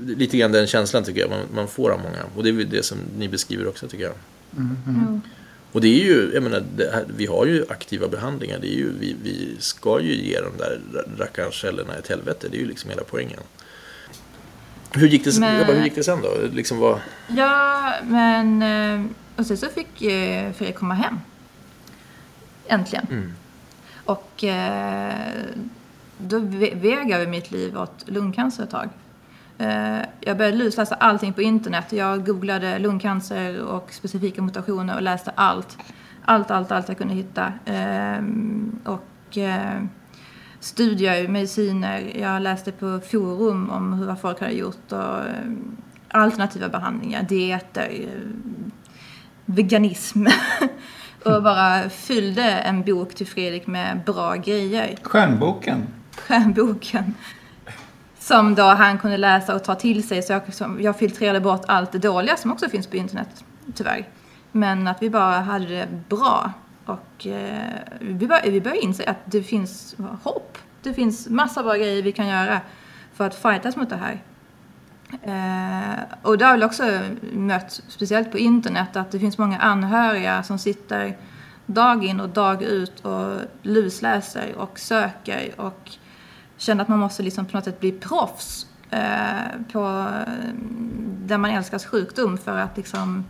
lite 0.07 0.37
grann 0.37 0.53
den 0.53 0.67
känslan 0.67 1.05
tycker 1.05 1.21
jag 1.21 1.31
man, 1.31 1.41
man 1.55 1.69
får 1.69 1.91
av 1.91 2.01
många. 2.01 2.25
Och 2.37 2.43
det 2.43 2.49
är 2.49 2.53
det 2.53 2.83
som 2.85 2.99
ni 3.19 3.29
beskriver 3.29 3.69
också 3.69 3.89
tycker 3.89 4.05
jag. 4.05 4.15
Mm, 4.57 4.77
mm. 4.87 5.21
Och 5.73 5.81
det 5.81 5.89
är 5.89 6.05
ju, 6.05 6.31
jag 6.35 6.43
menar, 6.43 6.65
här, 6.93 7.05
vi 7.17 7.27
har 7.27 7.47
ju 7.47 7.65
aktiva 7.69 8.09
behandlingar. 8.09 8.59
Det 8.59 8.67
är 8.67 8.77
ju, 8.77 8.93
vi, 9.01 9.17
vi 9.23 9.57
ska 9.59 10.01
ju 10.01 10.15
ge 10.15 10.41
de 10.41 10.57
där 10.59 10.81
rackarns 11.19 11.55
cellerna 11.55 11.95
ett 11.95 12.09
helvete. 12.09 12.49
Det 12.51 12.57
är 12.57 12.61
ju 12.61 12.67
liksom 12.67 12.91
hela 12.91 13.03
poängen. 13.05 13.41
Hur 14.93 15.09
gick 15.09 15.25
det, 15.25 15.39
men, 15.39 15.67
hur 15.67 15.85
gick 15.85 15.95
det 15.95 16.05
sen 16.05 16.23
då? 16.23 16.29
Liksom 16.53 16.79
vad... 16.79 17.01
Ja, 17.29 17.93
men... 18.05 18.63
Eh, 18.63 19.11
och 19.37 19.47
sen 19.47 19.57
så 19.57 19.67
fick 19.67 20.03
eh, 20.03 20.53
Fredrik 20.53 20.77
komma 20.77 20.95
hem. 20.95 21.19
Äntligen. 22.67 23.07
Mm. 23.11 23.33
Och 24.05 24.45
eh, 24.45 25.15
då 26.19 26.39
väg 26.75 27.11
över 27.11 27.27
mitt 27.27 27.51
liv 27.51 27.79
åt 27.79 28.05
lungcancer 28.07 28.63
ett 28.63 28.71
tag. 28.71 28.89
Eh, 29.59 29.99
jag 30.21 30.37
började 30.37 30.57
lusläsa 30.57 30.95
allting 30.95 31.33
på 31.33 31.43
internet. 31.43 31.93
Jag 31.93 32.27
googlade 32.27 32.79
lungcancer 32.79 33.63
och 33.63 33.93
specifika 33.93 34.43
mutationer 34.43 34.97
och 34.97 35.03
läste 35.03 35.31
allt. 35.35 35.79
Allt, 36.25 36.51
allt, 36.51 36.73
allt 36.73 36.89
jag 36.89 36.99
kunde 36.99 37.15
hitta. 37.15 37.53
Ehm, 37.65 38.79
och 38.85 39.39
eh, 39.39 39.83
studier, 40.61 41.29
mediciner. 41.29 42.13
Jag 42.21 42.43
läste 42.43 42.73
på 42.73 43.01
forum 43.11 43.71
om 43.71 43.93
hur 43.93 44.15
folk 44.15 44.41
hade 44.41 44.53
gjort 44.53 44.93
och 44.93 45.19
eh, 45.19 45.53
alternativa 46.09 46.69
behandlingar, 46.69 47.23
dieter, 47.23 48.09
veganism. 49.45 50.27
och 51.25 51.43
bara 51.43 51.91
fyllde 51.91 52.43
en 52.43 52.83
bok 52.83 53.15
till 53.15 53.27
Fredrik 53.27 53.67
med 53.67 54.01
bra 54.07 54.35
grejer. 54.35 54.97
Stjärnboken. 55.03 55.87
Stjärnboken. 56.17 57.15
Som 58.27 58.55
då 58.55 58.63
han 58.63 58.99
kunde 58.99 59.17
läsa 59.17 59.55
och 59.55 59.65
ta 59.65 59.75
till 59.75 60.09
sig. 60.09 60.23
Så 60.23 60.33
jag, 60.33 60.55
som, 60.55 60.83
jag 60.83 60.99
filtrerade 60.99 61.41
bort 61.41 61.63
allt 61.69 61.93
det 61.93 61.99
dåliga 61.99 62.37
som 62.37 62.53
också 62.53 62.69
finns 62.69 62.87
på 62.87 62.97
internet, 62.97 63.45
tyvärr. 63.75 64.09
Men 64.53 64.89
att 64.89 65.03
vi 65.03 65.11
bara 65.11 65.41
hade 65.41 65.67
det 65.67 65.89
bra. 66.09 66.53
Och 66.87 67.27
eh, 67.27 67.73
vi, 68.01 68.27
bör, 68.27 68.51
vi 68.51 68.61
började 68.61 68.81
inse 68.81 69.05
att 69.05 69.17
det 69.25 69.43
finns 69.43 69.97
hopp. 70.23 70.59
Det 70.83 70.95
finns 70.95 71.29
massa 71.29 71.63
bra 71.63 71.75
grejer 71.75 72.03
vi 72.03 72.13
kan 72.13 72.29
göra 72.29 72.61
för 73.15 73.27
att 73.27 73.35
fightas 73.35 73.77
mot 73.77 73.91
det 73.91 73.97
här. 73.97 74.23
Eh, 75.23 76.03
och 76.23 76.39
det 76.39 76.45
har 76.45 76.53
väl 76.53 76.63
också 76.63 77.01
mött, 77.33 77.83
speciellt 77.89 78.33
på 78.33 78.39
internet, 78.39 78.97
att 78.97 79.11
det 79.11 79.19
finns 79.19 79.39
många 79.39 79.59
anhöriga 79.59 80.43
som 80.43 80.59
sitter 80.59 81.17
dag 81.67 82.05
in 82.05 82.21
och 82.21 82.29
dag 82.29 82.63
ut 82.63 83.01
och 83.01 83.41
lusläser 83.63 84.55
och 84.57 84.79
söker 84.79 85.61
och 85.61 85.91
känner 86.57 86.83
att 86.83 86.89
man 86.89 86.99
måste 86.99 87.23
liksom 87.23 87.47
på 87.47 87.57
något 87.57 87.65
sätt 87.65 87.81
bli 87.81 87.93
proffs 87.93 88.67
eh, 88.91 89.61
på 89.73 90.07
där 91.27 91.39
man 91.39 91.51
älskas 91.51 91.87
sjukdom 91.87 92.39
för 92.39 92.59
att 92.59 92.77
liksom 92.77 93.25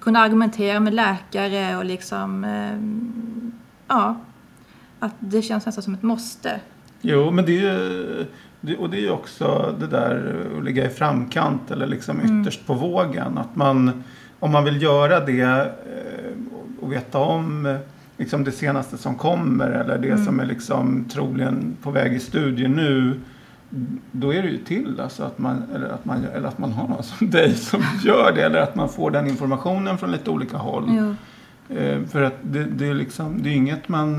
kunna 0.00 0.20
argumentera 0.20 0.80
med 0.80 0.94
läkare 0.94 1.76
och 1.76 1.84
liksom, 1.84 2.44
eh, 2.44 2.78
ja, 3.88 4.16
att 4.98 5.14
det 5.18 5.42
känns 5.42 5.66
nästan 5.66 5.82
som 5.82 5.94
ett 5.94 6.02
måste. 6.02 6.60
Jo, 7.00 7.30
men 7.30 7.44
det 7.44 7.66
är 7.66 8.26
det, 8.60 8.76
och 8.76 8.90
det 8.90 8.96
är 8.96 9.00
ju 9.00 9.10
också 9.10 9.74
det 9.80 9.86
där 9.86 10.36
att 10.58 10.64
ligga 10.64 10.86
i 10.86 10.88
framkant 10.88 11.70
eller 11.70 11.86
liksom 11.86 12.20
mm. 12.20 12.40
ytterst 12.40 12.60
mm. 12.60 12.66
på 12.66 12.86
vågen. 12.88 13.38
Att 13.38 13.56
man, 13.56 14.04
om 14.38 14.52
man 14.52 14.64
vill 14.64 14.82
göra 14.82 15.20
det 15.20 15.42
eh, 15.42 16.80
och 16.80 16.92
veta 16.92 17.18
om 17.18 17.78
liksom 18.16 18.44
det 18.44 18.52
senaste 18.52 18.98
som 18.98 19.14
kommer 19.14 19.70
eller 19.70 19.98
det 19.98 20.10
mm. 20.10 20.24
som 20.24 20.40
är 20.40 20.46
liksom 20.46 21.04
troligen 21.04 21.76
på 21.82 21.90
väg 21.90 22.12
i 22.12 22.20
studier 22.20 22.68
nu. 22.68 23.20
Då 24.12 24.34
är 24.34 24.42
det 24.42 24.48
ju 24.48 24.58
till 24.58 25.00
alltså 25.00 25.22
att 25.22 25.38
man, 25.38 25.62
eller 25.74 25.88
att 25.88 26.04
man, 26.04 26.24
eller 26.24 26.48
att 26.48 26.58
man 26.58 26.72
har 26.72 26.88
någon 26.88 27.02
som 27.02 27.30
dig 27.30 27.54
som 27.54 27.82
gör 28.04 28.32
det. 28.32 28.42
Eller 28.42 28.58
att 28.58 28.74
man 28.74 28.88
får 28.88 29.10
den 29.10 29.26
informationen 29.26 29.98
från 29.98 30.10
lite 30.10 30.30
olika 30.30 30.56
håll. 30.56 30.84
Jo. 30.88 31.14
Eh, 31.76 32.02
för 32.04 32.22
att 32.22 32.36
det, 32.42 32.64
det, 32.64 32.88
är 32.88 32.94
liksom, 32.94 33.42
det 33.42 33.48
är 33.48 33.54
inget 33.54 33.88
man 33.88 34.18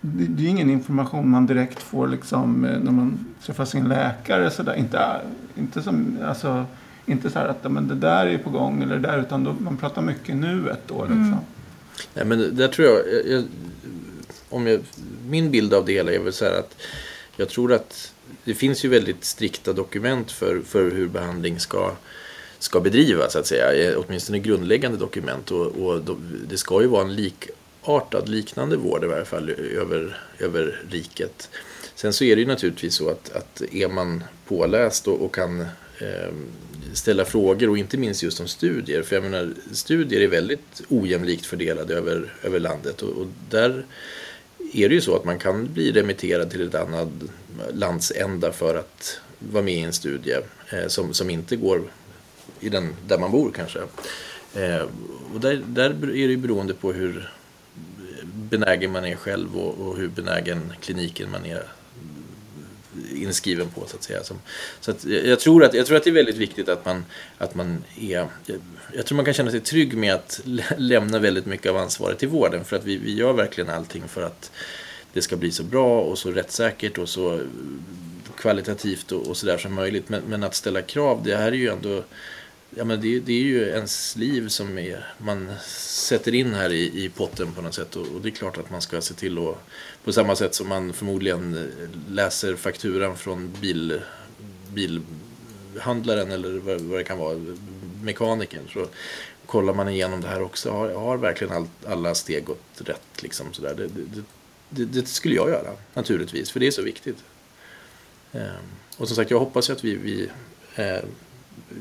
det, 0.00 0.24
det 0.24 0.46
är 0.46 0.48
ingen 0.48 0.70
information 0.70 1.30
man 1.30 1.46
direkt 1.46 1.82
får 1.82 2.08
liksom, 2.08 2.64
eh, 2.64 2.78
när 2.78 2.92
man 2.92 3.26
träffar 3.42 3.64
sin 3.64 3.88
läkare. 3.88 4.50
Så 4.50 4.62
där. 4.62 4.74
Inte, 4.74 5.20
inte, 5.58 5.82
som, 5.82 6.18
alltså, 6.26 6.64
inte 7.06 7.30
så 7.30 7.38
här 7.38 7.48
att 7.48 7.72
men 7.72 7.88
det 7.88 7.94
där 7.94 8.26
är 8.26 8.38
på 8.38 8.50
gång 8.50 8.82
eller 8.82 8.98
det 8.98 9.08
där, 9.08 9.18
utan 9.18 9.44
då, 9.44 9.54
man 9.58 9.76
pratar 9.76 10.02
mycket 10.02 10.36
nuet 10.36 10.82
då. 10.88 11.02
Liksom. 11.02 11.24
Mm. 11.24 11.38
Nej, 12.14 12.24
men 12.24 12.56
där 12.56 12.68
tror 12.68 12.88
jag, 12.88 13.26
jag, 13.26 13.44
om 14.48 14.66
jag, 14.66 14.80
min 15.28 15.50
bild 15.50 15.74
av 15.74 15.84
det 15.84 15.92
hela 15.92 16.12
är 16.12 16.18
väl 16.18 16.32
så 16.32 16.44
här 16.44 16.58
att 16.58 16.76
jag 17.36 17.48
tror 17.48 17.72
att 17.72 18.12
det 18.44 18.54
finns 18.54 18.84
ju 18.84 18.88
väldigt 18.88 19.24
strikta 19.24 19.72
dokument 19.72 20.32
för, 20.32 20.60
för 20.66 20.90
hur 20.90 21.08
behandling 21.08 21.60
ska, 21.60 21.92
ska 22.58 22.80
bedrivas, 22.80 23.32
så 23.32 23.38
att 23.38 23.46
säga. 23.46 23.72
Eh, 23.72 23.98
åtminstone 23.98 24.38
grundläggande 24.38 24.98
dokument. 24.98 25.50
Och, 25.50 25.66
och 25.66 26.00
det 26.48 26.56
ska 26.56 26.80
ju 26.80 26.86
vara 26.86 27.02
en 27.02 27.14
likartad, 27.14 28.28
liknande 28.28 28.76
vård 28.76 29.04
i 29.04 29.06
varje 29.06 29.24
fall 29.24 29.50
över, 29.50 30.20
över 30.38 30.82
riket. 30.90 31.48
Sen 31.94 32.12
så 32.12 32.24
är 32.24 32.36
det 32.36 32.42
ju 32.42 32.48
naturligtvis 32.48 32.94
så 32.94 33.10
att, 33.10 33.32
att 33.32 33.62
är 33.72 33.88
man 33.88 34.24
påläst 34.46 35.08
och, 35.08 35.24
och 35.24 35.34
kan 35.34 35.60
eh, 35.98 36.32
ställa 36.94 37.24
frågor 37.24 37.70
och 37.70 37.78
inte 37.78 37.96
minst 37.96 38.22
just 38.22 38.40
om 38.40 38.48
studier. 38.48 39.02
För 39.02 39.16
jag 39.16 39.22
menar, 39.22 39.54
studier 39.72 40.20
är 40.20 40.28
väldigt 40.28 40.82
ojämlikt 40.88 41.46
fördelade 41.46 41.94
över, 41.94 42.32
över 42.42 42.60
landet 42.60 43.02
och, 43.02 43.08
och 43.08 43.26
där 43.50 43.84
är 44.72 44.88
det 44.88 44.94
ju 44.94 45.00
så 45.00 45.16
att 45.16 45.24
man 45.24 45.38
kan 45.38 45.72
bli 45.72 45.92
remitterad 45.92 46.50
till 46.50 46.68
ett 46.68 46.74
annat 46.74 47.08
landsända 47.72 48.52
för 48.52 48.74
att 48.74 49.20
vara 49.38 49.64
med 49.64 49.74
i 49.74 49.80
en 49.80 49.92
studie 49.92 50.36
eh, 50.70 50.86
som, 50.86 51.14
som 51.14 51.30
inte 51.30 51.56
går 51.56 51.82
i 52.60 52.68
den 52.68 52.96
där 53.06 53.18
man 53.18 53.30
bor 53.30 53.52
kanske. 53.56 53.78
Eh, 54.54 54.82
och 55.34 55.40
där, 55.40 55.62
där 55.66 55.90
är 55.90 56.06
det 56.06 56.16
ju 56.16 56.36
beroende 56.36 56.74
på 56.74 56.92
hur, 56.92 57.30
benägen 58.32 58.92
man 58.92 59.04
är 59.04 59.16
själv 59.16 59.56
och, 59.56 59.88
och 59.88 59.96
hur 59.96 60.08
benägen 60.08 60.72
kliniken 60.80 61.30
man 61.30 61.46
är 61.46 61.62
inskriven 63.14 63.68
på 63.70 63.86
så 63.86 63.96
att 63.96 64.02
säga. 64.02 64.20
Så 64.80 64.90
att 64.90 65.04
jag, 65.04 65.40
tror 65.40 65.64
att, 65.64 65.74
jag 65.74 65.86
tror 65.86 65.96
att 65.96 66.04
det 66.04 66.10
är 66.10 66.14
väldigt 66.14 66.36
viktigt 66.36 66.68
att 66.68 66.84
man, 66.84 67.04
att 67.38 67.54
man 67.54 67.84
är... 68.00 68.26
Jag 68.94 69.06
tror 69.06 69.16
man 69.16 69.24
kan 69.24 69.34
känna 69.34 69.50
sig 69.50 69.60
trygg 69.60 69.96
med 69.96 70.14
att 70.14 70.40
lämna 70.76 71.18
väldigt 71.18 71.46
mycket 71.46 71.70
av 71.70 71.76
ansvaret 71.76 72.18
till 72.18 72.28
vården 72.28 72.64
för 72.64 72.76
att 72.76 72.84
vi, 72.84 72.96
vi 72.96 73.14
gör 73.14 73.32
verkligen 73.32 73.70
allting 73.70 74.02
för 74.08 74.22
att 74.22 74.50
det 75.12 75.22
ska 75.22 75.36
bli 75.36 75.52
så 75.52 75.62
bra 75.62 76.00
och 76.00 76.18
så 76.18 76.30
rättssäkert 76.30 76.98
och 76.98 77.08
så 77.08 77.40
kvalitativt 78.36 79.12
och, 79.12 79.26
och 79.26 79.36
sådär 79.36 79.58
som 79.58 79.74
möjligt. 79.74 80.08
Men, 80.08 80.22
men 80.28 80.42
att 80.42 80.54
ställa 80.54 80.82
krav, 80.82 81.22
det 81.24 81.36
här 81.36 81.52
är 81.52 81.56
ju 81.56 81.68
ändå 81.68 82.02
ja, 82.76 82.84
men 82.84 83.00
det, 83.00 83.20
det, 83.20 83.32
är 83.32 83.42
ju 83.42 83.68
ens 83.68 84.16
liv 84.16 84.48
som 84.48 84.78
är, 84.78 85.14
man 85.18 85.50
sätter 85.76 86.34
in 86.34 86.54
här 86.54 86.72
i, 86.72 87.04
i 87.04 87.08
potten 87.08 87.52
på 87.52 87.62
något 87.62 87.74
sätt. 87.74 87.96
Och, 87.96 88.06
och, 88.14 88.20
det 88.20 88.28
är 88.28 88.30
klart 88.30 88.58
att 88.58 88.70
man 88.70 88.82
ska 88.82 89.00
se 89.00 89.14
till 89.14 89.38
att, 89.38 89.58
på 90.04 90.12
samma 90.12 90.36
sätt 90.36 90.54
som 90.54 90.68
man 90.68 90.92
förmodligen 90.92 91.72
läser 92.08 92.56
fakturan 92.56 93.16
från 93.16 93.52
bil, 93.60 94.00
bilhandlaren 94.74 96.30
eller 96.30 96.58
vad, 96.58 96.80
vad 96.80 97.00
det 97.00 97.04
kan 97.04 97.18
vara, 97.18 97.36
mekanikern. 98.02 98.68
Så 98.72 98.86
kollar 99.46 99.74
man 99.74 99.88
igenom 99.88 100.20
det 100.20 100.28
här 100.28 100.42
också. 100.42 100.70
Har, 100.70 100.88
har 100.88 101.16
verkligen 101.16 101.52
all, 101.52 101.68
alla 101.86 102.14
steg 102.14 102.44
gått 102.44 102.80
rätt? 102.84 103.22
Liksom, 103.22 103.52
sådär. 103.52 103.74
Det, 103.74 103.86
det, 103.86 104.22
det, 104.70 104.84
det, 104.84 105.08
skulle 105.08 105.34
jag 105.34 105.48
göra 105.48 105.70
naturligtvis, 105.94 106.50
för 106.50 106.60
det 106.60 106.66
är 106.66 106.70
så 106.70 106.82
viktigt. 106.82 107.16
Ehm, 108.32 108.64
och 108.96 109.06
som 109.08 109.16
sagt, 109.16 109.30
jag 109.30 109.38
hoppas 109.38 109.70
att 109.70 109.84
vi, 109.84 109.94
vi 109.94 110.28
eh, 110.76 111.04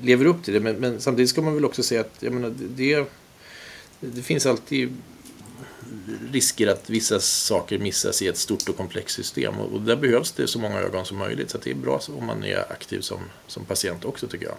lever 0.01 0.25
upp 0.25 0.43
till 0.43 0.53
det. 0.53 0.59
Men, 0.59 0.75
men, 0.75 1.01
samtidigt 1.01 1.29
ska 1.29 1.41
man 1.41 1.53
väl 1.53 1.65
också 1.65 1.83
säga 1.83 2.01
att 2.01 2.15
jag 2.19 2.33
menar, 2.33 2.53
det, 2.59 3.05
det 3.99 4.21
finns 4.21 4.45
alltid 4.45 4.97
risker 6.31 6.67
att 6.67 6.89
vissa 6.89 7.19
saker 7.19 7.77
missas 7.77 8.21
i 8.21 8.27
ett 8.27 8.37
stort 8.37 8.69
och 8.69 8.77
komplext 8.77 9.15
system. 9.15 9.59
Och, 9.59 9.73
och 9.73 9.81
där 9.81 9.95
behövs 9.95 10.31
det 10.31 10.47
så 10.47 10.59
många 10.59 10.79
ögon 10.79 11.05
som 11.05 11.17
möjligt. 11.17 11.49
Så 11.49 11.57
det 11.57 11.71
är 11.71 11.75
bra 11.75 12.01
om 12.17 12.25
man 12.25 12.43
är 12.43 12.71
aktiv 12.71 13.01
som, 13.01 13.19
som 13.47 13.65
patient 13.65 14.05
också 14.05 14.27
tycker 14.27 14.45
jag. 14.45 14.57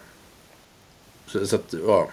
Så, 1.26 1.46
så 1.46 1.56
att, 1.56 1.74
ja. 1.86 2.10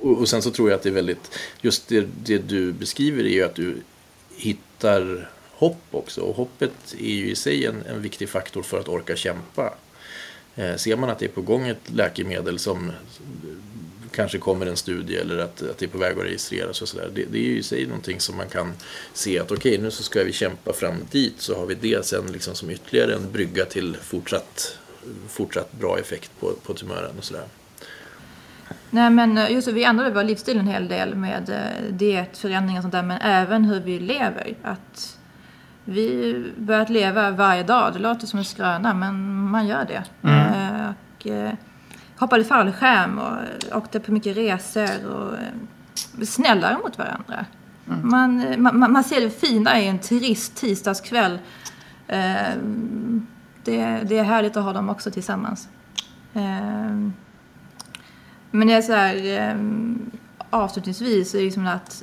Och, 0.00 0.18
och, 0.18 0.28
sen 0.28 0.42
så 0.42 0.50
tror 0.50 0.70
jag 0.70 0.76
att 0.76 0.82
det 0.82 0.88
är 0.88 0.92
väldigt, 0.92 1.38
just 1.60 1.88
det, 1.88 2.08
det 2.24 2.38
du 2.38 2.72
beskriver 2.72 3.24
är 3.24 3.28
ju 3.28 3.42
att 3.42 3.54
du 3.54 3.76
hittar 4.36 5.30
hopp 5.50 5.82
också. 5.90 6.20
Och 6.20 6.36
hoppet 6.36 6.94
är 6.98 7.14
ju 7.14 7.30
i 7.30 7.36
sig 7.36 7.66
en, 7.66 7.82
en 7.82 8.02
viktig 8.02 8.28
faktor 8.28 8.62
för 8.62 8.80
att 8.80 8.88
orka 8.88 9.16
kämpa. 9.16 9.74
Eh, 10.58 10.76
ser 10.76 10.96
man 10.96 11.10
att 11.10 11.18
det 11.18 11.26
är 11.26 11.28
på 11.30 11.42
gång 11.42 11.68
ett 11.68 11.90
läkemedel 11.90 12.58
som 12.58 12.92
kanske 14.10 14.38
kommer 14.38 14.66
en 14.66 14.76
studie 14.76 15.16
eller 15.16 15.38
att, 15.38 15.62
att 15.62 15.78
det 15.78 15.84
är 15.84 15.88
på 15.88 15.98
väg 15.98 16.18
att 16.18 16.24
registreras 16.24 16.82
och 16.82 16.88
sådär. 16.88 17.10
Det, 17.14 17.24
det, 17.24 17.38
är 17.38 17.42
ju 17.42 17.58
i 17.58 17.62
sig 17.62 17.86
någonting 17.86 18.20
som 18.20 18.36
man 18.36 18.48
kan 18.48 18.72
se 19.12 19.38
att 19.38 19.52
okej, 19.52 19.72
okay, 19.72 19.84
nu 19.84 19.90
så 19.90 20.02
ska 20.02 20.24
vi 20.24 20.32
kämpa 20.32 20.72
fram 20.72 20.94
dit 21.10 21.34
så 21.40 21.58
har 21.58 21.66
vi 21.66 21.74
det 21.74 22.06
sen 22.06 22.26
liksom 22.32 22.54
som 22.54 22.70
ytterligare 22.70 23.14
en 23.14 23.32
brygga 23.32 23.64
till 23.64 23.96
fortsatt, 23.96 24.78
fortsatt 25.28 25.72
bra 25.72 25.98
effekt 25.98 26.30
på, 26.40 26.52
på 26.66 26.74
tumören 26.74 27.18
och 27.18 27.24
sådär. 27.24 27.44
Nej 28.90 29.10
men 29.10 29.38
eh, 29.38 29.52
just 29.52 29.66
det, 29.66 29.72
vi 29.72 29.84
ändrade 29.84 30.10
vår 30.10 30.24
livsstil 30.24 30.58
en 30.58 30.66
hel 30.66 30.88
del 30.88 31.14
med 31.14 31.50
eh, 31.50 31.92
dietförändringar 31.92 32.80
och 32.80 32.82
sånt 32.82 32.92
där 32.92 33.02
men 33.02 33.20
även 33.20 33.64
hur 33.64 33.80
vi 33.80 33.98
lever. 33.98 34.54
Att 34.62 35.17
vi 35.88 36.52
börjat 36.56 36.90
leva 36.90 37.30
varje 37.30 37.62
dag. 37.62 37.92
Det 37.92 37.98
låter 37.98 38.26
som 38.26 38.38
en 38.38 38.44
skröna, 38.44 38.94
men 38.94 39.44
man 39.50 39.66
gör 39.66 39.84
det. 39.84 40.28
Mm. 40.28 40.52
Eh, 40.52 40.90
och, 40.90 41.26
eh, 41.26 41.52
hoppade 42.18 42.44
fallskärm 42.44 43.18
och 43.18 43.36
åkte 43.76 44.00
på 44.00 44.12
mycket 44.12 44.36
resor 44.36 45.06
och 45.06 45.34
eh, 45.34 46.24
snällare 46.24 46.78
mot 46.84 46.98
varandra. 46.98 47.46
Mm. 47.86 48.08
Man, 48.08 48.40
eh, 48.40 48.58
man, 48.58 48.92
man, 48.92 49.04
ser 49.04 49.20
det 49.20 49.30
fina 49.30 49.80
i 49.80 49.88
en 49.88 49.98
trist 49.98 50.56
tisdagskväll. 50.56 51.38
Eh, 52.06 52.54
det, 53.64 54.00
det, 54.08 54.18
är 54.18 54.24
härligt 54.24 54.56
att 54.56 54.64
ha 54.64 54.72
dem 54.72 54.90
också 54.90 55.10
tillsammans. 55.10 55.68
Eh, 56.34 57.10
men 58.50 58.66
det 58.66 58.72
är 58.72 58.82
så 58.82 58.92
här, 58.92 59.56
avslutningsvis 60.50 61.34
är 61.34 61.38
det 61.38 61.44
liksom 61.44 61.66
att 61.66 62.02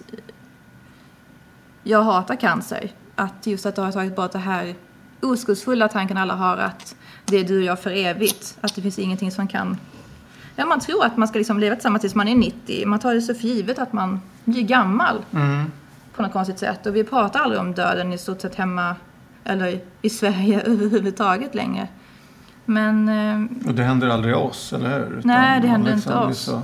jag 1.84 2.04
hatar 2.04 2.36
cancer 2.36 2.92
att 3.16 3.48
just 3.48 3.66
att 3.66 3.76
du 3.76 3.82
har 3.82 3.92
tagit 3.92 4.16
bort 4.16 4.32
det 4.32 4.40
här 4.40 4.76
oskuldsfulla 5.22 5.88
tanken 5.88 6.18
alla 6.18 6.36
har 6.36 6.58
att 6.58 6.96
det 7.26 7.38
är 7.38 7.44
du 7.44 7.58
och 7.58 7.64
jag 7.64 7.80
för 7.80 7.92
evigt. 7.92 8.58
Att 8.62 8.76
det 8.76 8.82
finns 8.82 9.00
ingenting 9.00 9.32
som 9.32 9.48
kan... 9.48 9.78
Ja, 10.56 10.66
man 10.66 10.80
tror 10.80 11.06
att 11.06 11.18
man 11.18 11.28
ska 11.28 11.38
liksom 11.38 11.60
leva 11.60 11.76
tillsammans 11.76 12.02
tills 12.02 12.16
man 12.16 12.28
är 12.28 12.36
90. 12.36 12.88
Man 12.88 13.00
tar 13.00 13.14
det 13.14 13.22
så 13.22 13.34
för 13.34 13.48
givet 13.48 13.80
att 13.80 13.94
man 13.94 14.22
blir 14.44 14.64
gammal. 14.64 15.26
Mm. 15.34 15.72
På 16.16 16.22
något 16.22 16.34
konstigt 16.34 16.60
sätt. 16.60 16.86
Och 16.86 16.96
vi 16.96 17.04
pratar 17.04 17.40
aldrig 17.40 17.62
om 17.62 17.74
döden 17.74 18.14
i 18.14 18.18
stort 18.18 18.42
sett 18.42 18.56
hemma 18.56 18.96
eller 19.44 19.80
i 20.02 20.10
Sverige 20.10 20.62
överhuvudtaget 20.66 21.56
längre. 21.56 21.88
Men... 22.66 23.10
Eh, 23.10 23.68
och 23.68 23.76
det 23.76 23.84
händer 23.84 24.08
aldrig 24.08 24.36
oss, 24.36 24.74
eller 24.74 25.00
hur? 25.00 25.22
nej, 25.24 25.62
det 25.62 25.68
händer 25.68 25.96
liksom, 25.96 26.12
inte 26.12 26.26
oss. 26.26 26.40
Så... 26.40 26.62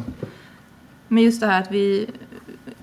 Men 1.07 1.23
just 1.23 1.41
det 1.41 1.47
här 1.47 1.61
att 1.61 1.71
vi 1.71 2.09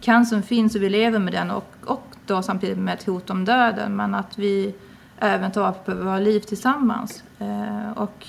cancern 0.01 0.43
finns 0.43 0.75
och 0.75 0.83
vi 0.83 0.89
lever 0.89 1.19
med 1.19 1.33
den 1.33 1.51
och, 1.51 1.75
och 1.85 2.08
då 2.29 2.43
samtidigt 2.43 2.79
med 2.79 2.95
ett 2.95 3.05
hot 3.05 3.31
om 3.31 3.45
döden. 3.45 3.97
Men 3.97 4.15
att 4.15 4.39
vi 4.39 4.75
även 5.19 5.53
tar 5.53 5.73
på 5.73 5.95
våra 5.95 6.19
liv 6.19 6.41
tillsammans. 6.41 7.23
Eh, 7.39 7.91
och 7.97 8.27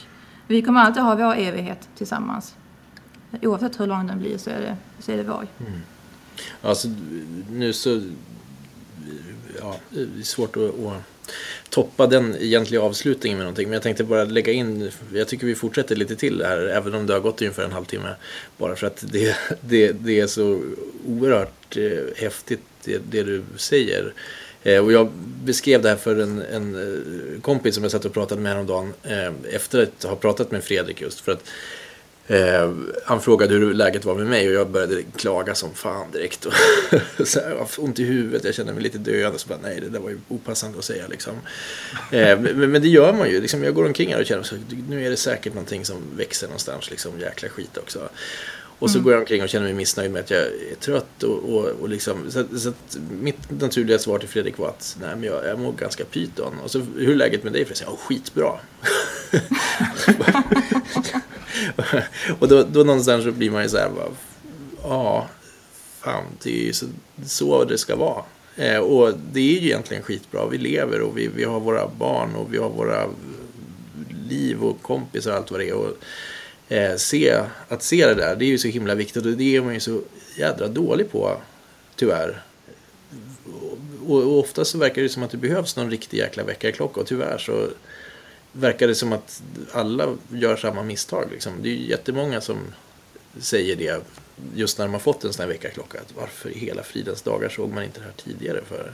vi 0.47 0.61
kommer 0.61 0.79
alltid 0.79 1.03
ha 1.03 1.15
vår 1.15 1.35
evighet 1.35 1.89
tillsammans. 1.97 2.55
Oavsett 3.41 3.79
hur 3.79 3.87
lång 3.87 4.07
den 4.07 4.19
blir 4.19 4.37
så 4.37 4.49
är 4.49 4.61
det, 4.61 4.77
så 4.99 5.11
är 5.11 5.17
det 5.17 5.23
vår. 5.23 5.47
Mm. 5.59 5.81
Alltså, 6.61 6.87
nu 7.51 7.73
så... 7.73 8.01
Ja, 9.61 9.75
det 9.89 10.01
är 10.01 10.23
svårt 10.23 10.57
att, 10.57 10.63
att 10.63 11.03
toppa 11.69 12.07
den 12.07 12.35
egentliga 12.35 12.81
avslutningen 12.81 13.37
med 13.37 13.45
någonting. 13.45 13.67
Men 13.67 13.73
jag 13.73 13.83
tänkte 13.83 14.03
bara 14.03 14.23
lägga 14.23 14.53
in, 14.53 14.91
jag 15.13 15.27
tycker 15.27 15.47
vi 15.47 15.55
fortsätter 15.55 15.95
lite 15.95 16.15
till 16.15 16.43
här, 16.45 16.57
även 16.57 16.93
om 16.95 17.05
det 17.05 17.13
har 17.13 17.19
gått 17.19 17.41
ungefär 17.41 17.63
en 17.63 17.71
halvtimme. 17.71 18.15
Bara 18.57 18.75
för 18.75 18.87
att 18.87 19.03
det, 19.11 19.35
det, 19.61 19.91
det 19.91 20.19
är 20.19 20.27
så 20.27 20.61
oerhört 21.07 21.77
eh, 21.77 22.23
häftigt 22.23 22.78
det, 22.89 23.01
det 23.11 23.23
du 23.23 23.43
säger. 23.57 24.13
Eh, 24.63 24.85
och 24.85 24.91
jag 24.91 25.11
beskrev 25.43 25.81
det 25.81 25.89
här 25.89 25.95
för 25.95 26.15
en, 26.15 26.41
en 26.41 26.75
eh, 26.75 27.41
kompis 27.41 27.75
som 27.75 27.83
jag 27.83 27.91
satt 27.91 28.05
och 28.05 28.13
pratade 28.13 28.41
med 28.41 28.51
häromdagen 28.51 28.93
eh, 29.03 29.55
efter 29.55 29.83
att 29.83 30.03
ha 30.03 30.15
pratat 30.15 30.51
med 30.51 30.63
Fredrik 30.63 31.01
just. 31.01 31.19
För 31.19 31.31
att 31.31 31.43
Eh, 32.29 32.71
han 33.05 33.21
frågade 33.21 33.53
hur 33.53 33.73
läget 33.73 34.05
var 34.05 34.15
med 34.15 34.27
mig 34.27 34.47
och 34.47 34.53
jag 34.53 34.69
började 34.69 35.03
klaga 35.15 35.55
som 35.55 35.73
fan 35.73 36.11
direkt. 36.11 36.45
Och 36.45 36.53
så 37.27 37.39
här, 37.39 37.49
jag 37.49 37.67
ont 37.77 37.99
i 37.99 38.03
huvudet, 38.03 38.43
jag 38.43 38.55
känner 38.55 38.73
mig 38.73 38.83
lite 38.83 38.97
döende. 38.97 39.39
så 39.39 39.49
bara, 39.49 39.59
nej, 39.63 39.79
det 39.81 39.89
där 39.89 39.99
var 39.99 40.09
ju 40.09 40.17
opassande 40.27 40.77
att 40.77 40.83
säga. 40.83 41.07
Liksom. 41.07 41.33
Eh, 42.11 42.39
men, 42.39 42.71
men, 42.71 42.81
det 42.81 42.87
gör 42.87 43.13
man 43.13 43.29
ju. 43.29 43.41
Liksom, 43.41 43.63
jag 43.63 43.73
går 43.73 43.85
omkring 43.85 44.13
här 44.13 44.19
och 44.19 44.25
känner 44.25 44.41
att 44.41 44.53
nu 44.89 45.05
är 45.05 45.09
det 45.09 45.17
säkert 45.17 45.53
någonting 45.53 45.85
som 45.85 45.97
växer 46.17 46.47
någonstans. 46.47 46.89
Liksom, 46.89 47.19
jäkla 47.19 47.49
skit 47.49 47.77
också. 47.77 48.09
Och 48.79 48.91
så 48.91 48.97
mm. 48.97 49.03
går 49.03 49.13
jag 49.13 49.19
omkring 49.19 49.43
och 49.43 49.49
känner 49.49 49.65
mig 49.65 49.73
missnöjd 49.73 50.11
med 50.11 50.19
att 50.19 50.29
jag 50.29 50.41
är 50.41 50.75
trött. 50.79 51.23
Och, 51.23 51.53
och, 51.53 51.65
och 51.65 51.89
liksom, 51.89 52.31
så, 52.31 52.43
så 52.57 52.73
mitt 53.21 53.61
naturliga 53.61 53.99
svar 53.99 54.19
till 54.19 54.29
Fredrik 54.29 54.57
var 54.57 54.67
att 54.67 54.97
nej, 55.01 55.09
men 55.15 55.23
jag, 55.23 55.45
jag 55.45 55.59
mår 55.59 55.71
ganska 55.71 56.05
pyton. 56.05 56.59
Och 56.63 56.71
så, 56.71 56.79
hur 56.79 57.11
är 57.11 57.15
läget 57.15 57.43
med 57.43 57.53
dig 57.53 57.65
förresten? 57.65 57.87
Ja, 57.91 57.97
skitbra. 57.97 58.59
och 62.39 62.47
då, 62.47 62.63
då 62.63 62.83
någonstans 62.83 63.23
så 63.23 63.31
blir 63.31 63.51
man 63.51 63.63
ju 63.63 63.69
så 63.69 63.77
här, 63.77 63.91
ja, 64.83 65.27
fan, 65.99 66.23
det 66.43 66.61
är 66.61 66.65
ju 66.65 66.73
så, 66.73 66.85
så 67.25 67.63
det 67.63 67.77
ska 67.77 67.95
vara. 67.95 68.23
Eh, 68.55 68.77
och 68.77 69.13
det 69.31 69.39
är 69.39 69.61
ju 69.61 69.67
egentligen 69.67 70.03
skitbra. 70.03 70.47
Vi 70.47 70.57
lever 70.57 71.01
och 71.01 71.17
vi, 71.17 71.27
vi 71.35 71.43
har 71.43 71.59
våra 71.59 71.87
barn 71.87 72.35
och 72.35 72.53
vi 72.53 72.57
har 72.57 72.69
våra 72.69 73.05
liv 74.29 74.63
och 74.63 74.81
kompisar 74.81 75.31
och 75.31 75.37
allt 75.37 75.51
vad 75.51 75.59
det 75.59 75.69
är. 75.69 75.73
Och, 75.73 75.97
eh, 76.69 76.95
se, 76.95 77.43
att 77.67 77.83
se 77.83 78.05
det 78.05 78.13
där, 78.13 78.35
det 78.35 78.45
är 78.45 78.49
ju 78.49 78.57
så 78.57 78.67
himla 78.67 78.95
viktigt 78.95 79.25
och 79.25 79.31
det 79.31 79.55
är 79.55 79.61
man 79.61 79.73
ju 79.73 79.79
så 79.79 80.01
jädra 80.37 80.67
dålig 80.67 81.11
på, 81.11 81.37
tyvärr. 81.95 82.41
Och, 84.07 84.23
och 84.23 84.39
ofta 84.39 84.65
så 84.65 84.77
verkar 84.77 85.01
det 85.01 85.09
som 85.09 85.23
att 85.23 85.31
det 85.31 85.37
behövs 85.37 85.75
någon 85.75 85.91
riktig 85.91 86.17
jäkla 86.17 86.43
väckarklocka 86.43 87.01
och 87.01 87.07
tyvärr 87.07 87.37
så 87.37 87.67
verkar 88.51 88.87
det 88.87 88.95
som 88.95 89.13
att 89.13 89.41
alla 89.71 90.17
gör 90.29 90.55
samma 90.55 90.83
misstag. 90.83 91.27
Liksom. 91.31 91.53
Det 91.61 91.69
är 91.69 91.73
ju 91.73 91.89
jättemånga 91.89 92.41
som 92.41 92.57
säger 93.39 93.75
det 93.75 94.03
just 94.55 94.77
när 94.77 94.85
de 94.85 94.93
har 94.93 94.99
fått 94.99 95.23
en 95.23 95.33
sån 95.33 95.43
här 95.43 95.49
väckarklocka. 95.49 95.99
Att 95.99 96.15
varför 96.15 96.49
i 96.49 96.59
hela 96.59 96.83
fridens 96.83 97.21
dagar 97.21 97.49
såg 97.49 97.73
man 97.73 97.83
inte 97.83 97.99
det 97.99 98.05
här 98.05 98.13
tidigare 98.23 98.61
för? 98.67 98.91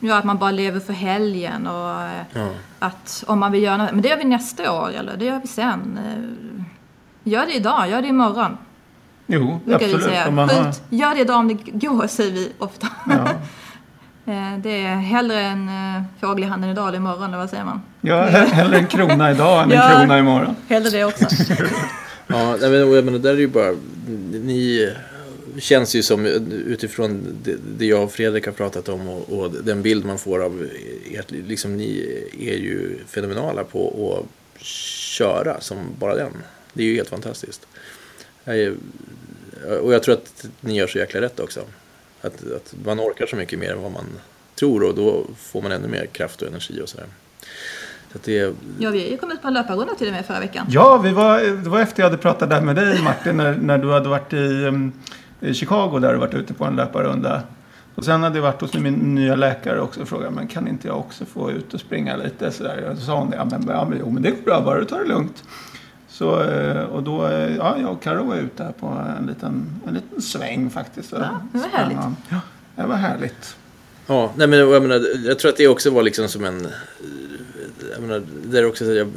Ja, 0.00 0.18
att 0.18 0.24
man 0.24 0.38
bara 0.38 0.50
lever 0.50 0.80
för 0.80 0.92
helgen 0.92 1.66
och 1.66 2.02
eh, 2.02 2.22
ja. 2.32 2.48
att 2.78 3.24
om 3.26 3.38
man 3.38 3.52
vill 3.52 3.62
göra 3.62 3.76
något, 3.76 3.92
men 3.92 4.02
det 4.02 4.08
gör 4.08 4.16
vi 4.16 4.24
nästa 4.24 4.72
år 4.72 4.90
eller 4.90 5.16
det 5.16 5.24
gör 5.24 5.40
vi 5.42 5.48
sen. 5.48 5.98
Eh, 6.04 7.32
gör 7.32 7.46
det 7.46 7.52
idag, 7.52 7.90
gör 7.90 8.02
det 8.02 8.08
imorgon. 8.08 8.56
Jo, 9.26 9.60
absolut. 9.72 9.96
Vi 9.96 10.02
säga. 10.02 10.30
Man 10.30 10.48
har... 10.48 10.74
Gör 10.90 11.14
det 11.14 11.20
idag 11.20 11.38
om 11.38 11.48
det 11.48 11.54
går, 11.54 12.06
säger 12.06 12.32
vi 12.32 12.52
ofta. 12.58 12.86
Ja. 13.06 13.28
Eh, 14.28 14.58
det 14.58 14.86
är 14.86 14.96
hellre 14.96 15.40
en 15.40 15.70
fågel 16.20 16.44
i 16.44 16.46
handen 16.46 16.70
idag 16.70 16.88
eller 16.88 16.98
imorgon, 16.98 17.24
eller 17.24 17.38
vad 17.38 17.50
säger 17.50 17.64
man? 17.64 17.82
Ja, 18.00 18.22
hellre 18.22 18.78
en 18.78 18.86
krona 18.86 19.30
idag 19.30 19.62
än 19.62 19.72
en 19.72 19.78
ja, 19.90 19.98
krona 19.98 20.18
imorgon. 20.18 20.56
Hellre 20.68 20.90
det 20.90 21.04
också. 21.04 21.24
ja, 22.26 22.56
men, 22.60 22.94
jag 22.94 23.04
menar, 23.04 23.18
där 23.18 23.30
är 23.30 23.38
ju 23.38 23.48
bara... 23.48 23.72
Ni 24.32 24.88
känns 25.58 25.94
ju 25.94 26.02
som 26.02 26.26
utifrån 26.26 27.38
det 27.78 27.86
jag 27.86 28.02
och 28.02 28.12
Fredrik 28.12 28.46
har 28.46 28.52
pratat 28.52 28.88
om 28.88 29.08
och, 29.08 29.38
och 29.38 29.50
den 29.50 29.82
bild 29.82 30.04
man 30.04 30.18
får 30.18 30.42
av 30.42 30.68
er, 31.10 31.24
liksom 31.28 31.76
ni 31.76 32.22
är 32.38 32.56
ju 32.56 32.98
fenomenala 33.06 33.64
på 33.64 34.18
att 34.18 34.62
köra 34.62 35.60
som 35.60 35.78
bara 35.98 36.14
den. 36.14 36.32
Det 36.72 36.82
är 36.82 36.86
ju 36.86 36.94
helt 36.94 37.08
fantastiskt. 37.08 37.66
och 39.80 39.94
jag 39.94 40.02
tror 40.02 40.14
att 40.14 40.46
ni 40.60 40.76
gör 40.76 40.86
så 40.86 40.98
jäkla 40.98 41.20
rätt 41.20 41.40
också. 41.40 41.60
Att, 42.20 42.52
att 42.52 42.74
man 42.84 43.00
orkar 43.00 43.26
så 43.26 43.36
mycket 43.36 43.58
mer 43.58 43.72
än 43.72 43.82
vad 43.82 43.92
man 43.92 44.06
tror 44.54 44.82
och 44.82 44.94
då 44.94 45.26
får 45.38 45.62
man 45.62 45.72
ännu 45.72 45.88
mer 45.88 46.06
kraft 46.06 46.42
och 46.42 46.48
energi 46.48 46.80
och 46.82 46.88
sådär. 46.88 47.06
Så 48.12 48.18
det... 48.24 48.54
Ja, 48.78 48.90
vi 48.90 49.02
har 49.02 49.10
ju 49.10 49.16
kommit 49.16 49.42
på 49.42 49.48
en 49.48 49.54
löparrunda 49.54 49.94
till 49.94 50.06
och 50.06 50.12
med 50.12 50.26
förra 50.26 50.40
veckan. 50.40 50.66
Ja, 50.70 50.96
vi 50.98 51.10
var, 51.10 51.40
det 51.40 51.68
var 51.68 51.80
efter 51.80 52.02
jag 52.02 52.10
hade 52.10 52.22
pratat 52.22 52.50
där 52.50 52.60
med 52.60 52.76
dig 52.76 53.02
Martin 53.02 53.36
när, 53.36 53.54
när 53.54 53.78
du 53.78 53.92
hade 53.92 54.08
varit 54.08 54.32
i 54.32 54.36
um, 54.36 54.92
i 55.40 55.54
Chicago 55.54 55.98
där 55.98 56.14
och 56.14 56.20
varit 56.20 56.34
ute 56.34 56.54
på 56.54 56.64
en 56.64 56.76
löparrunda. 56.76 57.42
Och 57.94 58.04
sen 58.04 58.22
hade 58.22 58.36
jag 58.36 58.42
varit 58.42 58.60
hos 58.60 58.74
min 58.74 59.14
nya 59.14 59.34
läkare 59.34 59.80
också 59.80 60.00
och 60.00 60.08
frågat 60.08 60.32
men 60.32 60.46
kan 60.46 60.68
inte 60.68 60.88
jag 60.88 60.98
också 60.98 61.24
få 61.24 61.50
ut 61.50 61.74
och 61.74 61.80
springa 61.80 62.16
lite 62.16 62.50
sådär. 62.50 62.88
Och 62.90 62.98
så 62.98 63.04
sa 63.04 63.18
hon 63.18 63.32
ja 63.36 63.44
men, 63.44 63.64
ja, 63.68 63.84
men, 63.84 63.98
jo, 64.00 64.10
men 64.10 64.22
det 64.22 64.30
går 64.30 64.42
bra 64.42 64.60
bara 64.60 64.78
du 64.78 64.84
tar 64.84 64.98
det 64.98 65.08
lugnt. 65.08 65.44
Så, 66.08 66.42
eh, 66.42 66.82
och 66.82 67.02
då, 67.02 67.26
eh, 67.26 67.56
ja, 67.56 67.76
jag 67.80 67.92
och 67.92 68.02
Carro 68.02 68.24
var 68.24 68.36
ute 68.36 68.64
här 68.64 68.72
på 68.72 68.86
en 69.18 69.26
liten, 69.26 69.80
en 69.86 69.94
liten 69.94 70.22
sväng 70.22 70.70
faktiskt. 70.70 71.12
Ja, 71.12 71.40
det 71.52 71.58
var 71.58 71.68
härligt. 71.68 71.98
Ja, 72.28 72.40
det 72.76 72.86
var 72.86 72.96
härligt. 72.96 73.56
Ja, 74.06 74.32
nej 74.36 74.46
men 74.46 74.58
jag, 74.58 74.82
menar, 74.82 75.26
jag 75.26 75.38
tror 75.38 75.48
att 75.48 75.56
det 75.56 75.68
också 75.68 75.90
var 75.90 76.02
liksom 76.02 76.28
som 76.28 76.44
en... 76.44 76.66
Jag 77.92 78.02
menar, 78.02 78.22
det 78.44 78.58
är 78.58 78.66
också 78.66 78.84
så 78.84 78.90
att 78.90 78.96
jag 78.96 79.12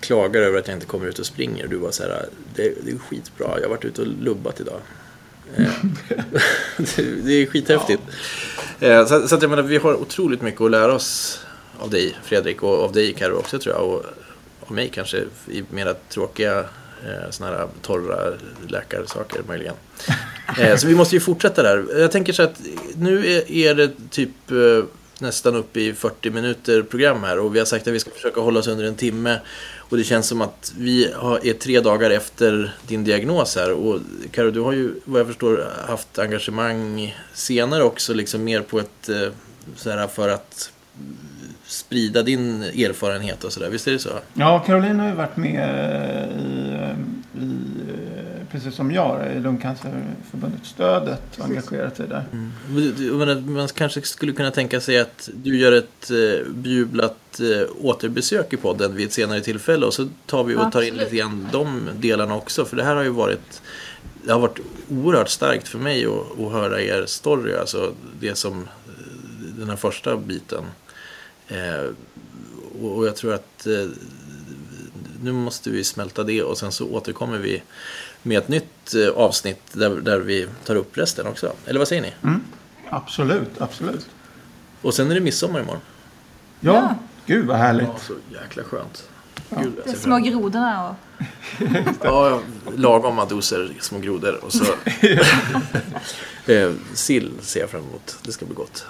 klagar 0.00 0.40
över 0.40 0.58
att 0.58 0.68
jag 0.68 0.76
inte 0.76 0.86
kommer 0.86 1.06
ut 1.06 1.18
och 1.18 1.26
springer. 1.26 1.66
Du 1.66 1.76
var 1.76 1.90
så 1.90 2.02
här, 2.02 2.24
det, 2.54 2.84
det 2.84 2.90
är 2.90 2.98
skitbra, 2.98 3.46
jag 3.56 3.62
har 3.62 3.70
varit 3.70 3.84
ute 3.84 4.00
och 4.00 4.06
lubbat 4.06 4.60
idag. 4.60 4.80
Eh, 5.56 5.70
det 7.24 7.32
är 7.32 7.46
skithäftigt. 7.46 8.02
Ja. 8.78 8.86
Eh, 8.88 9.06
så, 9.06 9.28
så 9.28 9.34
att 9.34 9.42
jag 9.42 9.48
menar, 9.50 9.62
vi 9.62 9.76
har 9.76 9.94
otroligt 9.94 10.42
mycket 10.42 10.60
att 10.60 10.70
lära 10.70 10.94
oss 10.94 11.40
av 11.78 11.90
dig 11.90 12.16
Fredrik 12.22 12.62
och 12.62 12.84
av 12.84 12.92
dig 12.92 13.12
Karo 13.12 13.36
också 13.36 13.58
tror 13.58 13.74
jag. 13.74 13.84
Och 13.84 14.04
av 14.60 14.72
mig 14.72 14.88
kanske 14.88 15.24
i 15.46 15.64
mera 15.70 15.94
tråkiga 15.94 16.58
eh, 16.58 17.30
sådana 17.30 17.56
här 17.56 17.68
torra 17.82 18.32
läkarsaker 18.68 19.42
möjligen. 19.48 19.74
så 20.78 20.86
vi 20.86 20.94
måste 20.94 21.16
ju 21.16 21.20
fortsätta 21.20 21.62
där. 21.62 22.00
Jag 22.00 22.12
tänker 22.12 22.32
så 22.32 22.42
att 22.42 22.60
nu 22.96 23.42
är 23.48 23.74
det 23.74 23.90
typ 24.10 24.30
nästan 25.20 25.56
uppe 25.56 25.80
i 25.80 25.92
40 25.92 26.30
minuter 26.30 26.82
program 26.82 27.22
här 27.22 27.38
och 27.38 27.54
vi 27.54 27.58
har 27.58 27.66
sagt 27.66 27.88
att 27.88 27.94
vi 27.94 28.00
ska 28.00 28.10
försöka 28.10 28.40
hålla 28.40 28.60
oss 28.60 28.66
under 28.66 28.84
en 28.84 28.94
timme. 28.94 29.40
Och 29.88 29.96
det 29.96 30.04
känns 30.04 30.26
som 30.26 30.40
att 30.40 30.72
vi 30.78 31.04
är 31.04 31.58
tre 31.58 31.80
dagar 31.80 32.10
efter 32.10 32.74
din 32.86 33.04
diagnos 33.04 33.56
här. 33.56 33.72
Och 33.72 34.00
Karo, 34.30 34.50
du 34.50 34.60
har 34.60 34.72
ju 34.72 34.94
vad 35.04 35.20
jag 35.20 35.26
förstår 35.26 35.68
haft 35.88 36.18
engagemang 36.18 37.16
senare 37.34 37.82
också, 37.82 38.14
liksom 38.14 38.44
mer 38.44 38.60
på 38.60 38.78
ett 38.78 39.08
eh, 39.08 39.28
så 39.76 39.90
här, 39.90 40.06
för 40.06 40.28
att 40.28 40.72
sprida 41.66 42.22
din 42.22 42.62
erfarenhet 42.62 43.44
och 43.44 43.52
sådär. 43.52 43.70
Visst 43.70 43.86
är 43.86 43.92
det 43.92 43.98
så? 43.98 44.10
Ja, 44.34 44.58
Caroline 44.66 45.00
har 45.00 45.08
ju 45.08 45.14
varit 45.14 45.36
med 45.36 45.88
i, 46.40 46.74
eh, 46.74 47.42
i 47.42 47.54
eh, 48.16 48.27
precis 48.50 48.74
som 48.74 48.92
jag, 48.92 49.36
i 49.36 49.40
Lungcancerförbundet 49.40 50.64
Stödet 50.64 51.38
och 51.38 51.44
engagerat 51.44 51.96
sig 51.96 52.08
där. 52.08 52.24
Mm. 52.32 53.54
Man 53.54 53.68
kanske 53.68 54.02
skulle 54.02 54.32
kunna 54.32 54.50
tänka 54.50 54.80
sig 54.80 54.98
att 54.98 55.28
du 55.34 55.58
gör 55.58 55.72
ett 55.72 56.10
eh, 56.10 56.52
bejublat 56.52 57.40
eh, 57.40 57.68
återbesök 57.80 58.52
i 58.52 58.56
podden 58.56 58.94
vid 58.94 59.06
ett 59.06 59.12
senare 59.12 59.40
tillfälle 59.40 59.86
och 59.86 59.94
så 59.94 60.08
tar 60.26 60.44
vi 60.44 60.56
och 60.56 60.72
tar 60.72 60.82
in 60.82 60.94
lite 60.94 61.16
grann 61.16 61.48
de 61.52 61.88
delarna 61.96 62.36
också. 62.36 62.64
För 62.64 62.76
det 62.76 62.84
här 62.84 62.96
har 62.96 63.02
ju 63.02 63.10
varit 63.10 63.62
det 64.24 64.32
har 64.32 64.40
varit 64.40 64.58
oerhört 64.90 65.28
starkt 65.28 65.68
för 65.68 65.78
mig 65.78 66.06
att, 66.06 66.40
att 66.40 66.52
höra 66.52 66.82
er 66.82 67.06
story, 67.06 67.54
alltså 67.54 67.94
det 68.20 68.34
som 68.34 68.62
eh, 68.62 68.68
den 69.58 69.68
här 69.68 69.76
första 69.76 70.16
biten. 70.16 70.64
Eh, 71.48 71.90
och 72.82 73.06
jag 73.06 73.16
tror 73.16 73.34
att 73.34 73.66
eh, 73.66 73.86
nu 75.22 75.32
måste 75.32 75.70
vi 75.70 75.84
smälta 75.84 76.24
det 76.24 76.42
och 76.42 76.58
sen 76.58 76.72
så 76.72 76.88
återkommer 76.88 77.38
vi 77.38 77.62
med 78.22 78.38
ett 78.38 78.48
nytt 78.48 78.94
eh, 78.94 79.08
avsnitt 79.08 79.62
där, 79.72 79.90
där 79.90 80.18
vi 80.18 80.48
tar 80.64 80.76
upp 80.76 80.98
resten 80.98 81.26
också. 81.26 81.52
Eller 81.66 81.78
vad 81.78 81.88
säger 81.88 82.02
ni? 82.02 82.12
Mm. 82.22 82.40
Absolut, 82.90 83.60
absolut. 83.60 84.06
Och 84.82 84.94
sen 84.94 85.10
är 85.10 85.14
det 85.14 85.20
midsommar 85.20 85.60
imorgon. 85.60 85.80
Ja, 86.60 86.74
ja. 86.74 86.94
gud 87.26 87.46
vad 87.46 87.56
härligt. 87.56 87.88
Ja, 87.88 87.98
så 88.06 88.14
jäkla 88.42 88.64
skönt. 88.64 89.08
Ja. 89.48 89.60
Gud, 89.60 89.72
de 89.84 89.92
små 89.92 90.18
grodorna 90.18 90.88
och... 90.88 90.94
ja, 92.02 92.40
lagoma 92.76 93.24
doser 93.24 93.76
små 93.80 93.98
grodor 93.98 94.44
och 94.44 94.52
så 94.52 94.64
eh, 96.52 96.72
sill 96.94 97.32
ser 97.40 97.60
jag 97.60 97.70
fram 97.70 97.82
emot. 97.82 98.18
Det 98.22 98.32
ska 98.32 98.46
bli 98.46 98.54
gott. 98.54 98.86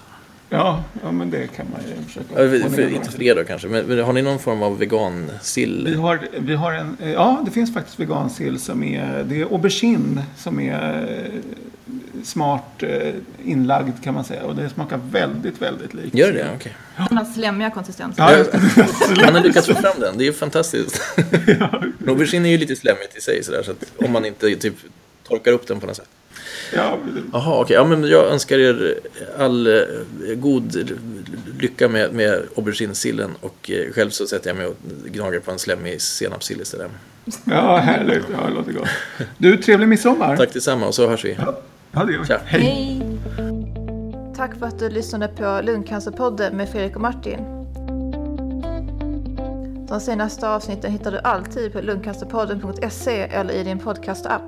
Ja, 0.50 0.84
ja 1.02 1.12
men 1.12 1.30
det 1.30 1.46
kan 1.46 1.66
man 1.72 1.80
ju 1.88 2.04
försöka. 2.04 2.26
Ja, 2.30 2.70
för, 2.70 2.94
inte 2.94 3.10
för 3.10 3.18
det 3.18 3.34
då 3.34 3.44
kanske, 3.44 3.68
men, 3.68 3.86
men, 3.86 4.04
har 4.04 4.12
ni 4.12 4.22
någon 4.22 4.38
form 4.38 4.62
av 4.62 4.78
vegansill? 4.78 5.84
Vi 5.86 5.94
har, 5.94 6.20
vi 6.38 6.54
har 6.54 6.72
en, 6.72 6.96
ja 7.00 7.42
det 7.44 7.50
finns 7.50 7.74
faktiskt 7.74 8.00
vegansill 8.00 8.60
som 8.60 8.82
är, 8.82 9.24
det 9.24 9.40
är 9.40 9.44
aubergine 9.44 10.22
som 10.36 10.60
är 10.60 11.30
smart 12.24 12.82
eh, 12.82 13.14
inlagd 13.44 14.04
kan 14.04 14.14
man 14.14 14.24
säga. 14.24 14.44
Och 14.44 14.56
det 14.56 14.68
smakar 14.68 15.00
väldigt, 15.10 15.62
väldigt 15.62 15.94
likt. 15.94 16.14
Gör 16.14 16.32
det? 16.32 16.50
Okej. 16.56 16.76
Den 17.08 17.18
har 17.18 17.24
slemmiga 17.24 17.70
konsistenser. 17.70 18.22
Ja. 18.22 18.84
Han 19.24 19.34
har 19.34 19.42
lyckats 19.42 19.66
få 19.66 19.74
fram 19.74 20.00
den. 20.00 20.18
Det 20.18 20.24
är 20.24 20.26
ju 20.26 20.32
fantastiskt. 20.32 21.00
Aubergine 22.08 22.46
är 22.46 22.50
ju 22.50 22.58
lite 22.58 22.76
slemmigt 22.76 23.16
i 23.16 23.20
sig 23.20 23.44
sådär, 23.44 23.62
så 23.62 23.70
att 23.70 23.92
om 24.04 24.12
man 24.12 24.24
inte 24.24 24.56
typ 24.56 24.74
torkar 25.28 25.52
upp 25.52 25.66
den 25.66 25.80
på 25.80 25.86
något 25.86 25.96
sätt. 25.96 26.08
Ja, 26.74 26.98
Jaha, 27.32 27.60
okej. 27.60 27.74
Ja, 27.74 27.84
men 27.84 28.04
jag 28.04 28.26
önskar 28.26 28.58
er 28.58 28.94
all 29.38 29.66
eh, 29.66 30.34
god 30.36 30.90
lycka 31.60 31.88
med, 31.88 32.12
med 32.12 32.42
auberginesillen 32.56 33.30
och 33.40 33.70
eh, 33.70 33.92
själv 33.92 34.10
så 34.10 34.26
sätter 34.26 34.50
jag 34.50 34.56
mig 34.56 34.66
och 34.66 34.76
gnager 35.06 35.40
på 35.40 35.50
en 35.50 35.58
slemmig 35.58 36.00
senapssill 36.00 36.60
istället. 36.60 36.90
ja, 37.44 37.76
härligt. 37.76 38.24
Ja, 38.32 38.48
det 38.48 38.54
låter 38.54 38.72
gott. 38.72 38.88
Du, 39.38 39.56
trevlig 39.56 39.88
midsommar. 39.88 40.36
Tack 40.36 40.52
detsamma 40.52 40.86
och 40.86 40.94
så 40.94 41.08
hörs 41.08 41.24
vi. 41.24 41.36
Ja, 41.92 42.04
det 42.04 42.12
gör 42.12 42.22
vi. 42.22 42.34
Hej. 42.44 42.62
Hej! 42.62 43.02
Tack 44.36 44.58
för 44.58 44.66
att 44.66 44.78
du 44.78 44.88
lyssnade 44.88 45.28
på 45.28 45.60
Lungcancerpodden 45.64 46.56
med 46.56 46.68
Fredrik 46.68 46.96
och 46.96 47.02
Martin. 47.02 47.38
De 49.88 50.00
senaste 50.00 50.48
avsnitten 50.48 50.92
hittar 50.92 51.12
du 51.12 51.18
alltid 51.18 51.72
på 51.72 51.80
lungcancerpodden.se 51.80 53.20
eller 53.20 53.54
i 53.54 53.64
din 53.64 53.78
podcastapp. 53.78 54.42